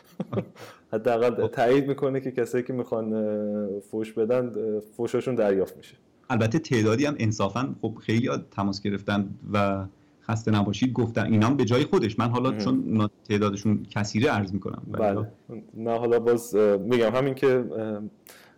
حداقل 0.93 1.47
تایید 1.47 1.89
می‌کنه 1.89 2.21
که 2.21 2.31
کسایی 2.31 2.65
که 2.65 2.73
می‌خوان 2.73 3.81
فوش 3.81 4.13
بدن 4.13 4.53
فوشاشون 4.97 5.35
دریافت 5.35 5.77
میشه. 5.77 5.95
البته 6.31 6.59
تعدادی 6.59 7.07
هم 7.07 7.15
انصافا 7.19 7.75
خب 7.83 7.95
خیلی 8.01 8.31
تماس 8.51 8.83
گرفتن 8.83 9.29
و 9.53 9.85
خسته 10.31 10.51
نباشید 10.51 10.93
گفتن 10.93 11.27
اینام 11.33 11.57
به 11.57 11.65
جای 11.65 11.85
خودش. 11.85 12.19
من 12.19 12.29
حالا 12.29 12.53
چون 12.53 13.09
تعدادشون 13.29 13.83
کثیره 13.91 14.31
عرض 14.31 14.53
می‌کنم 14.53 14.83
بله. 14.93 15.27
نه 15.75 15.99
حالا 15.99 16.19
باز 16.19 16.57
میگم 16.81 17.15
همین 17.15 17.35
که 17.35 17.65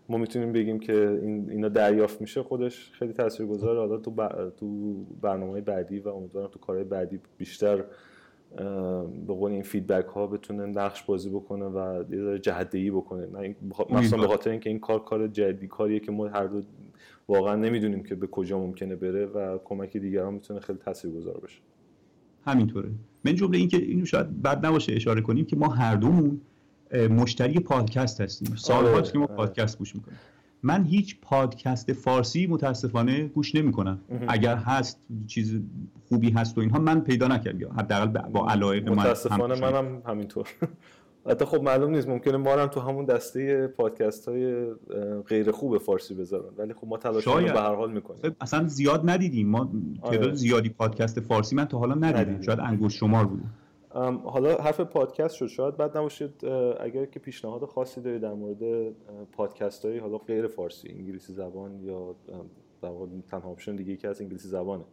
ما 0.09 0.19
می‌تونیم 0.19 0.53
بگیم 0.53 0.81
که 0.81 1.19
این 1.23 1.51
اینا 1.51 1.69
دریافت 1.69 2.21
میشه 2.21 2.43
خودش 2.43 2.91
خیلی 2.93 3.13
تاثیرگذاره 3.13 3.79
حالا 3.79 3.97
تو 3.97 4.15
تو 4.57 4.95
برنامه 5.23 5.61
بعدی 5.61 5.99
و 5.99 6.09
امیدوارم 6.09 6.49
تو 6.49 6.59
کارهای 6.59 6.85
بعدی 6.85 7.21
بیشتر 7.39 7.85
به 9.27 9.35
قول 9.35 9.53
این 9.53 9.63
فیدبک 9.63 10.07
ها 10.07 10.27
بتونه 10.27 10.67
نقش 10.67 11.03
بازی 11.03 11.31
بکنه 11.31 11.65
و 11.65 12.05
یه 12.11 12.23
ذره 12.23 12.39
جهده‌ای 12.39 12.91
بکنه. 12.91 13.55
مثلا 13.91 14.21
به 14.21 14.29
خاطر 14.29 14.51
اینکه 14.51 14.71
این 14.71 14.79
کار 14.79 15.05
کار 15.05 15.29
جدی 15.29 15.67
کاریه 15.67 16.01
که 16.01 16.13
ما 16.13 16.29
هر 16.29 16.47
دو 16.47 16.63
واقعا 17.31 17.57
نمی‌دونیم 17.57 18.03
که 18.03 18.15
به 18.15 18.27
کجا 18.27 18.59
ممکنه 18.59 18.97
بره 18.97 19.27
و 19.27 19.59
کمک 19.65 19.97
دیگران 19.97 20.35
می‌تونه 20.35 20.61
خیلی 20.61 20.79
تاثیرگذار 20.79 21.41
بشه 21.45 21.59
همینطوره. 22.47 22.89
من 23.25 23.35
جمله 23.35 23.59
این 23.59 23.69
که 23.69 23.77
اینو 23.77 24.05
شاید 24.05 24.43
بد 24.43 24.67
نباشه 24.67 24.93
اشاره 24.93 25.21
کنیم 25.21 25.45
که 25.45 25.57
ما 25.57 25.69
هر 25.69 25.97
دومون 25.97 26.41
مشتری 27.11 27.61
پادکست 27.61 28.21
هستیم. 28.21 28.57
سالهاست 28.57 28.97
آره. 28.97 29.13
که 29.13 29.19
ما 29.19 29.27
پادکست 29.27 29.79
گوش 29.79 29.95
می‌کنیم. 29.95 30.19
من 30.63 30.85
هیچ 30.85 31.21
پادکست 31.23 31.93
فارسی 31.93 32.47
متاسفانه 32.47 33.27
گوش 33.29 33.55
نمی‌کنم. 33.55 34.01
اگر 34.29 34.57
هست 34.57 34.99
چیز 35.27 35.61
خوبی 36.09 36.31
هست 36.31 36.59
و 36.59 36.61
اینها 36.61 36.79
من 36.79 37.01
پیدا 37.01 37.29
نکردم. 37.29 37.73
حداقل 37.79 38.07
با 38.29 38.49
علایق 38.51 38.89
من 38.89 38.95
متاسفانه 38.95 39.61
منم 39.61 40.03
همینطور. 40.07 40.47
حتی 41.27 41.45
خب 41.45 41.63
معلوم 41.63 41.91
نیست 41.91 42.09
ممکنه 42.09 42.37
ما 42.37 42.51
هم 42.51 42.67
تو 42.67 42.81
همون 42.81 43.05
دسته 43.05 43.67
پادکست 43.67 44.29
های 44.29 44.67
غیر 45.27 45.51
خوب 45.51 45.79
فارسی 45.79 46.15
بذارن. 46.15 46.55
ولی 46.57 46.75
خب 46.75 46.87
ما 46.87 46.97
تلاش 46.97 47.29
به 47.29 47.61
هر 47.61 47.75
حال 47.75 47.93
می‌کنیم. 47.93 48.23
خب، 48.23 48.33
اصلا 48.41 48.69
زیاد 48.69 49.11
ندیدیم. 49.11 49.49
ما 49.49 49.71
تعداد 50.03 50.25
آره. 50.25 50.35
زیادی 50.35 50.69
پادکست 50.69 51.21
فارسی 51.21 51.57
من 51.57 51.65
تا 51.65 51.79
حالا 51.79 51.95
ندیدم. 51.95 52.41
شاید 52.41 52.61
انگشت 52.61 52.97
شمار 52.97 53.27
بود. 53.27 53.43
حالا 54.25 54.57
حرف 54.57 54.81
پادکست 54.81 55.35
شد. 55.35 55.47
شاید 55.47 55.77
بد 55.77 55.97
نباشه 55.97 56.45
اگر 56.81 57.05
که 57.05 57.21
پیشنهاد 57.21 57.65
خاصی 57.65 58.01
دارید 58.01 58.23
در 58.23 58.33
مورد 58.33 58.93
پادکست 59.33 59.85
های 59.85 59.99
حالا 59.99 60.19
غیر 60.19 60.47
فارسی 60.47 60.89
انگلیسی 60.89 61.33
زبان 61.33 61.81
یا 61.81 62.15
در 62.83 62.89
واقع 62.89 63.07
تنها 63.31 63.51
option 63.51 63.77
دیگه 63.77 63.97
که 63.97 64.09
از 64.09 64.21
انگلیسی 64.21 64.49
زبانه. 64.49 64.85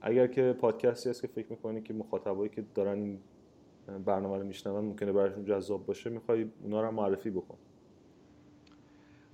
اگر 0.00 0.26
که 0.26 0.56
پادکستی 0.60 1.10
هست 1.10 1.22
که 1.22 1.28
فکر 1.28 1.46
می‌کنی 1.50 1.82
که 1.82 1.94
مخاطبایی 1.94 2.50
که 2.50 2.64
دارن 2.74 3.18
برنامه 4.06 4.38
رو 4.38 4.44
میشنون 4.44 4.84
ممکنه 4.84 5.12
براشون 5.12 5.44
جذاب 5.44 5.86
باشه 5.86 6.10
می‌خوای 6.10 6.46
اونا 6.62 6.82
رو 6.82 6.90
معرفی 6.90 7.30
بکن. 7.30 7.54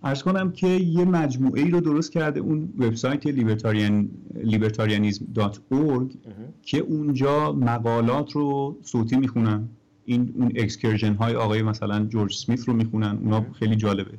عرض 0.03 0.23
کنم 0.23 0.53
که 0.53 0.67
یه 0.67 1.05
مجموعه 1.05 1.63
ای 1.63 1.71
رو 1.71 1.81
درست 1.81 2.13
کرده 2.13 2.41
اون 2.41 2.73
وبسایت 2.79 3.27
لیبرتاریان 3.27 4.09
libertarianism.org 4.35 6.17
که 6.63 6.79
اونجا 6.79 7.53
مقالات 7.53 8.33
رو 8.33 8.79
صوتی 8.83 9.17
می‌خونن. 9.17 9.69
این 10.05 10.35
اون 10.39 10.53
excursion 10.57 11.15
های 11.15 11.35
آقای 11.35 11.63
مثلا 11.63 12.05
جورج 12.05 12.35
اسمیت 12.35 12.69
رو 12.69 12.75
می‌خونن. 12.75 13.19
اونا 13.23 13.47
خیلی 13.53 13.77
جالبه. 13.77 14.19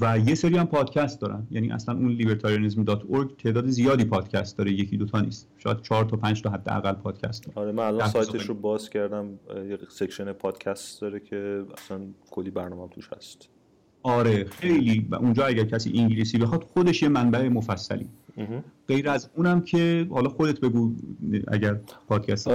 و 0.00 0.18
یه 0.18 0.34
سری 0.34 0.56
هم 0.56 0.66
پادکست 0.66 1.20
دارن. 1.20 1.46
یعنی 1.50 1.72
اصلا 1.72 1.94
اون 1.94 2.18
libertarianism.org 2.18 3.42
تعداد 3.42 3.66
زیادی 3.66 4.04
پادکست 4.04 4.58
داره. 4.58 4.72
یکی 4.72 4.96
دوتا 4.96 5.20
نیست. 5.20 5.48
شاید 5.58 5.80
چهار 5.82 6.04
تا 6.04 6.16
پنج 6.16 6.42
تا 6.42 6.50
حداقل 6.50 6.92
پادکست 6.92 7.44
داره. 7.46 7.58
آره 7.58 7.72
من 7.72 7.84
الان 7.84 8.08
سایتش 8.08 8.44
رو 8.46 8.54
باز 8.54 8.90
کردم. 8.90 9.38
یه 9.68 9.78
section 9.88 10.32
پادکست 10.32 11.00
داره 11.00 11.20
که 11.20 11.64
اصلا 11.78 12.00
کلی 12.30 12.50
برنامه 12.50 12.88
توش 12.88 13.08
هست. 13.16 13.48
آره 14.02 14.44
خیلی. 14.44 15.06
و 15.10 15.14
اونجا 15.14 15.46
اگر 15.46 15.64
کسی 15.64 15.92
انگلیسی 15.98 16.38
بخواد 16.38 16.62
خودش 16.62 17.02
یه 17.02 17.08
منبع 17.08 17.48
مفصلی. 17.48 18.08
غیر 18.88 19.08
از 19.08 19.30
اونم 19.36 19.60
که 19.60 20.06
حالا 20.10 20.28
خودت 20.28 20.60
بگو 20.60 20.92
اگر 21.48 21.80
پادکست 22.08 22.48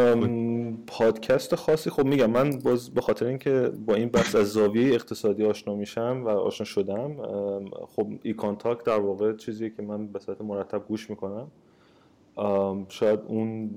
پادکست 0.88 1.56
خاصی 1.56 1.90
خب 1.90 2.06
میگم 2.06 2.30
من 2.30 2.50
باز 2.60 2.90
به 2.90 3.02
خاطر 3.02 3.26
اینکه 3.26 3.72
با 3.86 3.96
این 3.96 4.10
بحث 4.10 4.36
از 4.36 4.48
زاویه 4.48 4.94
اقتصادی 4.94 5.46
آشنا 5.46 5.76
میشم 5.76 6.22
و 6.26 6.30
آشنا 6.30 6.66
شدم 6.66 7.16
خب 7.96 8.08
ای 8.24 8.34
کانتاکت 8.34 8.84
در 8.84 9.00
واقع 9.00 9.36
چیزیه 9.36 9.70
که 9.70 9.82
من 9.82 10.08
به 10.08 10.20
صورت 10.20 10.42
مرتب 10.42 10.88
گوش 10.88 11.10
می‌کنم. 11.10 11.48
شاید 12.90 13.20
اون 13.28 13.70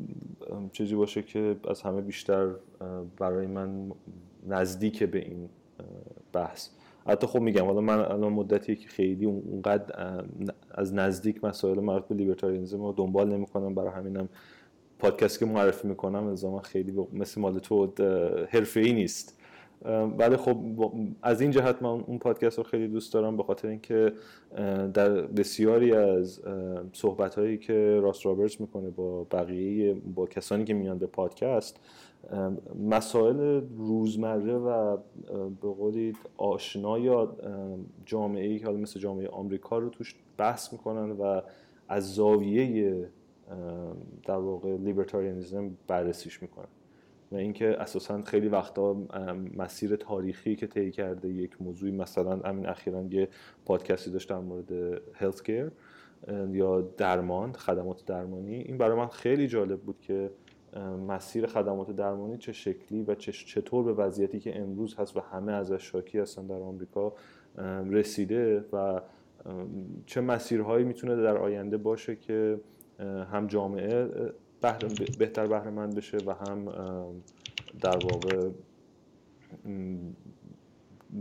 چیزی 0.73 0.95
باشه 0.95 1.23
که 1.23 1.57
از 1.71 1.83
همه 1.83 2.01
بیشتر 2.01 2.49
برای 3.19 3.47
من 3.47 3.93
نزدیک 4.49 5.03
به 5.03 5.19
این 5.19 5.49
بحث. 6.33 6.69
حتی 7.07 7.27
خب 7.27 7.41
میگم 7.41 7.65
حالا 7.65 7.81
من 7.81 7.99
الان 7.99 8.33
مدتی 8.33 8.77
که 8.77 8.89
خیلی 8.89 9.27
اونقدر 9.27 10.23
از 10.71 10.95
نزدیک 10.95 11.45
مسائل 11.45 11.81
مربوط 11.81 12.09
به 12.09 12.15
لیبرتاریانیسم 12.15 12.83
رو 12.83 12.93
دنبال 12.93 13.29
نمی‌کنم 13.29 13.75
برای 13.75 13.91
همینم 13.91 14.29
پادکست 14.99 15.39
که 15.39 15.47
معرفی 15.47 15.89
می‌کنم 15.89 16.27
الزاما 16.27 16.61
خیلی 16.61 17.07
مثل 17.13 17.41
مال 17.41 17.59
تو 17.59 17.93
ای 18.77 18.93
نیست. 18.93 19.39
ولی 20.19 20.37
خب 20.37 20.57
از 21.23 21.41
این 21.41 21.51
جهت 21.51 21.83
من 21.83 21.89
اون 21.89 22.19
پادکست 22.19 22.59
رو 22.59 22.65
خیلی 22.65 22.89
دوست 22.89 23.15
دارم 23.15 23.37
به 23.37 23.43
خاطر 23.43 23.69
اینکه 23.69 24.13
در 24.95 25.11
بسیاری 25.11 25.93
از 25.93 26.41
صحبت 26.93 27.35
هایی 27.35 27.59
که 27.59 28.01
راست 28.03 28.27
رابرتس 28.27 28.61
می‌کنه 28.61 28.91
با 28.91 29.25
بقیه 29.25 29.95
با 29.95 30.27
کسانی 30.27 30.65
که 30.65 30.75
میان 30.75 30.99
به 30.99 31.07
پادکست 31.07 31.81
مسائل 32.79 33.63
روزمره 33.77 34.55
و 34.55 34.97
به 35.63 35.69
قولی 35.69 36.13
آشنا 36.37 36.99
یا 36.99 37.37
جامعه 38.07 38.47
ای 38.47 38.59
حالا 38.59 38.77
مثل 38.77 39.01
جامعه 39.01 39.29
آمریکا 39.29 39.79
رو 39.79 39.89
توش 39.89 40.15
بحث 40.39 40.73
می‌کنن 40.73 41.11
و 41.11 41.41
از 41.89 42.15
زاویه 42.15 43.09
در 44.25 44.37
واقع 44.37 44.77
لیبرتاریانیزم 44.77 45.71
بررسیش 45.87 46.43
می‌کنن. 46.43 46.69
و 47.33 47.37
اینکه 47.37 47.69
اساسا 47.81 48.23
خیلی 48.23 48.49
وقتا 48.49 48.97
مسیر 49.57 49.97
تاریخی 49.97 50.57
که 50.57 50.67
طی 50.67 50.91
کرده 50.91 51.29
یک 51.29 51.63
موضوعی 51.63 51.93
مثلا 51.93 52.37
همین 52.37 52.67
اخیرا 52.67 53.03
یه 53.11 53.29
پادکستی 53.65 54.11
داشت 54.11 54.29
در 54.29 54.39
مورد 54.39 54.73
هلت 55.15 55.51
یا 56.53 56.81
درمان 56.81 57.53
خدمات 57.53 58.05
درمانی 58.05 58.55
این 58.55 58.79
برای 58.79 58.97
من 58.97 59.07
خیلی 59.07 59.47
جالب 59.47 59.81
بود 59.81 60.01
که 60.01 60.31
مسیر 61.09 61.47
خدمات 61.47 61.91
درمانی 61.91 62.39
چه 62.39 62.53
شکلی 62.53 63.03
و 63.03 63.15
چطور 63.15 63.85
به 63.85 63.93
وضعیتی 63.93 64.41
که 64.41 64.61
امروز 64.61 64.95
هست 64.95 65.17
و 65.17 65.21
همه 65.21 65.53
ازش 65.53 65.83
شاکی 65.83 66.19
هستن 66.19 66.47
در 66.47 66.55
آمریکا 66.55 67.13
رسیده 67.91 68.65
و 68.73 69.01
چه 70.07 70.21
مسیرهایی 70.21 70.85
می‌تونه 70.85 71.17
در 71.17 71.37
آینده 71.37 71.77
باشه 71.77 72.17
که 72.17 72.61
هم 73.33 73.47
جامعه 73.47 74.09
بهتر 75.19 75.47
بهره 75.47 75.71
مند 75.71 75.95
بشه 75.95 76.19
و 76.27 76.35
هم 76.35 76.65
در 77.81 77.99
واقع 78.05 78.51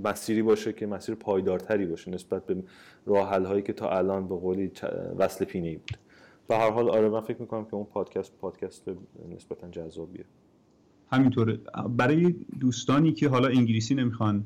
مسیری 0.04 0.42
باشه 0.42 0.74
که 0.74 0.88
مسیر 0.88 1.16
پایدارتری 1.16 1.86
باشه 1.86 2.12
نسبت 2.12 2.46
به 2.46 2.64
راه 3.06 3.46
هایی 3.46 3.62
که 3.62 3.74
تا 3.74 3.90
الان 3.90 4.28
به 4.28 4.36
قولی 4.36 4.72
وصل 5.18 5.46
پینه 5.46 5.68
ای 5.68 5.76
بود. 5.76 5.98
به 6.52 6.58
هر 6.58 6.72
حال 6.72 6.90
آره 6.90 7.10
من 7.10 7.22
فکر 7.22 7.42
می‌کنم 7.42 7.66
که 7.66 7.74
اون 7.74 7.86
پادکست 7.86 8.34
پادکست 8.42 8.84
نسبتا 9.36 9.68
جذابیه. 9.68 10.26
همینطوره. 11.12 11.60
برای 11.98 12.36
دوستانی 12.60 13.12
که 13.12 13.30
حالا 13.30 13.48
انگلیسی 13.48 13.96
نمی‌خوان 13.96 14.44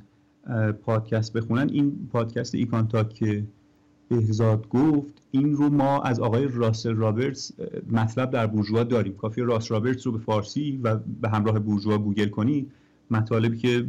پادکست 0.83 1.33
بخونن 1.33 1.69
این 1.69 2.09
پادکست 2.11 2.55
EconTalk 2.55 3.09
که 3.09 3.43
بهزاد 4.09 4.69
گفت 4.69 5.13
این 5.31 5.53
رو 5.53 5.69
ما 5.69 6.01
از 6.01 6.19
آقای 6.19 6.47
راسل 6.51 6.95
رابرتس 6.95 7.51
مطلب 7.91 8.31
در 8.31 8.47
بورژوا 8.47 8.83
داریم. 8.83 9.13
کافی 9.13 9.41
راس 9.41 9.71
رابرتس 9.71 10.07
رو 10.07 10.13
به 10.13 10.19
فارسی 10.19 10.79
و 10.83 10.95
به 11.21 11.29
همراه 11.29 11.59
بورژوا 11.59 11.97
گوگل 11.97 12.29
کنید 12.29 12.71
مطالبی 13.11 13.57
که 13.57 13.85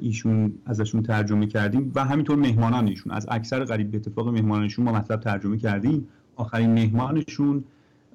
ایشون 0.00 0.52
ازشون 0.66 1.02
ترجمه 1.02 1.46
کردیم 1.46 1.92
و 1.94 2.04
همینطور 2.04 2.36
مهمانان 2.36 2.86
ایشون. 2.86 3.12
از 3.12 3.26
اکثر 3.30 3.64
قریب 3.64 3.90
به 3.90 3.96
اتفاق 3.96 4.28
مهمانانشون 4.28 4.84
ما 4.84 4.92
مطلب 4.92 5.20
ترجمه 5.20 5.58
کردیم. 5.58 6.08
آخرین 6.38 6.72
مهمانشون 6.72 7.64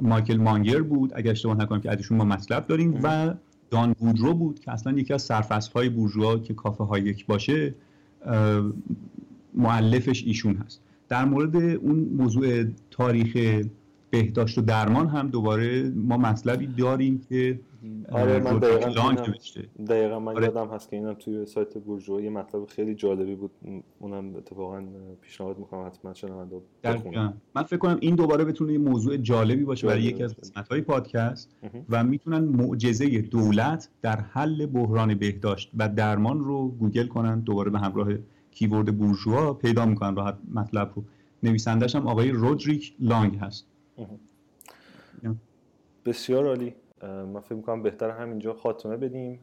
مایکل 0.02 0.38
مانگر 0.38 0.82
بود. 0.82 1.12
اگر 1.16 1.32
اشتباه 1.32 1.58
نکنم 1.58 1.82
که 1.82 1.92
ازشون 1.92 2.18
ما 2.18 2.24
مطلب 2.24 2.68
داریم. 2.68 3.00
و 3.04 3.34
دان 3.70 3.94
بودرو 3.94 4.34
بود 4.34 4.60
که 4.60 4.72
اصلا 4.72 4.94
یکی 4.94 5.14
از 5.14 5.22
سرفصل 5.22 5.72
های 5.76 5.90
بورژوا 5.90 6.38
که 6.38 6.54
کافه 6.54 6.84
های 6.84 7.02
یک 7.02 7.26
باشه 7.26 7.76
معلفش 9.54 10.24
ایشون 10.24 10.56
هست. 10.56 10.82
در 11.10 11.26
مورد 11.26 11.56
اون 11.56 12.00
موضوع 12.00 12.64
تاریخ 12.92 13.64
بهداشت 14.14 14.58
و 14.58 14.62
درمان 14.62 15.08
هم 15.08 15.28
دوباره 15.28 15.90
ما 15.90 16.18
مطلبی 16.18 16.68
داریم 16.68 17.22
که 17.30 17.60
آره 18.12 18.40
من 18.40 18.60
دقیقا, 18.60 19.16
دقیقا 19.88 20.20
من 20.20 20.36
آره. 20.36 20.46
یادم 20.46 20.68
هست 20.68 20.90
که 20.90 20.96
اینم 20.96 21.14
توی 21.14 21.46
سایت 21.46 21.78
بورژوا 21.78 22.22
یه 22.22 22.30
مطلب 22.30 22.66
خیلی 22.66 22.96
جالبی 22.96 23.36
بود 23.36 23.52
اونم 24.00 24.36
اتفاقا 24.36 24.84
پیشنهاد 25.22 25.58
می‌کنم 25.60 25.86
حتما 25.86 26.14
شنونده 26.14 26.56
بخونم 26.84 27.34
من 27.56 27.64
فکر 27.64 27.78
کنم 27.78 27.98
این 28.00 28.16
دوباره 28.16 28.46
بتونه 28.46 28.74
یه 28.74 28.80
موضوع 28.80 29.18
جالبی 29.18 29.64
باشه 29.64 29.88
برای 29.88 30.04
یکی 30.04 30.24
از 30.24 30.36
قسمت 30.36 30.68
های 30.68 30.82
پادکست 30.82 31.50
و 31.90 32.04
می‌تونن 32.04 32.40
معجزه 32.40 33.22
دولت 33.22 33.90
در 34.02 34.20
حل 34.22 34.66
بحران 34.66 35.16
بهداشت 35.16 35.72
و 35.78 35.90
درمان 35.90 36.40
رو 36.40 36.68
گوگل 36.68 37.08
کنن 37.08 37.40
دوباره 37.40 37.72
به 37.72 37.80
همراه 37.80 38.08
کیورد 38.52 38.98
بورژوا 38.98 39.54
پیدا 39.54 39.86
می‌کنن. 39.86 40.16
راحت 40.16 40.38
مطلب 40.54 40.92
رو 40.96 41.04
نویسندش 41.44 41.96
هم 41.96 42.08
آقای 42.08 42.32
رودریک 42.32 42.94
لانگ 43.00 43.38
هست. 43.38 43.66
بسیار 46.06 46.48
عالی. 46.48 46.76
من 47.04 47.40
فکر 47.40 47.56
می‌کنم 47.56 47.84
بهتر 47.84 48.10
همینجا 48.10 48.54
خاتمه 48.54 48.98
بدیم. 48.98 49.40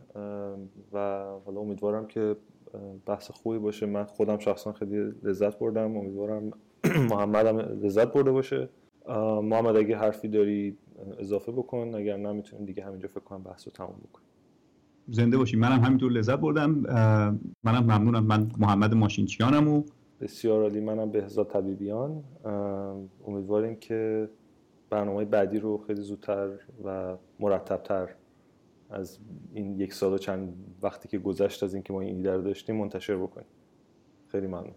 و 0.93 0.99
حالا 1.47 1.61
امیدوارم 1.61 2.07
که 2.07 2.37
بحث 3.07 3.31
خوبی 3.31 3.59
باشه. 3.59 3.87
من 3.87 4.05
خودم 4.05 4.39
شخصا 4.39 4.73
خیلی 4.73 4.97
لذت 5.23 5.59
بردم. 5.59 5.97
امیدوارم 5.97 6.51
محمد 7.11 7.47
هم 7.47 7.59
لذت 7.59 8.13
برده 8.13 8.31
باشه. 8.31 8.69
محمد 9.43 9.77
اگه 9.77 9.97
حرفی 9.97 10.29
داری 10.29 10.77
اضافه 11.19 11.53
بکن. 11.53 11.95
اگر 11.95 12.17
نه 12.17 12.33
می‌تونیم 12.33 12.67
دیگه 12.67 12.85
همینجا 12.85 13.09
فکر 13.09 13.21
کنم 13.21 13.43
بحث 13.43 13.67
رو 13.69 13.73
تموم 13.73 14.01
بکنیم. 14.11 14.29
زنده 15.09 15.39
باشی. 15.39 15.57
منم 15.57 15.81
همینطور 15.81 16.13
لذت 16.13 16.39
بردم. 16.39 16.71
منم 17.65 17.85
ممنونم. 17.85 18.27
من 18.27 18.49
محمد 18.59 18.95
ماشینچیانم 18.95 19.69
و 19.69 19.83
بسیار 20.21 20.63
عالی. 20.63 20.81
منم 20.81 21.11
بهزاد 21.11 21.49
طبیبیان. 21.49 22.25
امیدواریم 23.27 23.77
که 23.77 24.29
برنامه 24.91 25.25
بعدی 25.25 25.59
رو 25.59 25.79
خیلی 25.79 26.03
زودتر 26.03 26.49
و 26.85 27.17
مرتبتر 27.41 28.15
از 28.91 29.19
این 29.55 29.81
یک 29.81 29.95
سال 29.95 30.13
و 30.13 30.19
چند 30.19 30.55
وقتی 30.83 31.09
که 31.09 31.19
گذشت 31.19 31.63
از 31.63 31.75
اینکه 31.75 31.93
ما 31.93 32.01
این 32.01 32.17
ایده 32.17 32.37
رو 32.37 32.43
داشتیم 32.43 32.77
منتشر 32.77 33.17
بکنیم. 33.17 33.47
خیلی 34.29 34.47
ممنون. 34.47 34.75